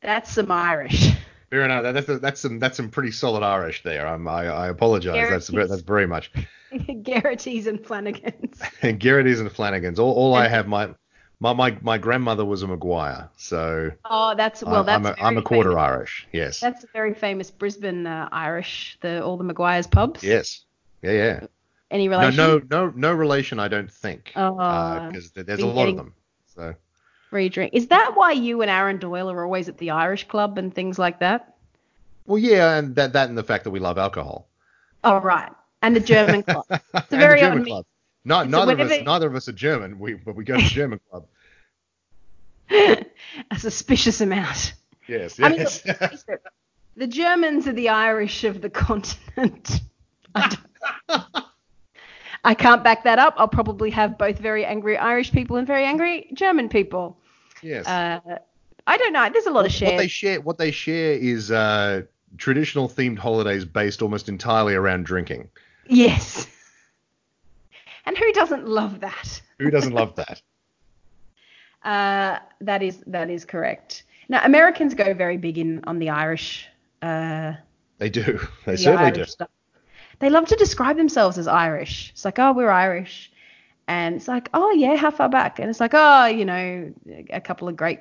[0.00, 1.10] That's some Irish.
[1.50, 1.82] Fair enough.
[1.82, 4.06] That- That's that's some that's some pretty solid Irish there.
[4.06, 5.28] I'm, I I apologize.
[5.28, 6.30] That's that's very much.
[6.72, 8.60] Geraghties and Flanagans.
[8.82, 9.98] And Garrity's and Flanagan's.
[9.98, 10.88] All, all I have my
[11.40, 15.36] my my my grandmother was a Maguire, so Oh, that's well, that's I'm a, I'm
[15.38, 15.82] a quarter famous.
[15.82, 16.28] Irish.
[16.32, 16.60] Yes.
[16.60, 18.98] That's a very famous Brisbane uh, Irish.
[19.00, 20.22] The all the Maguires pubs.
[20.22, 20.64] Yes.
[21.02, 21.40] Yeah, yeah.
[21.90, 22.36] Any relation?
[22.36, 23.60] no, no, no relation.
[23.60, 24.32] I don't think.
[24.36, 24.54] Oh,
[25.08, 26.14] because there's a lot of them.
[26.54, 26.74] So
[27.30, 27.74] Free drink.
[27.74, 30.98] Is that why you and Aaron Doyle are always at the Irish club and things
[30.98, 31.54] like that?
[32.26, 34.48] well, yeah, and that that and the fact that we love alcohol.
[35.02, 35.52] Oh, right.
[35.82, 36.64] And the German club.
[36.70, 37.86] It's a very German odd- club.
[38.24, 39.98] Not, So neither of us, whenever- neither of us are German.
[39.98, 41.26] We, but we go to the German club.
[42.70, 44.74] a suspicious amount.
[45.06, 45.84] Yes, I mean, yes.
[46.28, 46.40] look,
[46.96, 49.80] the Germans are the Irish of the continent.
[50.34, 50.56] I,
[52.42, 53.34] I can't back that up.
[53.36, 57.18] I'll probably have both very angry Irish people and very angry German people.
[57.62, 57.86] yes.
[57.86, 58.38] Uh,
[58.86, 59.28] I don't know.
[59.32, 62.02] There's a lot what, of what they share, what they share is uh,
[62.36, 65.48] traditional themed holidays based almost entirely around drinking.
[65.86, 66.46] Yes.
[68.06, 69.40] And who doesn't love that?
[69.58, 70.40] Who doesn't love that?
[71.84, 74.04] Uh, that is that is correct.
[74.30, 76.66] Now Americans go very big in on the Irish.
[77.02, 77.52] Uh,
[77.98, 78.40] They do.
[78.64, 79.24] They the certainly Irish do.
[79.26, 79.50] stuff.
[80.18, 82.08] They love to describe themselves as Irish.
[82.14, 83.30] It's like, oh, we're Irish,
[83.86, 85.58] and it's like, oh yeah, how far back?
[85.58, 86.90] And it's like, oh, you know,
[87.28, 88.00] a couple of great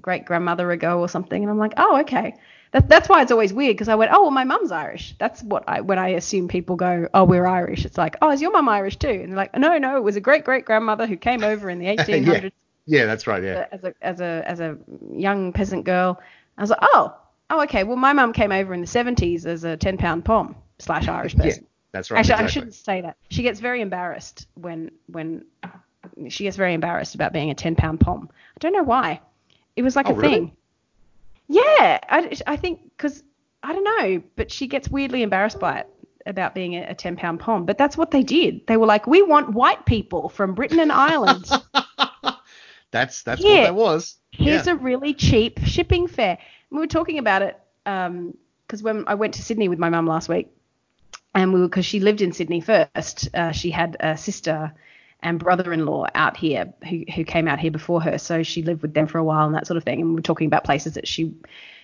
[0.00, 1.42] great grandmother ago or something.
[1.42, 2.36] And I'm like, oh, okay.
[2.72, 5.14] That, that's why it's always weird because I went, oh, well, my mum's Irish.
[5.18, 7.84] That's what I when I assume people go, oh, we're Irish.
[7.84, 9.08] It's like, oh, is your mum Irish too?
[9.08, 11.78] And they're like, no, no, it was a great great grandmother who came over in
[11.78, 12.52] the 1800s
[12.86, 13.42] Yeah, that's right.
[13.42, 13.66] Yeah.
[13.72, 14.76] as a as a as a
[15.12, 16.20] young peasant girl.
[16.58, 17.14] I was like, oh,
[17.50, 17.84] oh, okay.
[17.84, 21.36] Well, my mum came over in the 70s as a 10 pound pom slash Irish
[21.36, 21.62] person.
[21.62, 22.18] Yeah, that's right.
[22.18, 23.16] Actually, I shouldn't say that.
[23.30, 25.44] She gets very embarrassed when when
[26.28, 28.28] she gets very embarrassed about being a 10 pound pom.
[28.32, 29.20] I don't know why.
[29.76, 30.34] It was like Oh, a really?
[30.34, 30.52] thing.
[31.48, 33.22] Yeah, I, I think because
[33.62, 35.88] I don't know, but she gets weirdly embarrassed by it
[36.26, 37.66] about being a, a 10 pound pom.
[37.66, 38.66] But that's what they did.
[38.66, 41.48] They were like, we want white people from Britain and Ireland.
[42.92, 43.54] That's that's Yeah.
[43.54, 44.16] what that was.
[44.30, 44.72] Here's yeah.
[44.72, 46.38] a really cheap shipping fare.
[46.70, 50.28] We were talking about it because when I went to Sydney with my mum last
[50.28, 50.48] week,
[51.34, 53.28] and we were because she lived in Sydney first.
[53.34, 54.72] Uh, she had a sister
[55.26, 58.94] and brother-in-law out here who who came out here before her, so she lived with
[58.94, 60.00] them for a while and that sort of thing.
[60.00, 61.34] And we're talking about places that she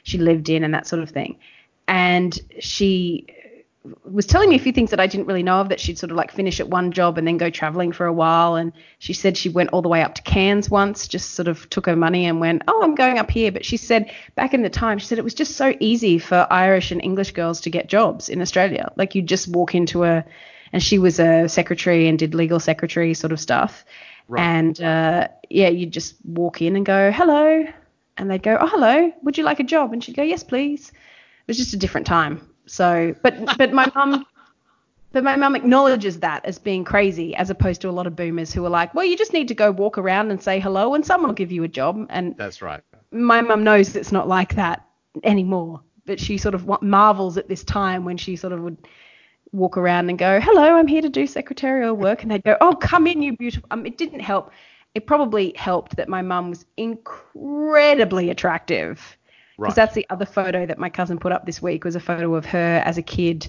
[0.04, 1.38] she lived in and that sort of thing.
[1.88, 3.26] And she
[4.04, 6.12] was telling me a few things that I didn't really know of that she'd sort
[6.12, 8.54] of like finish at one job and then go traveling for a while.
[8.54, 11.68] And she said she went all the way up to Cairns once, just sort of
[11.68, 13.50] took her money and went, Oh, I'm going up here.
[13.50, 16.46] But she said back in the time, she said it was just so easy for
[16.48, 18.92] Irish and English girls to get jobs in Australia.
[18.94, 20.24] Like you just walk into a,
[20.72, 23.84] and she was a secretary and did legal secretary sort of stuff.
[24.28, 24.42] Right.
[24.42, 27.64] And uh, yeah, you'd just walk in and go, Hello.
[28.16, 29.12] And they'd go, Oh, hello.
[29.22, 29.92] Would you like a job?
[29.92, 30.90] And she'd go, Yes, please.
[30.90, 32.48] It was just a different time.
[32.66, 34.24] So, but but my mum,
[35.12, 38.52] but my mum acknowledges that as being crazy, as opposed to a lot of boomers
[38.52, 41.04] who are like, well, you just need to go walk around and say hello, and
[41.04, 42.06] someone will give you a job.
[42.08, 42.82] And That's right.
[43.10, 44.86] my mum knows it's not like that
[45.22, 45.82] anymore.
[46.04, 48.88] But she sort of marvels at this time when she sort of would
[49.52, 52.74] walk around and go, hello, I'm here to do secretarial work, and they'd go, oh,
[52.74, 53.66] come in, you beautiful.
[53.70, 54.50] Um, it didn't help.
[54.94, 58.96] It probably helped that my mum was incredibly attractive
[59.56, 59.74] because Right.
[59.74, 62.44] that's the other photo that my cousin put up this week was a photo of
[62.46, 63.48] her as a kid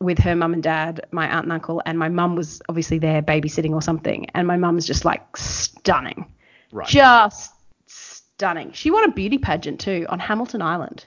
[0.00, 3.22] with her mum and dad, my aunt and uncle, and my mum was obviously there
[3.22, 4.26] babysitting or something.
[4.34, 6.26] And my mum's just like stunning,
[6.72, 6.86] Right.
[6.88, 7.52] just
[7.86, 8.72] stunning.
[8.72, 11.06] She won a beauty pageant too on Hamilton Island,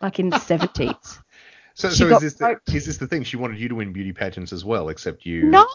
[0.00, 1.18] like in the 70s.
[1.78, 3.22] So so is this the, is this the thing?
[3.22, 5.44] She wanted you to win beauty pageants as well, except you.
[5.44, 5.66] No,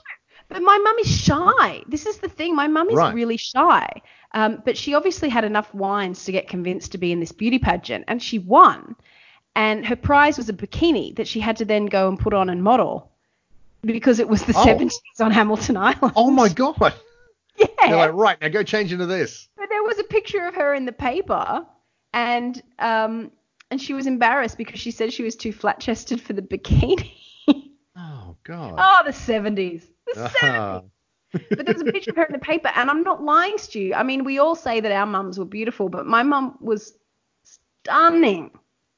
[0.49, 1.81] but my mum is shy.
[1.87, 2.55] This is the thing.
[2.55, 3.13] My mum is Right.
[3.13, 3.87] really shy.
[4.33, 7.59] Um, but she obviously had enough wines to get convinced to be in this beauty
[7.59, 8.95] pageant, and she won.
[9.55, 12.49] And her prize was a bikini that she had to then go and put on
[12.49, 13.11] and model
[13.83, 14.65] because it was the Oh.
[14.65, 16.13] 70s on Hamilton Island.
[16.15, 16.93] Oh my god.
[17.55, 17.67] Yeah.
[17.81, 19.47] They're like, right now go change into this.
[19.55, 21.63] But there was a picture of her in the paper,
[22.11, 23.31] and um,
[23.73, 27.11] and she was embarrassed because she said she was too flat chested for the bikini.
[27.95, 28.75] Oh god.
[28.77, 29.83] oh, the 70s.
[30.13, 30.31] The 70s.
[30.43, 30.81] Ah.
[31.49, 33.93] but there was a picture of her in the paper, and I'm not lying, Stu.
[33.95, 36.93] I mean, we all say that our mums were beautiful, but my mum was
[37.43, 38.51] stunning,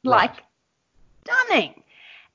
[0.04, 0.12] Right.
[0.30, 0.44] like
[1.24, 1.84] stunning,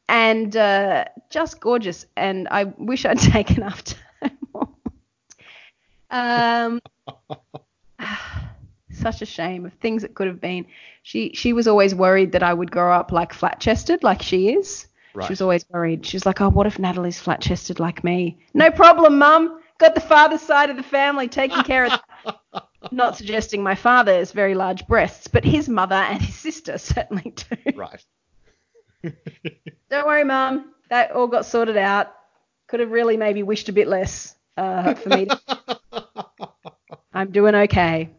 [0.09, 2.07] and uh, just gorgeous.
[2.17, 4.31] And I wish I'd taken time.
[6.11, 6.81] um,
[9.01, 10.67] such a shame of things that could have been.
[11.03, 14.51] She she was always worried that I would grow up like flat chested, like she
[14.51, 14.87] is.
[15.15, 15.27] Right.
[15.27, 16.07] She was always worried.
[16.07, 19.61] She was like, "Oh, what if Natalie's flat chested like me?" No problem, Mum.
[19.79, 22.63] Got the father's side of the family taking care of.
[22.93, 27.35] Not suggesting my father has very large breasts, but his mother and his sister certainly
[27.35, 27.57] do.
[27.77, 28.05] right.
[29.91, 30.75] Don't worry, Mum.
[30.91, 32.13] That all got sorted out.
[32.69, 35.27] Could have really maybe wished a bit less uh, for me.
[35.27, 35.41] To...
[37.13, 38.11] I'm doing okay.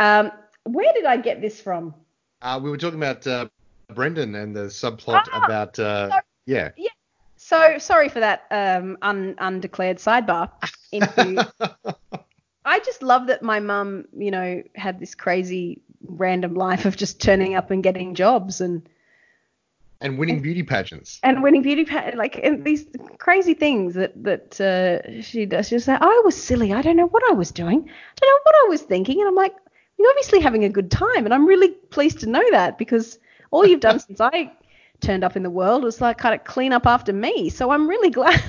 [0.00, 0.32] Um,
[0.64, 1.94] where did I get this from?
[2.40, 3.48] Uh, we were talking about uh,
[3.94, 6.70] Brendan and the subplot Ah, about uh, yeah.
[7.36, 10.50] So sorry for that um, un- undeclared sidebar.
[10.92, 11.44] Into,
[12.64, 17.20] I just love that my mum, you know, had this crazy random life of just
[17.20, 18.88] turning up and getting jobs and
[20.00, 21.20] and winning beauty pageants.
[21.22, 22.86] and winning beauty pa- like and these
[23.18, 25.68] crazy things that that uh, she does.
[25.68, 26.72] She'll say, "I was silly.
[26.72, 27.78] I don't know what I was doing.
[27.80, 29.54] I don't know what I was thinking." And I'm like,
[30.00, 33.18] "You're obviously having a good time, and I'm really pleased to know that because
[33.50, 34.50] all you've done since I
[35.00, 37.50] turned up in the world was like kind of clean up after me.
[37.50, 38.40] So I'm really glad."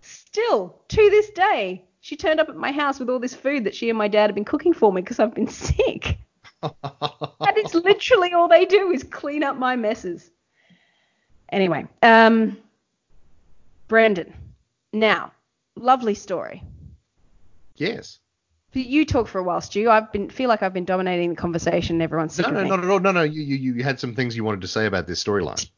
[0.00, 3.74] Still, to this day, she turned up at my house with all this food that
[3.74, 6.18] she and my dad have been cooking for me because I've been sick.
[6.62, 10.30] And it's literally all they do is clean up my messes.
[11.50, 12.58] Anyway, um,
[13.88, 14.34] Brendan.
[14.92, 15.32] Now,
[15.74, 16.62] lovely story.
[17.76, 18.18] yes.
[18.80, 19.90] You talk for a while, Stu.
[19.90, 22.00] I've been feel like I've been dominating the conversation.
[22.00, 23.00] Everyone's sick No, no, not at all.
[23.00, 23.22] No, no.
[23.22, 25.68] You, you, you had some things you wanted to say about this storyline.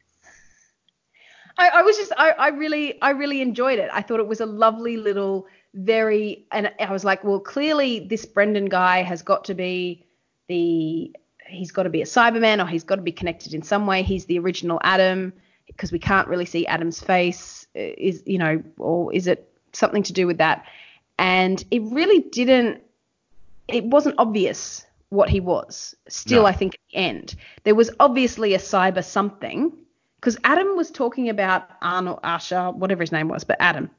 [1.56, 3.90] I, I was just I, I really I really enjoyed it.
[3.92, 8.24] I thought it was a lovely little very and I was like, well, clearly this
[8.24, 10.06] Brendan guy has got to be
[10.48, 11.14] the
[11.46, 14.02] he's got to be a Cyberman or he's got to be connected in some way.
[14.02, 15.32] He's the original Adam
[15.66, 17.66] because we can't really see Adam's face.
[17.74, 20.64] Is you know, or is it something to do with that?
[21.18, 22.82] And it really didn't.
[23.68, 25.94] It wasn't obvious what he was.
[26.08, 26.48] Still, No.
[26.48, 27.34] I think at the end
[27.64, 29.72] there was obviously a cyber something
[30.16, 33.90] because Adam was talking about Arnold Asher, whatever his name was, but Adam.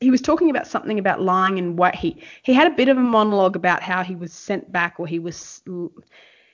[0.00, 2.96] he was talking about something about lying and what he he had a bit of
[2.96, 5.62] a monologue about how he was sent back or he was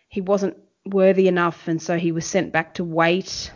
[0.09, 0.57] he wasn't
[0.87, 3.53] worthy enough and so he was sent back to wait.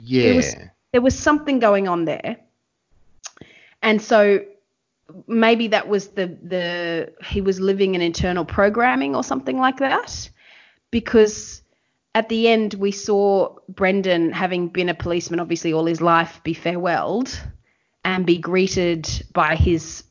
[0.00, 0.22] Yeah.
[0.24, 0.56] There was,
[0.92, 2.36] there was something going on there.
[3.82, 4.44] And so
[5.26, 10.28] maybe that was the the he was living in internal programming or something like that
[10.90, 11.62] because
[12.14, 16.54] at the end we saw Brendan having been a policeman obviously all his life be
[16.54, 17.38] farewelled
[18.04, 20.04] and be greeted by his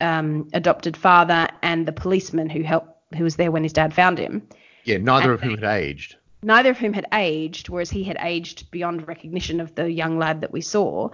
[0.00, 4.18] um, adopted father and the policeman who helped who was there when his dad found
[4.18, 4.42] him
[4.84, 6.16] Yeah, neither And of whom had aged.
[6.42, 10.40] neither of whom had aged, whereas he had aged beyond recognition of the young lad
[10.40, 11.10] that we saw.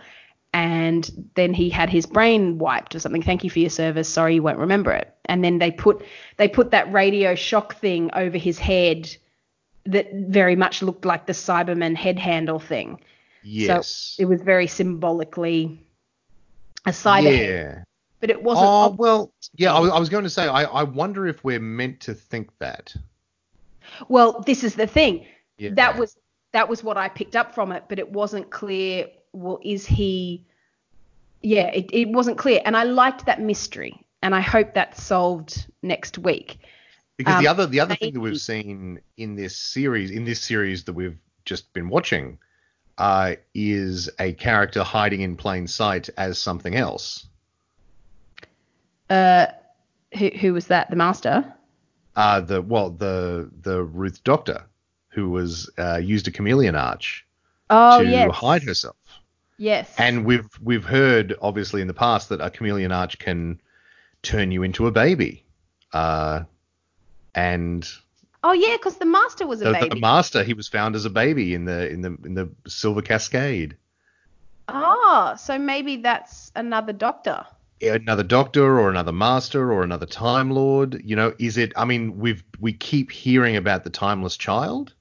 [0.55, 3.23] And then he had his brain wiped or something.
[3.23, 4.09] Thank you for your service.
[4.09, 5.15] Sorry, you won't remember it.
[5.27, 6.05] And then they put
[6.37, 9.15] they put that radio shock thing over his head
[9.85, 13.01] that very much looked like the Cyberman head handle thing.
[13.43, 14.15] Yes.
[14.17, 15.87] So it was very symbolically
[16.87, 17.83] a cyber head, yeah.
[18.21, 18.67] but it wasn't.
[18.67, 19.75] Oh ob- well, yeah.
[19.75, 20.49] I was, I was going to say.
[20.49, 22.95] I, I wonder if we're meant to think that.
[24.09, 25.27] Well, this is the thing.
[25.57, 25.71] Yeah.
[25.75, 26.17] That was
[26.53, 29.07] that was what I picked up from it, but it wasn't clear.
[29.33, 30.45] Well, is he?
[31.43, 35.67] Yeah, it, it wasn't clear, and I liked that mystery, and I hope that's solved
[35.83, 36.59] next week.
[37.17, 40.41] Because the Um, other the other thing that we've seen in this series in this
[40.41, 42.39] series that we've just been watching
[42.97, 47.27] uh, is a character hiding in plain sight as something else.
[49.11, 49.47] Uh,
[50.17, 50.91] who who was that?
[50.91, 51.53] The master.
[52.17, 54.65] Uh, the well the the Ruth Doctor
[55.11, 57.27] who was uh, used a chameleon arch
[57.71, 58.35] Oh to yes.
[58.35, 58.97] hide herself.
[59.59, 59.93] Yes.
[59.99, 63.61] And we've we've heard obviously in the past that a chameleon arch can
[64.23, 65.45] turn you into a baby.
[65.93, 66.45] Uh,
[67.35, 67.87] and
[68.45, 69.89] oh yeah, because the master was a the, baby.
[69.89, 73.03] the master he was found as a baby in the in the in the Silver
[73.03, 73.77] Cascade.
[74.69, 77.45] oh, so maybe that's another doctor.
[77.81, 81.01] Another doctor or another master or another time lord.
[81.05, 81.73] You know, is it?
[81.77, 84.95] I mean, we've we keep hearing about the timeless child,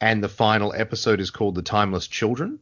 [0.00, 2.60] and the final episode is called the timeless children.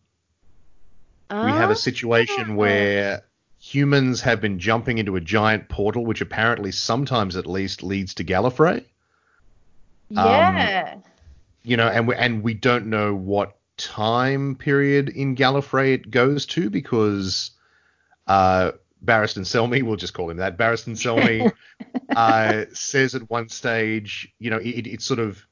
[1.32, 2.54] We have a situation Ah.
[2.54, 3.22] where
[3.58, 8.24] humans have been jumping into a giant portal, which apparently sometimes at least leads to
[8.24, 8.84] Gallifrey.
[10.10, 10.96] Yeah.
[11.62, 16.44] You know, and we, and we don't know what time period in Gallifrey it goes
[16.46, 17.52] to because
[18.26, 18.72] uh,
[19.04, 21.52] Barristan Selmy, we'll just call him that, Barristan Selmy
[22.16, 25.46] uh, says at one stage, you know, it, it sort of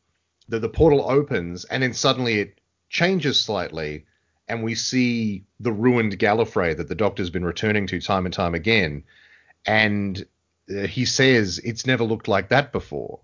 [0.49, 4.05] the, the portal opens and then suddenly it changes slightly
[4.51, 8.55] and we see the ruined Gallifrey that the Doctor's been returning to time and time
[8.55, 9.05] again.
[9.65, 10.27] And
[10.69, 13.21] uh, he says it's never looked like that before.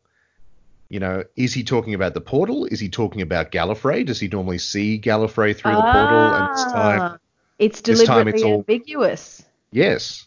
[0.89, 2.65] You know, is he talking about the portal?
[2.67, 4.07] Is he talking about Gallifrey?
[4.07, 6.35] Does he normally see Gallifrey through the portal?
[6.35, 7.19] And this time, Ah,
[7.59, 9.45] it's this time deliberately it's all- ambiguous.
[9.73, 10.27] yes.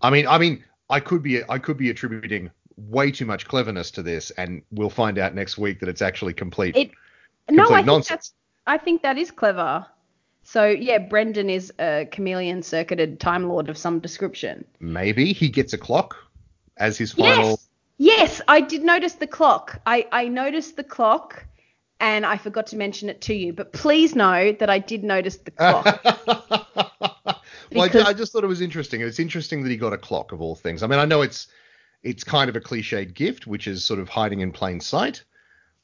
[0.00, 3.90] I mean, I mean, I could be, I could be attributing way too much cleverness
[3.90, 6.76] to this, and we'll find out next week that it's actually complete.
[6.76, 6.92] It
[7.50, 8.08] no, complete I think nonsense.
[8.08, 8.32] that's
[8.66, 9.84] I think that is clever.
[10.50, 14.64] So yeah, Brendan is a chameleon circuited time lord of some description.
[14.80, 16.16] Maybe he gets a clock
[16.76, 17.60] as his final.
[17.98, 19.80] Yes, yes, I did notice the clock.
[19.86, 21.46] I I noticed the clock,
[22.00, 23.52] and I forgot to mention it to you.
[23.52, 26.00] But please know that I did notice the clock.
[27.70, 29.02] well, I, I just thought it was interesting.
[29.02, 30.82] It's interesting that he got a clock of all things.
[30.82, 31.46] I mean, I know it's
[32.02, 35.22] it's kind of a cliched gift, which is sort of hiding in plain sight,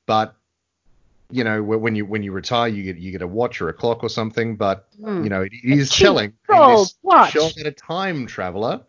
[0.06, 0.34] but
[1.30, 3.72] you know, when you when you retire, you get you get a watch or a
[3.72, 4.56] clock or something.
[4.56, 5.24] But Hmm.
[5.24, 6.32] you know, it is telling.
[6.48, 7.34] gold in this watch.
[7.56, 8.82] that a time traveler,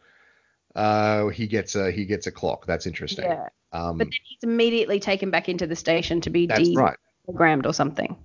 [0.76, 2.66] uh, he gets a he gets a clock.
[2.66, 3.26] That's interesting.
[3.26, 6.76] yeah, Um, but then he's immediately taken back into the station to be that's de-
[6.76, 6.98] right.
[7.26, 8.16] programmed or something.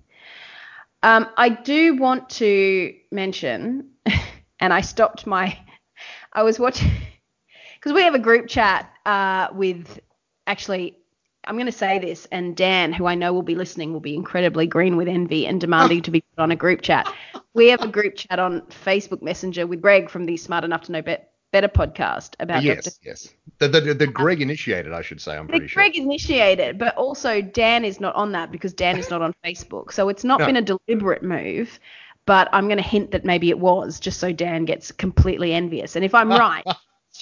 [1.03, 3.91] Um, I do want to mention,
[4.61, 5.59] and I stopped my,
[6.33, 6.91] I was watching,
[7.75, 9.99] because we have a group chat uh, with,
[10.47, 10.97] actually,
[11.45, 14.15] I'm going to say this, and Dan, who I know will be listening, will be
[14.15, 17.13] incredibly green with envy and demanding to be put on a group chat.
[17.55, 20.93] We have a group chat on Facebook Messenger with Greg from the Smart Enough to
[20.93, 22.97] Know Bet- Better podcast about yes, Dr.
[23.03, 23.29] yes.
[23.59, 25.37] The, the the Greg initiated, I should say.
[25.37, 25.83] I'm The pretty sure.
[25.83, 29.93] Greg initiated, but also Dan is not on that because Dan is not on Facebook.
[29.93, 30.47] So it's not No.
[30.47, 31.79] been a deliberate move,
[32.25, 35.95] but I'm going to hint that maybe it was just so Dan gets completely envious.
[35.95, 36.65] And if I'm right,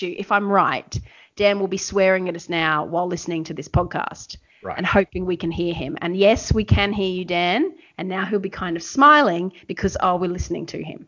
[0.01, 0.97] if I'm right,
[1.37, 4.77] Dan will be swearing at us now while listening to this podcast Right.
[4.77, 5.97] and hoping we can hear him.
[6.03, 7.75] And yes, we can hear you, Dan.
[7.97, 11.07] And now he'll be kind of smiling because, oh, we're listening to him.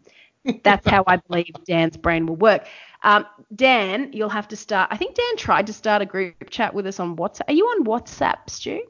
[0.65, 2.67] That's how I believe Dan's brain will work.
[3.03, 4.89] Um, Dan, you'll have to start.
[4.91, 7.43] I think Dan tried to start a group chat with us on WhatsApp.
[7.49, 8.81] Are you on WhatsApp, Stu?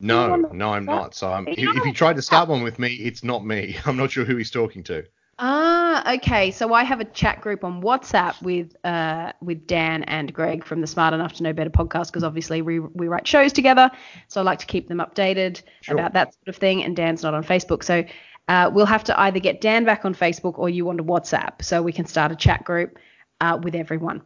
[0.00, 0.86] No, no, I'm WhatsApp?
[0.86, 1.14] not.
[1.14, 3.76] So I'm, if, you if he tried to start one with me, it's not me.
[3.84, 5.04] I'm not sure who he's talking to.
[5.38, 6.50] Ah, okay.
[6.50, 10.80] So I have a chat group on WhatsApp with uh with Dan and Greg from
[10.80, 13.90] the Smart Enough to Know Better podcast because obviously we we write shows together.
[14.28, 15.94] So I like to keep them updated Sure.
[15.96, 16.84] about that sort of thing.
[16.84, 18.04] And Dan's not on Facebook, so
[18.48, 21.82] uh, we'll have to either get Dan back on Facebook or you onto WhatsApp so
[21.82, 22.98] we can start a chat group
[23.40, 24.22] uh, with everyone.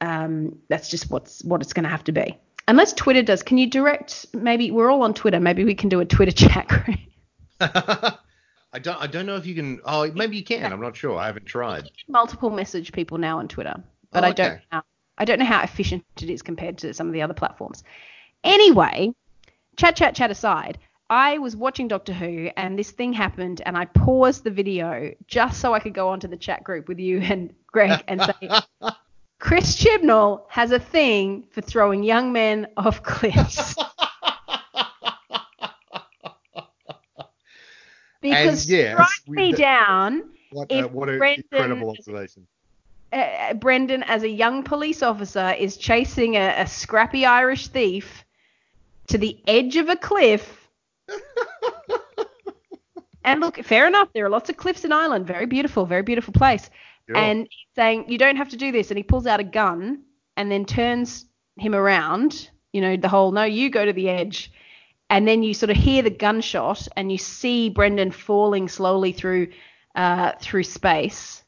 [0.00, 2.38] Um, that's just what's what it's going to have to be.
[2.68, 4.26] Unless Twitter does, can you direct?
[4.32, 5.38] Maybe we're all on Twitter.
[5.38, 6.98] Maybe we can do a Twitter chat group.
[8.76, 9.00] I don't.
[9.00, 9.80] I don't know if you can.
[9.86, 10.70] Oh, maybe you can.
[10.70, 11.18] I'm not sure.
[11.18, 11.90] I haven't tried.
[12.08, 13.74] multiple message people now on Twitter,
[14.10, 14.82] but Oh, I don't know.
[15.16, 17.84] I don't know how efficient it is compared to some of the other platforms.
[18.44, 19.14] Anyway,
[19.78, 20.76] chat, chat, chat aside,
[21.08, 25.58] I was watching Doctor Who and this thing happened, and I paused the video just
[25.58, 28.50] so I could go onto the chat group with you and Greg and say,
[29.38, 33.74] Chris Chibnall has a thing for throwing young men off cliffs.
[38.30, 42.46] Because yes, strike me down What, If uh, what an Brendan- incredible observation.
[43.12, 48.24] uh, Brendan, as a young police officer, is chasing a, a scrappy Irish thief
[49.08, 50.68] to the edge of a cliff.
[53.24, 54.08] and look, fair enough.
[54.14, 55.26] There are lots of cliffs in Ireland.
[55.26, 56.70] Very beautiful, very beautiful place.
[57.08, 57.16] Sure.
[57.16, 58.90] And he's saying, You don't have to do this.
[58.90, 60.02] And he pulls out a gun
[60.36, 61.26] and then turns
[61.56, 62.50] him around.
[62.72, 64.52] You know, the whole, No, you go to the edge.
[65.08, 69.48] And then you sort of hear the gunshot and you see Brendan falling slowly through
[69.94, 71.44] uh, through space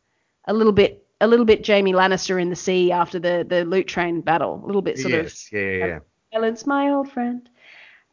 [0.48, 3.86] a little bit a little bit Jaime Lannister in the sea after the the loot
[3.86, 4.60] train battle.
[4.62, 5.48] A little bit sort yes.
[5.52, 5.96] Yeah, yeah, yeah.
[5.96, 6.02] of
[6.32, 7.48] Ellen's my old friend.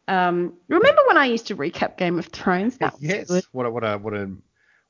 [0.07, 2.77] Um, remember when I used to recap Game of Thrones?
[2.77, 3.27] That was Yes.
[3.27, 3.43] good.
[3.51, 4.31] What a what a what a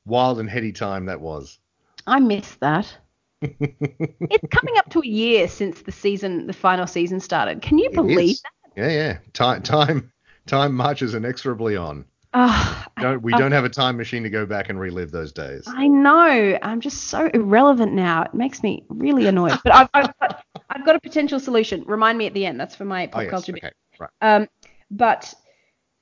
[0.06, 1.60] wild and heady time that was.
[2.08, 2.98] I miss that.
[3.42, 7.62] it's coming up to a year since the season, the final season started.
[7.62, 8.44] Can you believe is.
[8.76, 9.18] Yeah, yeah.
[9.34, 10.12] Time time
[10.48, 12.06] time marches inexorably on.
[12.38, 15.64] Oh, Don't, we don't have a time machine to go back and relive those days.
[15.68, 16.60] I know.
[16.62, 18.24] I'm just so irrelevant now.
[18.24, 19.58] It makes me really annoyed.
[19.64, 21.84] But I've, I've, got, I've got a potential solution.
[21.86, 22.60] Remind me at the end.
[22.60, 23.32] That's for my Oh pop yes.
[23.32, 23.74] culture bit.
[23.98, 24.10] Right.
[24.22, 24.50] Um,
[24.92, 25.34] but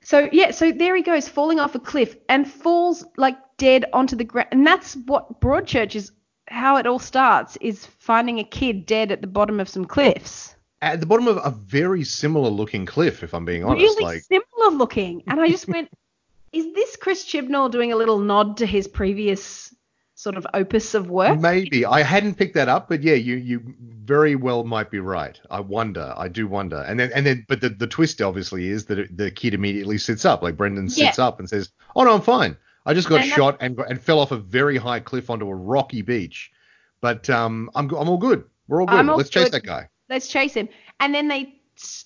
[0.02, 4.16] so yeah, so there he goes, falling off a cliff and falls like dead onto
[4.16, 4.48] the ground.
[4.50, 6.10] And that's what Broadchurch is.
[6.48, 10.53] How it all starts is finding a kid dead at the bottom of some cliffs.
[10.84, 13.80] At the bottom of a very similar looking cliff, if I'm being honest.
[13.80, 15.22] really like similar looking.
[15.26, 15.88] And I just went,
[16.52, 19.74] is this Chris Chibnall doing a little nod to his previous
[20.14, 21.40] sort of opus of work?
[21.40, 25.40] maybe I hadn't picked that up, but yeah, you you very well might be right.
[25.50, 26.12] I wonder.
[26.16, 26.84] I do wonder.
[26.86, 29.96] And then and then, but the the twist obviously is that it- the kid immediately
[29.98, 30.42] sits up.
[30.42, 32.56] Like Brendan sits up and says, "Oh no, I'm fine.
[32.86, 35.54] I just got And shot and and fell off a very high cliff onto a
[35.54, 36.52] rocky beach,
[37.00, 38.44] but um, I'm I'm all good.
[38.68, 38.98] We're all good.
[38.98, 39.52] I'm Let's chase good.
[39.52, 40.68] that guy." Let's chase him.
[41.00, 41.54] And then they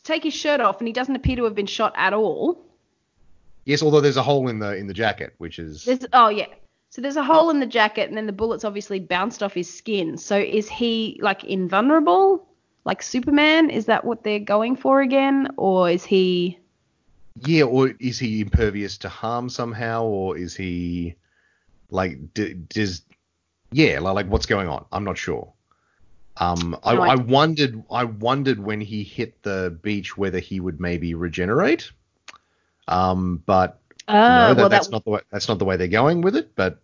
[0.05, 2.65] take his shirt off and he doesn't appear to have been shot at all.
[3.65, 6.47] Yes, although there's a hole in the in the jacket, which is There's oh yeah.
[6.91, 9.73] So there's a hole in the jacket and then the bullets obviously bounced off his
[9.73, 10.17] skin.
[10.17, 12.49] So is he like invulnerable?
[12.87, 13.69] Like Superman?
[13.69, 15.49] Is that what they're going for again?
[15.59, 16.59] Or is he
[17.45, 21.17] Yeah, or is he impervious to harm somehow, or is he
[21.91, 23.03] like d- does
[23.71, 24.87] yeah, like, like what's going on?
[24.91, 25.53] I'm not sure.
[26.41, 30.81] Um, I, I- I wondered, I wondered when he hit the beach whether he would
[30.81, 31.91] maybe regenerate.
[32.87, 35.77] Um, but Oh, no, that, well that's that not the way, that's not the way
[35.77, 36.55] they're going with it.
[36.55, 36.81] But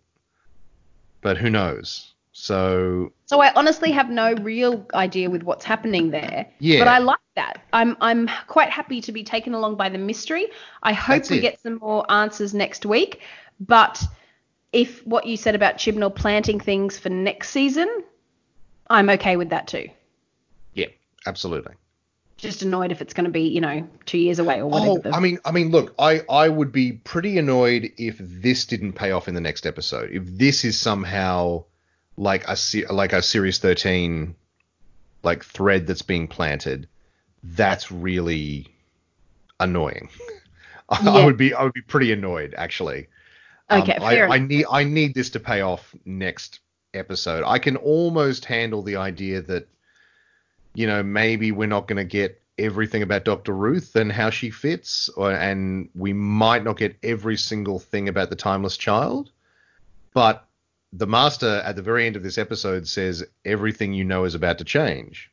[1.21, 2.13] but who knows?
[2.33, 6.45] So So I honestly have no real idea with what's happening there.
[6.59, 6.79] Yeah.
[6.79, 7.63] But I like that.
[7.73, 10.47] I'm I'm quite happy to be taken along by the mystery.
[10.83, 11.41] I hope That's we it.
[11.41, 13.21] get some more answers next week.
[13.59, 14.03] But
[14.71, 18.03] if what you said about Chibnall planting things for next season,
[18.89, 19.89] I'm okay with that too.
[20.73, 20.87] yeah,
[21.25, 21.73] absolutely.
[22.37, 24.89] Just annoyed if it's going to be, you know, two years away or whatever.
[24.91, 28.65] Oh, the- I mean, I mean, look, I, I would be pretty annoyed if this
[28.65, 30.11] didn't pay off in the next episode.
[30.11, 31.63] If this is somehow
[32.17, 32.55] like a
[32.93, 34.35] like a series thirteen
[35.23, 36.87] like thread that's being planted,
[37.41, 38.67] that's really
[39.59, 40.09] annoying.
[40.89, 43.07] I, I would be I would be pretty annoyed actually.
[43.71, 44.49] Okay, Um, I, fair I enough.
[44.49, 46.59] need I need this to pay off next
[46.95, 47.43] episode.
[47.45, 49.67] I can almost handle the idea that
[50.73, 53.53] you know maybe we're not going to get everything about Dr.
[53.53, 58.29] Ruth and how she fits, or, and we might not get every single thing about
[58.29, 59.29] the timeless child.
[60.13, 60.45] But
[60.93, 64.57] the master at the very end of this episode says everything you know is about
[64.59, 65.29] to change,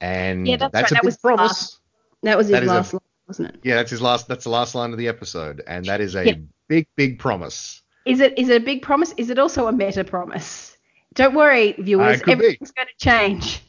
[0.00, 0.92] and Yeah, that's that's right.
[0.92, 1.40] a That was promise.
[1.40, 1.78] last-
[2.22, 3.60] that was his that is a- last line, wasn't it?
[3.64, 4.28] Yeah, that's his last.
[4.28, 6.34] That's the last line of the episode, and that is a Yeah.
[6.68, 7.82] big, big promise.
[8.06, 9.12] Is it is it a big promise?
[9.16, 10.73] Is it also a meta promise?
[11.14, 12.20] Don't worry, viewers.
[12.22, 12.32] Uh, be.
[12.32, 13.60] everything's going to change.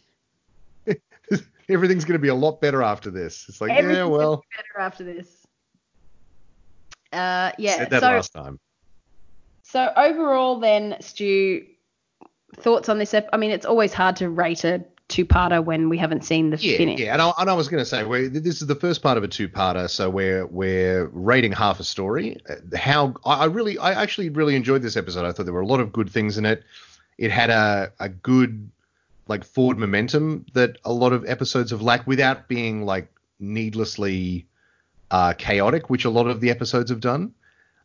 [1.69, 3.45] Everything's going to be a lot better after this.
[3.49, 5.45] It's like, yeah, well, be better after this.
[7.11, 7.77] Uh, yeah.
[7.77, 8.59] said that so last time.
[9.63, 11.65] So overall, then, Stu,
[12.57, 13.13] thoughts on this?
[13.15, 16.57] Ep- I mean, it's always hard to rate a two-parter when we haven't seen the
[16.57, 16.99] Yeah, finish.
[16.99, 19.23] yeah, and I, and I was going to say this is the first part of
[19.23, 22.37] a two-parter, so we're we're rating half a story.
[22.47, 25.25] Uh, How I really, I actually really enjoyed this episode.
[25.25, 26.63] I thought there were a lot of good things in it.
[27.17, 28.69] It had a a good
[29.27, 33.07] like forward momentum that a lot of episodes have lacked without being like
[33.39, 34.45] needlessly
[35.11, 37.33] uh, chaotic, which a lot of the episodes have done.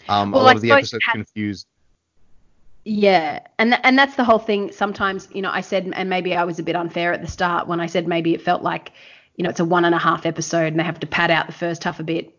[0.08, 1.66] Um, Well, a lot I of the episodes had- confused.
[2.84, 4.72] Yeah, and th- and that's the whole thing.
[4.72, 7.68] Sometimes, you know, I said, and maybe I was a bit unfair at the start
[7.68, 8.92] when I said maybe it felt like,
[9.36, 11.46] you know, it's a one and a half episode and they have to pad out
[11.46, 12.34] the first half a bit.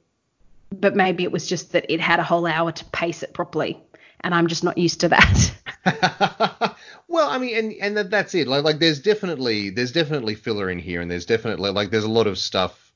[0.71, 3.79] But maybe it was just that it had a whole hour to pace it properly,
[4.23, 6.75] and I'm just not used to that.
[7.07, 8.47] well, I mean, and and that, that's it.
[8.47, 12.09] Like like there's definitely there's definitely filler in here, and there's definitely like there's a
[12.09, 12.93] lot of stuff.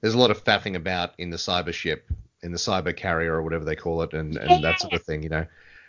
[0.00, 2.10] There's a lot of faffing about in the cyber ship,
[2.42, 5.22] in the cyber carrier or whatever they call it, and and that sort of thing.
[5.22, 5.46] You know.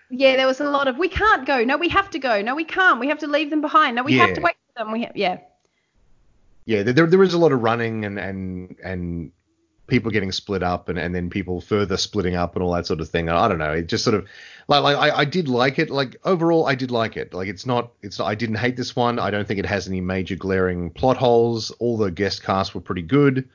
[0.09, 1.63] yeah, there was a lot of we can't go.
[1.63, 2.41] No, we have to go.
[2.41, 2.99] No, we can't.
[2.99, 3.95] We have to leave them behind.
[3.95, 4.91] No, we have to wait for them.
[4.91, 5.39] We ha- yeah.
[6.65, 9.31] Yeah, there there is a lot of running and and and
[9.91, 13.01] people getting split up and, and then people further splitting up and all that sort
[13.01, 13.27] of thing.
[13.27, 13.73] I don't know.
[13.73, 14.25] It just sort of
[14.71, 15.89] like like I, I did like it.
[15.89, 17.33] Like overall, I did like it.
[17.33, 19.19] Like it's not it's not, I didn't hate this one.
[19.19, 21.71] I don't think it has any major glaring plot holes.
[21.79, 23.49] All the guest cast were pretty good.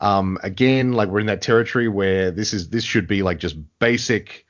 [0.00, 3.56] Um, again, like we're in that territory where this is this should be like just
[3.78, 4.46] basic.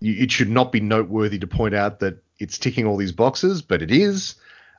[0.00, 3.62] You, it should not be noteworthy to point out that it's ticking all these boxes,
[3.62, 4.34] but it is.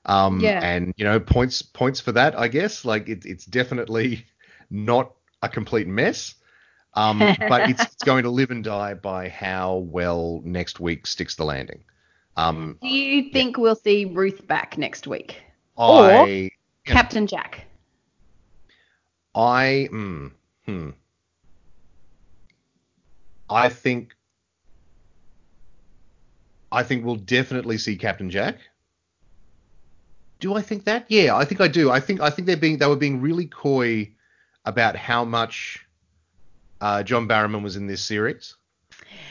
[0.06, 0.60] Um, Yeah.
[0.64, 2.86] and you know points points for that, I guess.
[2.86, 4.26] Like it, it's definitely
[4.70, 5.14] not
[5.44, 6.36] a complete mess.
[6.93, 11.35] Um, but it's, it's going to live and die by how well next week sticks
[11.35, 11.84] the landing.
[12.38, 15.41] Um, Do you think we'll see Ruth back next week?
[15.77, 16.51] I
[16.85, 16.93] Yeah.
[16.93, 17.65] Captain Jack.
[19.34, 20.31] I mm,
[20.65, 20.89] hmm.
[23.49, 24.15] I think
[26.72, 28.57] I think we'll definitely see Captain Jack.
[30.39, 31.05] Do I think that?
[31.07, 31.91] Yeah, I think I do.
[31.91, 34.09] I think I think they're being they were being really coy
[34.65, 35.85] about how much
[36.82, 38.56] uh, John Barrowman was in this series,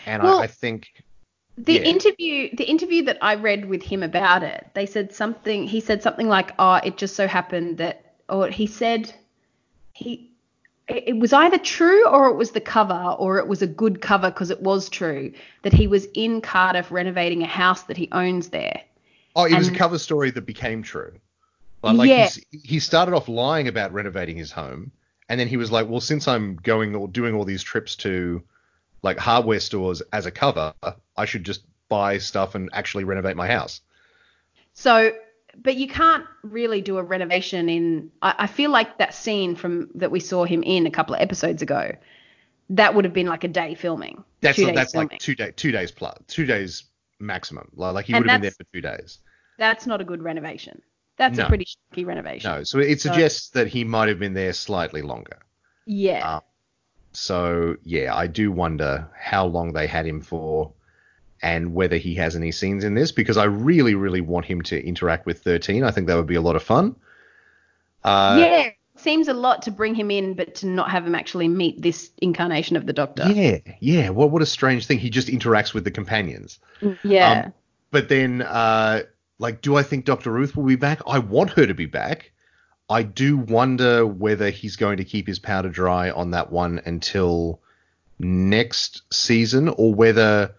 [0.06, 0.88] and Well, I, I think
[1.58, 1.80] The Yeah.
[1.82, 5.66] interview, the interview that I read with him about it, they said something.
[5.66, 9.12] He said something like, "Oh, it just so happened that," or he said,
[9.92, 10.30] he,
[10.88, 14.30] it was either true or it was the cover, or it was a good cover
[14.30, 15.32] because it was true
[15.62, 18.80] that he was in Cardiff renovating a house that he owns there.
[19.36, 21.12] Oh, it was a cover story that became true.
[21.82, 22.30] Like, like Yeah.
[22.50, 24.92] he started off lying about renovating his home,
[25.30, 28.42] and then he was like, "Well, since I'm going or doing all these trips to
[29.02, 30.74] like hardware stores as a cover,
[31.16, 33.80] I should just buy stuff and actually renovate my house."
[34.74, 35.12] So,
[35.56, 38.10] but you can't really do a renovation in.
[38.20, 41.20] I, I feel like that scene from that we saw him in a couple of
[41.20, 41.92] episodes ago,
[42.70, 44.24] that would have been like a day filming.
[44.40, 45.10] That's that's filming.
[45.10, 46.84] like two day two days plus two days
[47.20, 47.70] maximum.
[47.76, 49.20] Like, like he And would have been there for two days.
[49.58, 50.82] That's not a good renovation.
[51.20, 51.44] That's No.
[51.44, 52.50] a pretty shaky renovation.
[52.50, 55.36] No, so it suggests that he might have been there slightly longer.
[55.84, 56.26] Yeah.
[56.36, 56.40] Uh,
[57.12, 60.72] So yeah, I do wonder how long they had him for,
[61.42, 64.82] and whether he has any scenes in this because I really, really want him to
[64.82, 65.84] interact with 13.
[65.84, 66.96] I think that would be a lot of fun.
[68.02, 68.68] Uh, yeah.
[68.96, 72.10] Seems a lot to bring him in, but to not have him actually meet this
[72.18, 73.30] incarnation of the Doctor.
[73.30, 74.10] Yeah, yeah.
[74.10, 74.98] What what a strange thing.
[74.98, 76.58] He just interacts with the companions.
[77.02, 77.44] Yeah.
[77.46, 77.52] Um,
[77.90, 79.02] But then, uh,
[79.40, 80.30] like, do I think Dr.
[80.30, 81.00] Ruth will be back?
[81.06, 82.30] I want her to be back.
[82.90, 87.60] I do wonder whether he's going to keep his powder dry on that one until
[88.18, 90.54] next season, or whether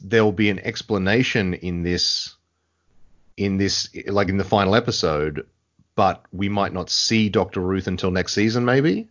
[0.00, 2.36] there'll be an explanation in this,
[3.36, 5.44] in this, like in the final episode,
[5.96, 7.60] but we might not see Dr.
[7.60, 9.08] Ruth until next season, maybe.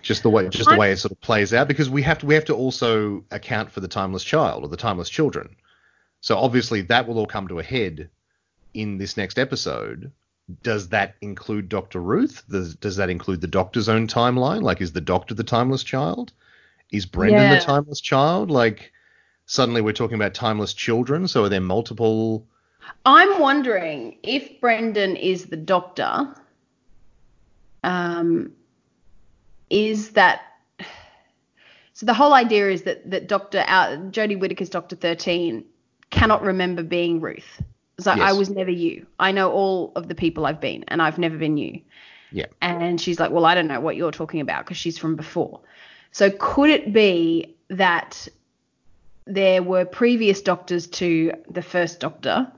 [0.00, 2.26] Just the way, just the way it sort of plays out, because we have to,
[2.26, 5.56] we have to also account for the timeless child or the timeless children.
[6.20, 8.08] So obviously that will all come to a head
[8.74, 10.12] in this next episode.
[10.62, 12.00] Does that include Dr.
[12.00, 12.42] Ruth?
[12.50, 14.62] Does, does that include the Doctor's own timeline?
[14.62, 16.32] Like, is the Doctor the timeless child?
[16.90, 17.54] Is Brendan Yeah.
[17.54, 18.50] the timeless child?
[18.50, 18.92] Like,
[19.46, 21.28] suddenly we're talking about timeless children.
[21.28, 22.46] So are there multiple?
[23.06, 26.34] I'm wondering if Brendan is the Doctor.
[27.84, 28.52] Um,
[29.70, 30.42] is that
[31.92, 32.06] so?
[32.06, 35.64] The whole idea is that that Doctor uh, Jodie Whittaker's Doctor Thirteen
[36.10, 37.62] cannot remember being Ruth.
[38.00, 38.34] So I Yes.
[38.34, 39.06] was never you.
[39.18, 41.80] I know all of the people I've been, and I've never been you.
[42.30, 42.46] Yeah.
[42.62, 45.60] And she's like, well, I don't know what you're talking about because she's from before.
[46.12, 48.28] So could it be that
[49.26, 52.50] there were previous doctors to the first doctor,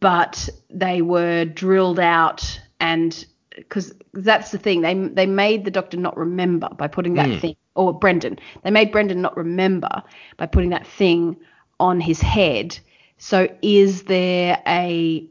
[0.00, 3.24] but they were drilled out and
[3.54, 7.38] because that's the thing they they made the doctor not remember by putting that Hmm.
[7.38, 10.02] thing or Brendan they made Brendan not remember
[10.36, 11.36] by putting that thing
[11.80, 12.78] on his head.
[13.18, 15.26] So is there a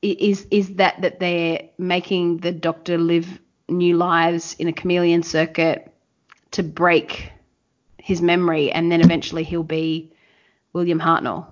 [0.00, 5.92] is is that that they're making the Doctor live new lives in a chameleon circuit
[6.52, 7.30] to break
[7.98, 10.12] his memory, and then eventually he'll be
[10.72, 11.46] William Hartnell?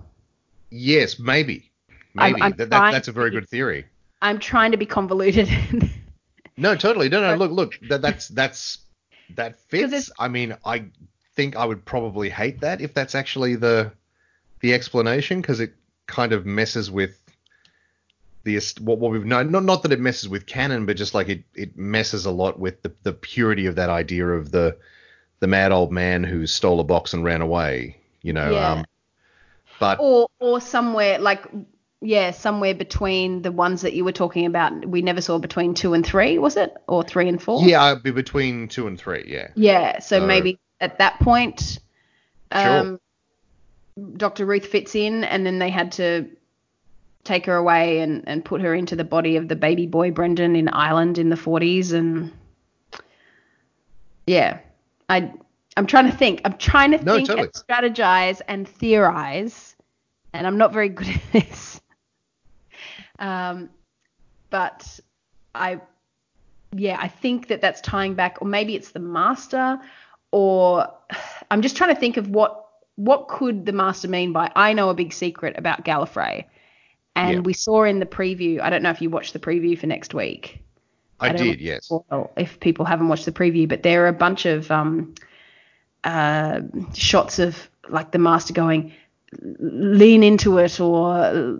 [0.71, 1.69] Yes, maybe.
[2.17, 2.41] I'm- Maybe.
[2.41, 3.85] I'm that, that, that's a very good theory.
[4.21, 5.47] I'm trying to be convoluted.
[6.59, 7.07] No, totally.
[7.07, 7.35] No, no.
[7.35, 7.79] Look, look.
[7.87, 8.79] That, that's that's
[9.35, 10.09] that fits.
[10.17, 10.85] I mean, I
[11.35, 13.91] think I would probably hate that if that's actually the
[14.61, 15.73] the explanation because it
[16.07, 17.19] kind of messes with
[18.43, 19.51] the what what we've known.
[19.51, 22.59] Not not that it messes with canon, but just like it it messes a lot
[22.59, 24.77] with the the purity of that idea of the
[25.39, 27.97] the mad old man who stole a box and ran away.
[28.21, 28.51] You know.
[28.51, 28.71] Yeah.
[28.71, 28.85] Um,
[29.79, 31.45] but or or somewhere like
[31.99, 34.85] yeah, somewhere between the ones that you were talking about.
[34.85, 36.75] We never saw between two and three, was it?
[36.87, 37.63] Or three and four?
[37.63, 39.25] yeah, I'd be between two and three.
[39.27, 39.47] Yeah.
[39.55, 39.99] Yeah.
[39.99, 41.79] So So- maybe at that point,
[42.53, 42.79] Sure.
[42.79, 42.99] um,
[44.17, 44.45] Dr.
[44.45, 46.29] Ruth fits in, and then they had to
[47.23, 50.55] take her away and, and put her into the body of the baby boy Brendan
[50.55, 51.91] in Ireland in the 40s.
[51.93, 52.31] And
[54.25, 54.59] yeah,
[55.09, 55.33] I
[55.75, 56.41] I'm trying to think.
[56.45, 57.47] I'm trying to No, think totally.
[57.47, 59.75] and strategize and theorize,
[60.33, 61.81] and I'm not very good at this.
[63.19, 63.69] Um,
[64.49, 64.99] but
[65.55, 65.81] I
[66.73, 69.79] yeah, I think that that's tying back, or maybe it's the master,
[70.31, 70.87] or
[71.51, 72.66] I'm just trying to think of what
[72.97, 76.45] what could the master mean by I know a big secret about Gallifrey,
[77.15, 77.39] and Yeah.
[77.41, 78.59] we saw in the preview.
[78.59, 80.61] I don't know if you watched the preview for next week.
[81.19, 81.61] I, don't did.
[81.61, 81.89] Yes.
[81.89, 85.15] Well, if people haven't watched the preview, but there are a bunch of um,
[86.03, 86.61] uh,
[86.93, 88.91] shots of like the master going
[89.41, 91.57] lean into it or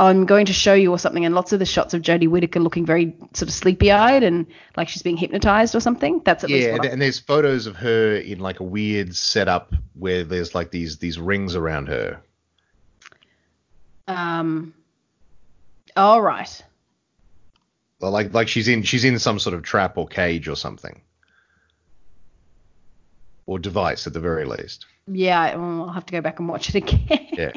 [0.00, 2.58] I'm going to show you or something and lots of the shots of Jodie Whittaker
[2.58, 4.46] looking very sort of sleepy eyed and
[4.76, 6.22] like she's being hypnotized or something.
[6.24, 9.14] That's at Yeah, what and, I- and there's photos of her in like a weird
[9.14, 12.20] setup where there's like these these rings around her.
[14.08, 14.74] um
[15.96, 16.62] all right.
[18.00, 21.00] Well, like like she's in she's in some sort of trap or cage or something,
[23.46, 24.86] or device at the very least.
[25.06, 27.28] Yeah, I- I'll have to go back and watch it again.
[27.32, 27.52] Yeah.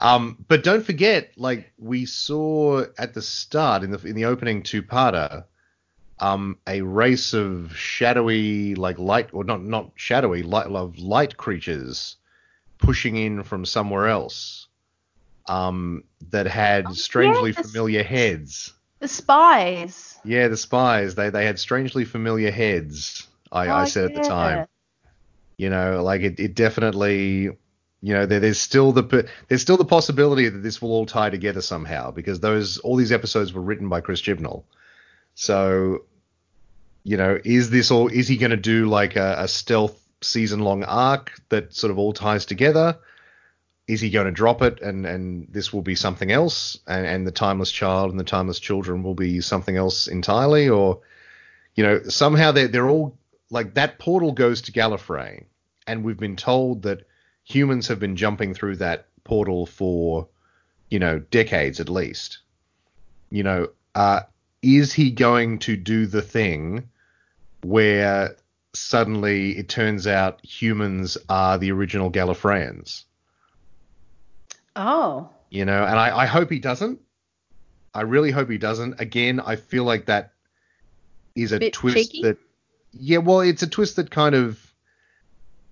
[0.00, 4.62] Um, but don't forget, like we saw at the start in the in the opening
[4.64, 5.44] two-parter,
[6.18, 12.16] um, a race of shadowy, like light or not not shadowy, light of light creatures
[12.78, 14.66] pushing in from somewhere else,
[15.46, 17.64] um, that had strangely yes.
[17.70, 18.72] familiar heads.
[18.98, 20.18] the spies.
[20.24, 21.14] Yeah, the spies.
[21.14, 23.28] They they had strangely familiar heads.
[23.52, 24.66] I, I Oh, said at the time.
[25.56, 29.84] You know, like it, it definitely, you know, there, there's still the there's still the
[29.84, 33.88] possibility that this will all tie together somehow because those all these episodes were written
[33.88, 34.64] by Chris Chibnall.
[35.34, 36.04] So,
[37.04, 38.08] you know, is this all?
[38.08, 41.98] Is he going to do like a, a stealth season long arc that sort of
[41.98, 42.98] all ties together?
[43.86, 47.26] Is he going to drop it and and this will be something else and and
[47.26, 51.00] the timeless child and the timeless children will be something else entirely or
[51.74, 53.18] you know somehow they they're all
[53.50, 55.44] like that portal goes to Gallifrey,
[55.86, 57.06] and we've been told that
[57.44, 60.28] humans have been jumping through that portal for,
[60.90, 62.38] you know, decades at least.
[63.30, 64.20] You know, uh,
[64.62, 66.88] is he going to do the thing
[67.62, 68.36] where
[68.74, 73.04] suddenly it turns out humans are the original Gallifreyans?
[74.76, 75.28] Oh.
[75.50, 77.00] You know, and I, I hope he doesn't.
[77.94, 79.00] I really hope he doesn't.
[79.00, 80.32] Again, I feel like that
[81.36, 82.22] is a Bit twist cheeky?
[82.22, 82.38] that
[82.98, 84.60] yeah, well, it's a twist that kind of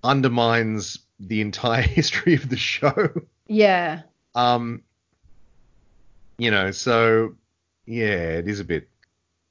[0.03, 3.11] undermines the entire history of the show.
[3.47, 4.03] Yeah.
[4.35, 4.83] Um,
[6.39, 7.35] you know, so
[7.87, 8.89] yeah, it is a bit,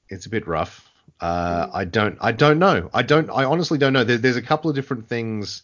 [0.10, 0.89] it's a bit rough.
[1.19, 2.89] Uh, I don't, I don't know.
[2.93, 4.03] I don't, I honestly don't know.
[4.03, 5.61] There, there's a couple of different things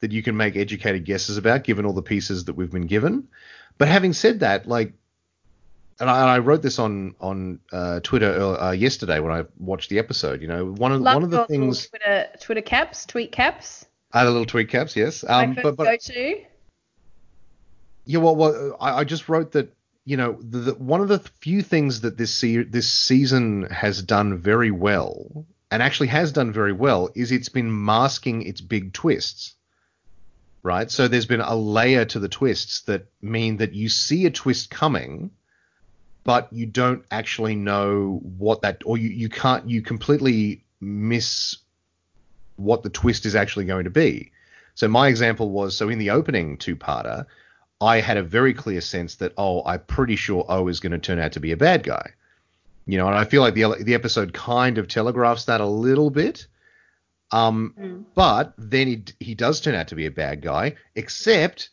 [0.00, 3.28] that you can make educated guesses about, given all the pieces that we've been given.
[3.76, 4.94] But having said that, like,
[6.00, 9.44] and I, and I wrote this on on uh, Twitter earl- uh, yesterday when I
[9.58, 10.42] watched the episode.
[10.42, 13.86] You know, one of Love one of the things, Twitter Twitter caps, tweet caps.
[14.12, 15.24] I had a little tweet caps, yes.
[15.24, 16.40] My Um, first but but go to.
[18.06, 21.18] Yeah, well, well I, I just wrote that you know the, the, one of the
[21.40, 26.52] few things that this se- this season has done very well, and actually has done
[26.52, 29.54] very well, is it's been masking its big twists.
[30.62, 34.30] Right, so there's been a layer to the twists that mean that you see a
[34.30, 35.30] twist coming,
[36.24, 41.56] but you don't actually know what that, or you, you can't, you completely miss
[42.56, 44.32] what the twist is actually going to be.
[44.74, 47.26] So my example was so in the opening two-parter,
[47.80, 50.98] I had a very clear sense that oh, I'm pretty sure O is going to
[50.98, 52.12] turn out to be a bad guy.
[52.86, 56.10] You know, and I feel like the the episode kind of telegraphs that a little
[56.10, 56.46] bit.
[57.30, 58.04] Um, Mm.
[58.14, 61.70] but then he he does turn out to be a bad guy, except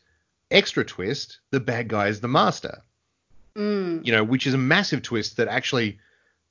[0.50, 2.82] extra twist, the bad guy is the master.
[3.56, 4.04] Mm.
[4.06, 5.98] You know, which is a massive twist that actually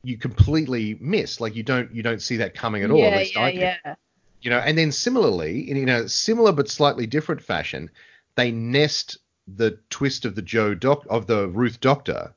[0.04, 1.40] you completely miss.
[1.40, 3.00] Like you don't you don't see that coming at all.
[3.00, 3.96] yeah, yeah, yeah.
[4.42, 7.92] You know, and then similarly, in a similar but slightly different fashion,
[8.36, 9.18] they nest
[9.48, 12.34] the twist of the Joe doc of the Ruth Doctor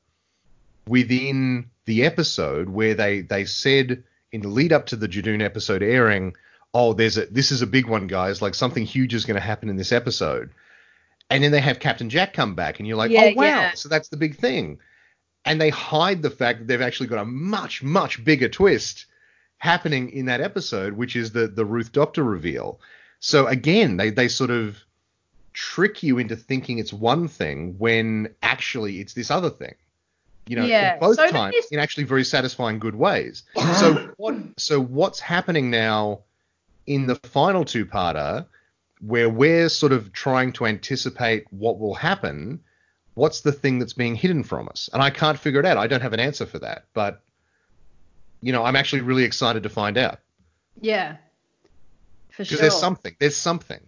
[0.86, 5.82] within the episode where they they said in the lead up to the Judoon episode
[5.82, 6.35] airing,
[6.74, 8.43] oh, there's a this is a big one, guys.
[8.43, 10.51] Like something huge is going to happen in this episode.
[11.35, 13.74] And then they have Captain Jack come back, and you're like, Yeah, oh wow, yeah.
[13.74, 14.78] so that's the big thing.
[15.44, 19.06] And they hide the fact that they've actually got a much much bigger twist
[19.59, 22.81] happening in that episode, which is the the Ruth Doctor reveal.
[23.20, 24.78] So again, they they sort of
[25.52, 29.74] trick you into thinking it's one thing when actually it's this other thing.
[30.47, 33.44] You know, Yeah, both so times in actually very satisfying good ways.
[33.81, 36.20] so what so what's happening now
[36.86, 38.47] in the final two-parter
[39.07, 42.61] where we're sort of trying to anticipate what will happen,
[43.15, 44.89] what's the thing that's being hidden from us?
[44.93, 45.77] And I can't figure it out.
[45.77, 47.23] I don't have an answer for that, but
[48.41, 50.21] you know, I'm actually really excited to find out
[50.81, 51.17] Yeah.
[52.31, 52.57] For sure.
[52.57, 53.15] because there's something.
[53.21, 53.81] There's something.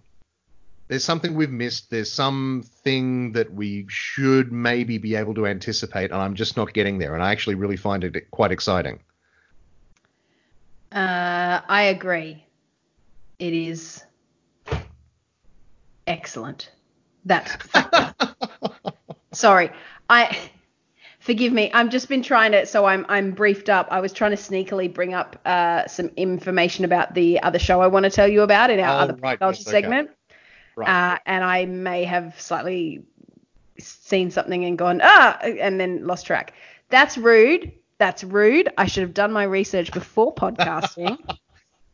[0.88, 1.90] There's something we've missed.
[1.90, 6.98] There's something that we should maybe be able to anticipate, and I'm just not getting
[6.98, 7.14] there.
[7.14, 9.00] And I actually really find it quite exciting.
[10.92, 12.44] Uh, I agree.
[13.40, 14.04] It is
[16.06, 16.70] excellent.
[17.24, 18.14] That's factor.
[19.32, 19.70] Sorry,
[20.08, 20.38] I
[21.20, 21.70] forgive me.
[21.72, 23.88] I've just been trying to, so I'm I'm briefed up.
[23.90, 27.88] I was trying to sneakily bring up uh, some information about the other show I
[27.88, 29.82] want to tell you about in our Oh, other right, culture yes, okay.
[29.82, 30.10] segment.
[30.76, 30.88] Right.
[30.88, 33.02] Uh, and I may have slightly
[33.78, 36.52] seen something and gone ah, and then lost track.
[36.88, 37.72] That's rude.
[37.98, 38.68] That's rude.
[38.78, 41.18] I should have done my research before podcasting.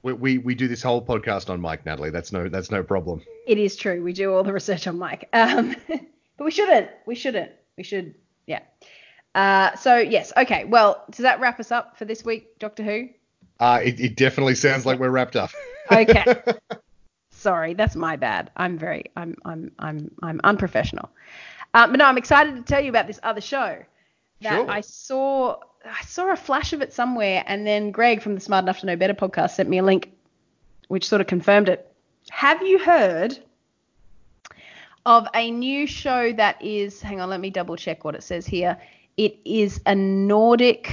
[0.02, 2.10] We, we we do this whole podcast on mic, Natalie.
[2.10, 3.22] That's no that's no problem.
[3.46, 4.02] It is true.
[4.02, 5.28] We do all the research on mic.
[5.32, 6.90] Um, but we shouldn't.
[7.06, 7.52] We shouldn't.
[7.76, 8.14] We should.
[8.46, 8.60] Yeah.
[9.34, 10.32] Uh, so yes.
[10.36, 10.64] Okay.
[10.64, 13.08] Well, does that wrap us up for this week, Doctor Who?
[13.60, 15.50] Uh, it, it definitely sounds like we're wrapped up.
[15.90, 16.24] Okay.
[17.30, 18.50] Sorry, that's my bad.
[18.56, 19.06] I'm very.
[19.16, 19.36] I'm.
[19.44, 19.72] I'm.
[19.80, 20.10] I'm.
[20.22, 21.10] I'm unprofessional.
[21.74, 23.78] Uh, but no, I'm excited to tell you about this other show
[24.42, 24.70] that Sure.
[24.70, 25.56] I saw.
[25.84, 28.86] I saw a flash of it somewhere, and then Greg from the Smart Enough to
[28.86, 30.12] Know Better podcast sent me a link,
[30.88, 31.92] which sort of confirmed it.
[32.30, 33.38] Have you heard
[35.04, 37.00] of a new show that is?
[37.02, 38.78] Hang on, let me double check what it says here.
[39.16, 40.90] It is a Nordic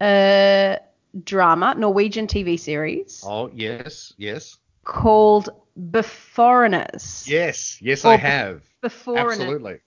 [0.00, 0.76] uh,
[1.24, 7.26] drama, Norwegian TV series oh yes, yes, called Beforeigners.
[7.28, 8.04] yes, yes.
[8.04, 9.32] I have Beforeigners.
[9.32, 9.80] absolutely.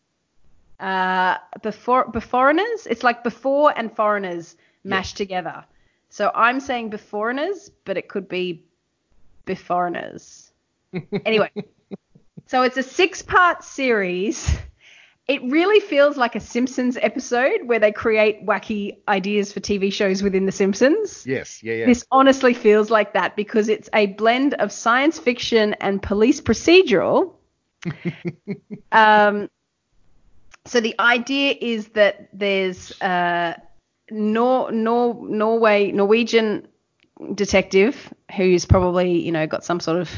[0.81, 2.87] Uh, before Beforeigners.
[2.89, 5.63] It's like before and foreigners mashed together.
[6.09, 8.63] So I'm saying Beforeigners, but it could be
[9.45, 10.49] Beforeigners.
[11.25, 11.51] anyway,
[12.47, 14.57] so it's a six-part series.
[15.27, 20.23] It really feels like a Simpsons episode where they create wacky ideas for TV shows
[20.23, 21.27] within The Simpsons.
[21.27, 21.85] Yes, yeah, yeah.
[21.85, 27.35] This honestly feels like that because it's a blend of science fiction and police procedural.
[28.91, 29.47] um,
[30.65, 33.53] so the idea is that there's uh,
[34.09, 36.67] Nor- Nor- Norway Norwegian
[37.35, 40.09] detective who's probably you know got some sort of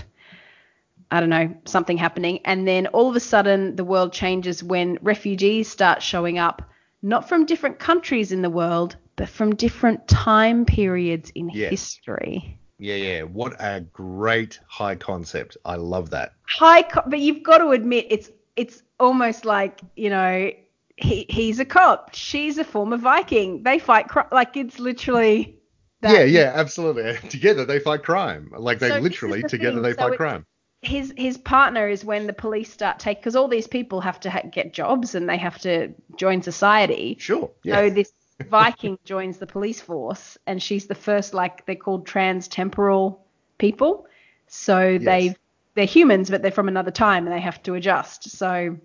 [1.11, 4.97] I don't know something happening, and then all of a sudden the world changes when
[5.03, 6.63] refugees start showing up,
[7.03, 11.69] not from different countries in the world, but from different time periods in Yes.
[11.69, 12.57] history.
[12.79, 13.21] Yeah, yeah.
[13.23, 15.55] What a great high concept.
[15.65, 16.33] I love that.
[16.47, 20.51] high co- but you've got to admit it's it's almost like you know
[20.97, 25.57] he he's a cop she's a former viking they fight cri- like it's literally
[26.01, 27.17] that yeah, yeah, absolutely.
[27.29, 28.51] Together they fight crime.
[28.57, 29.83] Like they So literally the together thing.
[29.83, 30.45] they So fight crime.
[30.81, 34.29] his his partner is when the police start take because all these people have to
[34.29, 37.49] ha- get jobs and they have to join society Sure.
[37.63, 37.75] Yeah.
[37.75, 38.11] so this
[38.49, 43.25] viking joins the police force and she's the first like they're called trans-temporal
[43.57, 44.05] people
[44.47, 45.35] so they
[45.75, 48.29] they're humans but they're from another time and they have to adjust.
[48.29, 48.77] So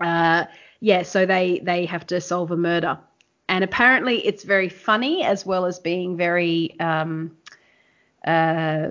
[0.00, 0.44] uh
[0.80, 2.98] yeah so they they have to solve a murder.
[3.48, 7.36] And apparently it's very funny as well as being very um
[8.26, 8.88] uh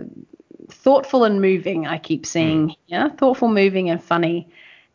[0.69, 4.49] thoughtful and moving i keep seeing yeah thoughtful moving and funny.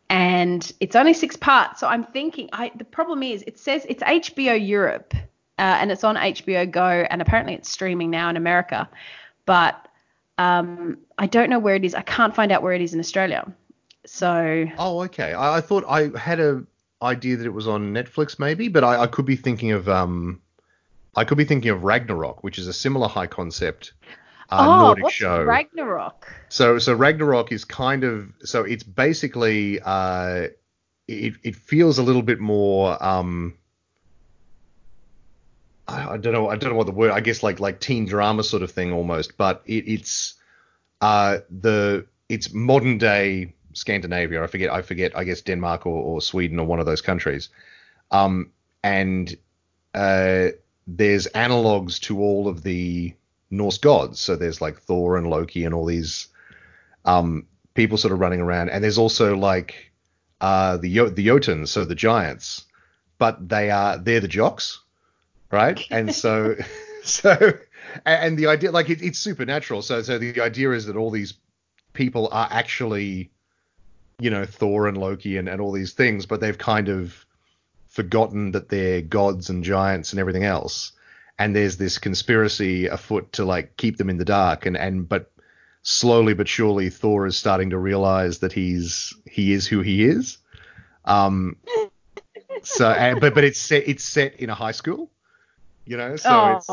[0.09, 4.03] And it's only six parts so i'm thinking i the problem is it says it's
[4.05, 5.12] hbo europe
[5.59, 8.89] uh, and it's on hbo go and apparently it's streaming now in america.
[9.47, 9.86] But
[10.39, 13.01] um i don't know where it is i can't find out where it is in
[13.01, 13.51] australia
[14.09, 15.33] so Oh, okay.
[15.33, 16.63] I, I thought I had a
[17.03, 20.41] idea that it was on Netflix, maybe, but I, I could be thinking of um,
[21.17, 23.95] I could be thinking of Ragnarok, which is a similar high concept.
[24.51, 25.43] uh, oh, Nordic what's show.
[25.43, 26.33] Ragnarok?
[26.51, 30.49] So so Ragnarok is kind of so it's basically uh
[31.09, 33.59] it it feels a little bit more um
[35.89, 38.43] I, don't know I don't know what the word I guess like like teen drama
[38.43, 40.35] sort of thing almost but it, it's
[41.01, 44.43] uh the it's modern day Scandinavia.
[44.43, 47.51] I forget I forget I guess Denmark or, or Sweden or one of those countries.
[48.11, 48.51] Um
[48.83, 49.37] and
[49.95, 50.49] uh
[50.87, 53.15] there's analogs to all of the
[53.51, 54.21] Norse gods.
[54.21, 56.29] So there's like Thor and Loki and all these
[57.05, 59.93] um, people sort of running around, and there's also like
[60.41, 62.65] uh, the the Jotuns, so the giants,
[63.19, 64.81] but they are they're the jocks,
[65.51, 65.85] right?
[65.90, 66.56] And so
[67.02, 67.52] so
[68.05, 69.82] and, the idea like it, it's supernatural.
[69.82, 71.35] So so the idea is that all these
[71.93, 73.31] people are actually
[74.18, 77.24] you know Thor and Loki and, and all these things, but they've kind of
[77.89, 80.93] forgotten that they're gods and giants and everything else.
[81.39, 85.31] And there's this conspiracy afoot to like keep them in the dark, and and but
[85.82, 90.39] slowly but surely Thor is starting to realize that he's he is who he is.
[91.05, 91.56] Um,
[92.62, 95.10] so and, but but it's set it's set in a high school,
[95.87, 96.17] you know.
[96.17, 96.69] So it's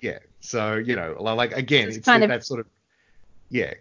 [0.00, 0.18] yeah.
[0.40, 2.66] So you know like again It's it's, kind that of sort of
[3.50, 3.74] yeah.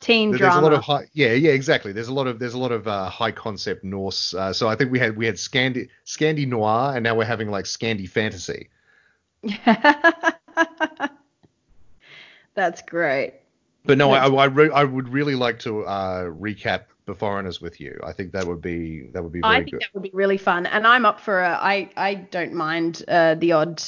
[0.00, 0.52] teen There- drama.
[0.54, 1.92] There's a lot of high yeah yeah exactly.
[1.92, 4.34] There's a lot of there's a lot of uh, high concept Norse.
[4.34, 7.50] Uh, so I think we had we had Scandi Scandi noir and now we're having
[7.50, 8.68] like Scandi fantasy.
[12.54, 13.34] That's great.
[13.84, 16.82] But no, I That's- I, re- I would really like to uh, recap
[17.12, 18.00] the foreigners with you.
[18.02, 19.80] I think that would be that would be very I think good.
[19.82, 21.50] that would be really fun, and I'm up for a.
[21.50, 23.82] I I don't mind uh, the odd.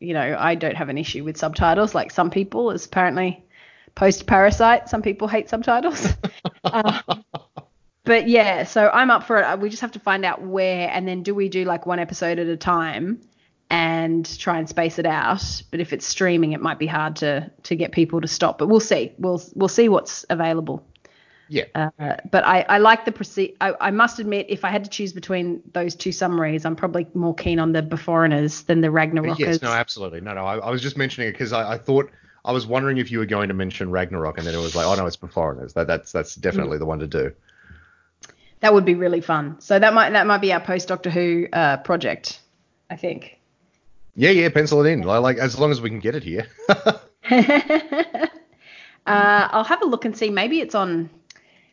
[0.00, 2.70] You know, I don't have an issue with subtitles like some people.
[2.70, 3.44] As apparently,
[3.94, 6.08] post Parasite, some people hate subtitles.
[6.64, 7.00] uh,
[8.04, 9.60] but yeah, so I'm up for it.
[9.60, 12.38] We just have to find out where, and then do we do like one episode
[12.38, 13.20] at a time,
[13.70, 15.62] and try and space it out.
[15.70, 18.58] But if it's streaming, it might be hard to to get people to stop.
[18.58, 19.12] But we'll see.
[19.18, 20.86] We'll we'll see what's available.
[21.52, 21.64] Yeah.
[21.74, 23.56] Uh, but I, I like the proceed.
[23.60, 27.06] I, I must admit, if I had to choose between those two summaries, I'm probably
[27.12, 29.38] more keen on the Beforeigners than the Ragnarokers.
[29.38, 30.22] Yes, no, absolutely.
[30.22, 30.46] No, no.
[30.46, 32.10] I, I was just mentioning it because I, I thought
[32.42, 34.86] I was wondering if you were going to mention Ragnarok, and then it was like,
[34.86, 35.74] oh no, it's for foreigners.
[35.74, 37.32] That that's that's definitely the one to do.
[38.60, 39.60] that would be really fun.
[39.60, 42.40] So that might that might be our post Doctor Who uh, project.
[42.88, 43.38] I think.
[44.14, 45.06] Yeah, yeah, pencil it in.
[45.06, 46.46] I like as long as we can get it here.
[46.70, 48.28] uh,
[49.06, 50.30] I'll have a look and see.
[50.30, 51.10] Maybe it's on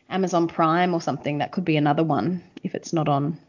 [0.09, 1.37] Amazon Prime or something.
[1.39, 3.39] That could be another one if it's not on.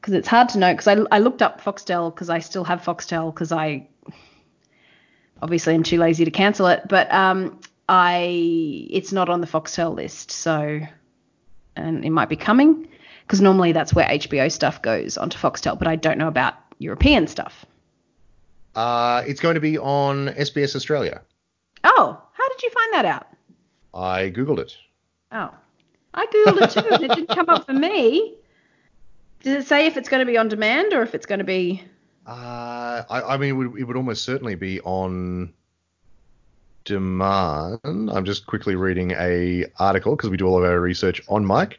[0.00, 0.72] Because it's hard to know.
[0.72, 3.88] Because I, I looked up Foxtel because I still have Foxtel because I
[5.42, 6.82] obviously I'm too lazy to cancel it.
[6.88, 10.30] But um, I it's not on the Foxtel list.
[10.30, 10.80] So
[11.76, 12.88] and it might be coming
[13.22, 15.78] because normally that's where HBO stuff goes onto Foxtel.
[15.78, 17.66] But I don't know about European stuff.
[18.76, 21.22] uh, it's going to be on SBS Australia.
[21.84, 23.26] Oh, how did you find that out?
[23.94, 24.76] I googled it.
[25.32, 25.50] Oh.
[26.18, 28.34] I googled it too and it didn't come up for me.
[29.42, 31.44] Does it say if it's going to be on demand or if it's going to
[31.44, 31.84] be?
[32.26, 35.54] Uh, I, I mean, it would, it would almost certainly be on
[36.84, 37.78] demand.
[37.84, 41.78] I'm just quickly reading a article because we do all of our research on mic.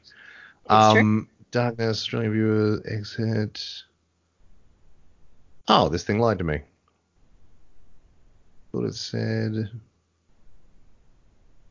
[0.68, 0.78] True.
[0.78, 3.84] Um, Darkness, Australian viewers, exit.
[5.68, 6.62] Oh, this thing lied to me.
[8.72, 9.70] Thought it said.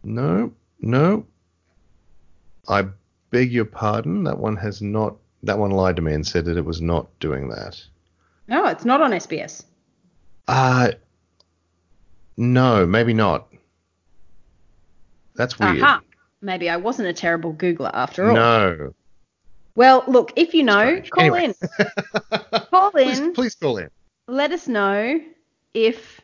[0.03, 1.27] No, no.
[2.69, 2.86] I
[3.31, 4.24] beg your pardon.
[4.24, 5.16] That one has not.
[5.45, 7.81] That one lied to me and said that it was not doing that.
[8.49, 9.65] No, it's not on SBS.
[10.47, 10.93] Uh
[12.36, 13.49] no, maybe not.
[15.35, 15.81] That's weird.
[15.81, 16.01] Aha.
[16.40, 18.35] Maybe I wasn't a terrible Googler after all.
[18.35, 18.95] No.
[19.74, 21.45] Well, look, if you know, call Anyway.
[21.45, 21.55] in.
[22.70, 23.32] Call please, in.
[23.32, 23.90] please call in.
[24.27, 25.20] Let us know
[25.73, 26.20] if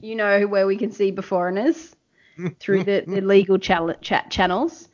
[0.00, 1.94] you know where we can see Beforeigners
[2.60, 4.88] through the, the legal chat channels.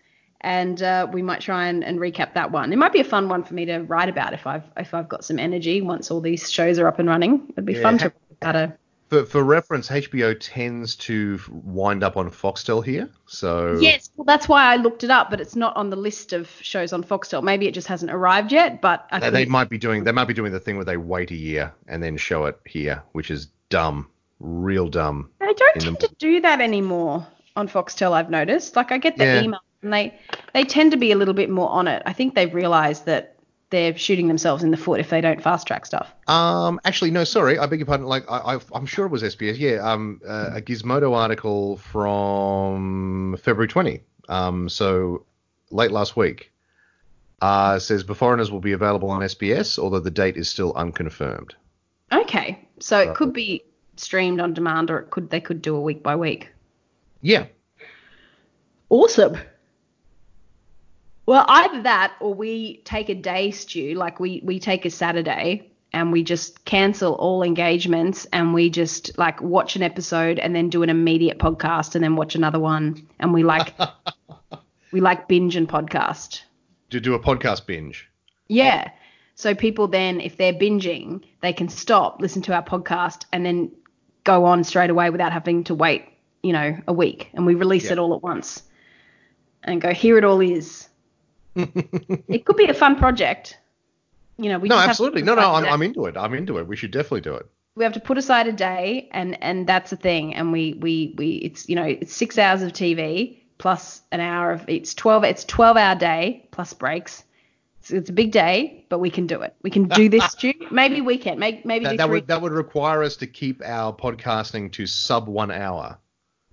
[0.45, 2.73] And uh, we might try and, and recap that one.
[2.73, 5.09] It might be a fun one for me to write about if I've if I've
[5.09, 7.47] got some energy once all these shows are up and running.
[7.51, 8.73] It'd be Yeah, fun to write about a
[9.09, 14.49] For, for reference, HBO tends to wind up on Foxtel here, so Yes, well, that's
[14.49, 17.43] why I looked it up, but it's not on the list of shows on Foxtel.
[17.45, 20.27] Maybe it just hasn't arrived yet, but I they, they might be doing they might
[20.29, 23.31] be doing the thing where they wait a year and then show it here, which
[23.31, 24.09] is dumb,
[24.41, 25.31] real dumb.
[25.39, 27.25] they don't tend the- to do that anymore
[27.55, 28.11] on Foxtel.
[28.13, 28.75] I've noticed.
[28.75, 29.43] Like I get the Yeah.
[29.43, 30.19] email, and they
[30.55, 32.03] they tend to be a little bit more on it.
[32.07, 33.37] I think they've realised that
[33.71, 36.15] they're shooting themselves in the foot if they don't fast track stuff.
[36.29, 38.07] Um, actually, no, sorry, I beg your pardon.
[38.07, 39.59] Like, I, I, I'm sure it was SBS.
[39.59, 44.01] Yeah, um, uh, a Gizmodo article from February 20.
[44.29, 45.25] Um, so
[45.71, 46.53] late last week.
[47.41, 51.57] Uh, says Beforeigners will be available on SBS, although the date is still unconfirmed.
[52.13, 53.65] Okay, so it could be
[53.97, 56.51] streamed on demand, or it could they could do a week by week.
[57.21, 57.47] Yeah.
[58.91, 59.39] Awesome.
[61.27, 65.71] Well, either that or we take a day, Stu, Like we we take a Saturday
[65.93, 70.69] and we just cancel all engagements and we just like watch an episode and then
[70.71, 73.75] do an immediate podcast and then watch another one and we like
[74.93, 76.43] we like binge and podcast.
[76.91, 78.09] To do a podcast binge.
[78.49, 78.91] Yeah.
[79.35, 83.73] So people then, if they're binging, they can stop, listen to our podcast, and then
[84.25, 86.05] go on straight away without having to wait,
[86.43, 87.31] you know, a week.
[87.33, 87.93] And we release Yeah.
[87.93, 88.63] it all at once
[89.65, 90.87] and go, here it all is.
[91.55, 93.59] It could be a fun project.
[94.39, 95.23] You know, we no, absolutely.
[95.23, 95.65] No, no, I'm.
[95.67, 96.17] I'm into it.
[96.17, 96.67] I'm into it.
[96.67, 97.47] We should definitely do it.
[97.77, 101.15] we have to put aside a day and and that's the thing and we we
[101.19, 105.25] we it's you know it's six hours of tv plus an hour of it's 12
[105.25, 107.23] it's 12 hour day plus breaks
[107.81, 110.53] it's, it's a big day but we can do it we can do this Stu.
[110.71, 113.95] maybe we can maybe maybe That, that would that would require us to keep our
[113.95, 115.97] podcasting to sub one hour.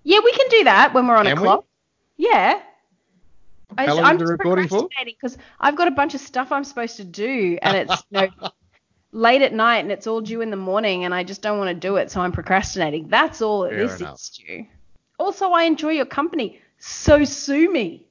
[0.04, 1.48] yeah we can do that when we're on Can a we?
[1.48, 1.66] clock
[2.16, 2.62] yeah
[3.78, 4.90] I, How long I'm is the just recording for?
[5.06, 8.28] because I've got a bunch of stuff I'm supposed to do, and it's you know
[9.12, 11.70] late at night, and it's all due in the morning, and I just don't want
[11.70, 13.08] to do it, so I'm procrastinating.
[13.10, 14.16] That's all Fair this enough.
[14.16, 14.66] is, Stu.
[15.20, 18.06] Also, I enjoy your company, so sue me.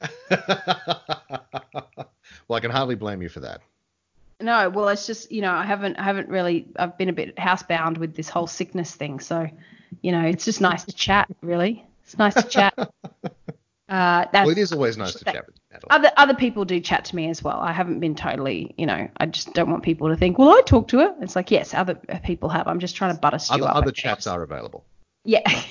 [0.30, 0.48] well,
[2.50, 3.60] I can hardly blame you for that.
[4.40, 7.36] No, well, it's just you know I haven't I haven't really I've been a bit
[7.36, 9.48] housebound with this whole sickness thing, so
[10.02, 11.28] you know it's just nice to chat.
[11.40, 12.74] Really, it's nice to chat.
[13.88, 15.56] Uh, that's, Well, it is always nice to that- chat with.
[15.90, 17.58] Other other people do chat to me as well.
[17.60, 20.62] I haven't been totally, you know, I just don't want people to think, well, I
[20.64, 21.14] talk to her.
[21.20, 21.94] It's like, yes, other
[22.24, 22.66] people have.
[22.68, 23.76] I'm just trying to butter Stu Other, up.
[23.76, 24.84] other chats are available.
[25.24, 25.42] Yeah.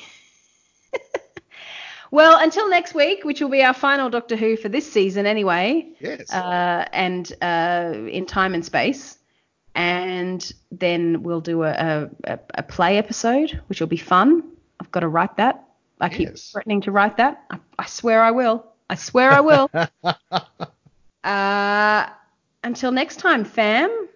[2.12, 5.88] well, until next week, which will be our final Doctor Who for this season anyway,
[6.00, 6.32] Yes.
[6.32, 9.18] uh, and uh, in time and space.
[9.76, 14.44] And then we'll do a, a, a play episode, which will be fun.
[14.80, 15.63] I've got to write that.
[16.04, 16.52] I keep Yes.
[16.52, 17.44] threatening to write that.
[17.50, 18.66] I, I swear I will.
[18.90, 19.70] I swear I will.
[21.24, 22.10] Uh,
[22.66, 24.10] until next time, fam.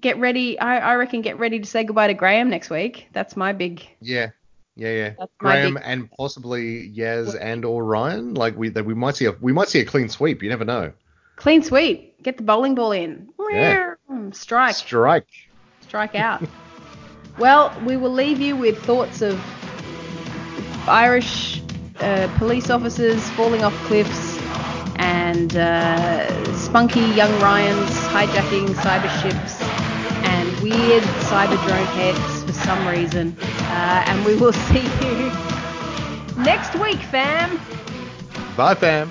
[0.00, 0.58] Get ready.
[0.58, 3.08] I, I reckon get ready to say goodbye to Graham next week.
[3.12, 3.86] That's my big.
[4.00, 4.30] yeah.
[4.76, 5.10] Yeah, yeah.
[5.18, 8.34] That's Graham big- and possibly Yaz and or Ryan.
[8.34, 10.42] Like we that we might see a we might see a clean sweep.
[10.42, 10.90] You never know.
[11.36, 12.20] Clean sweep.
[12.22, 13.28] Get the bowling ball in.
[13.52, 13.94] Yeah.
[14.32, 14.74] Strike.
[14.74, 15.28] Strike.
[15.82, 16.42] Strike out.
[17.38, 19.38] well, we will leave you with thoughts of
[20.88, 21.62] Irish
[22.00, 24.38] uh, police officers falling off cliffs
[24.96, 29.60] and uh, spunky young Ryans hijacking cyber ships
[30.24, 33.36] and weird cyber drone heads for some reason.
[33.40, 35.30] Uh, and we will see you
[36.42, 37.58] next week, fam.
[38.56, 39.10] Bye, fam.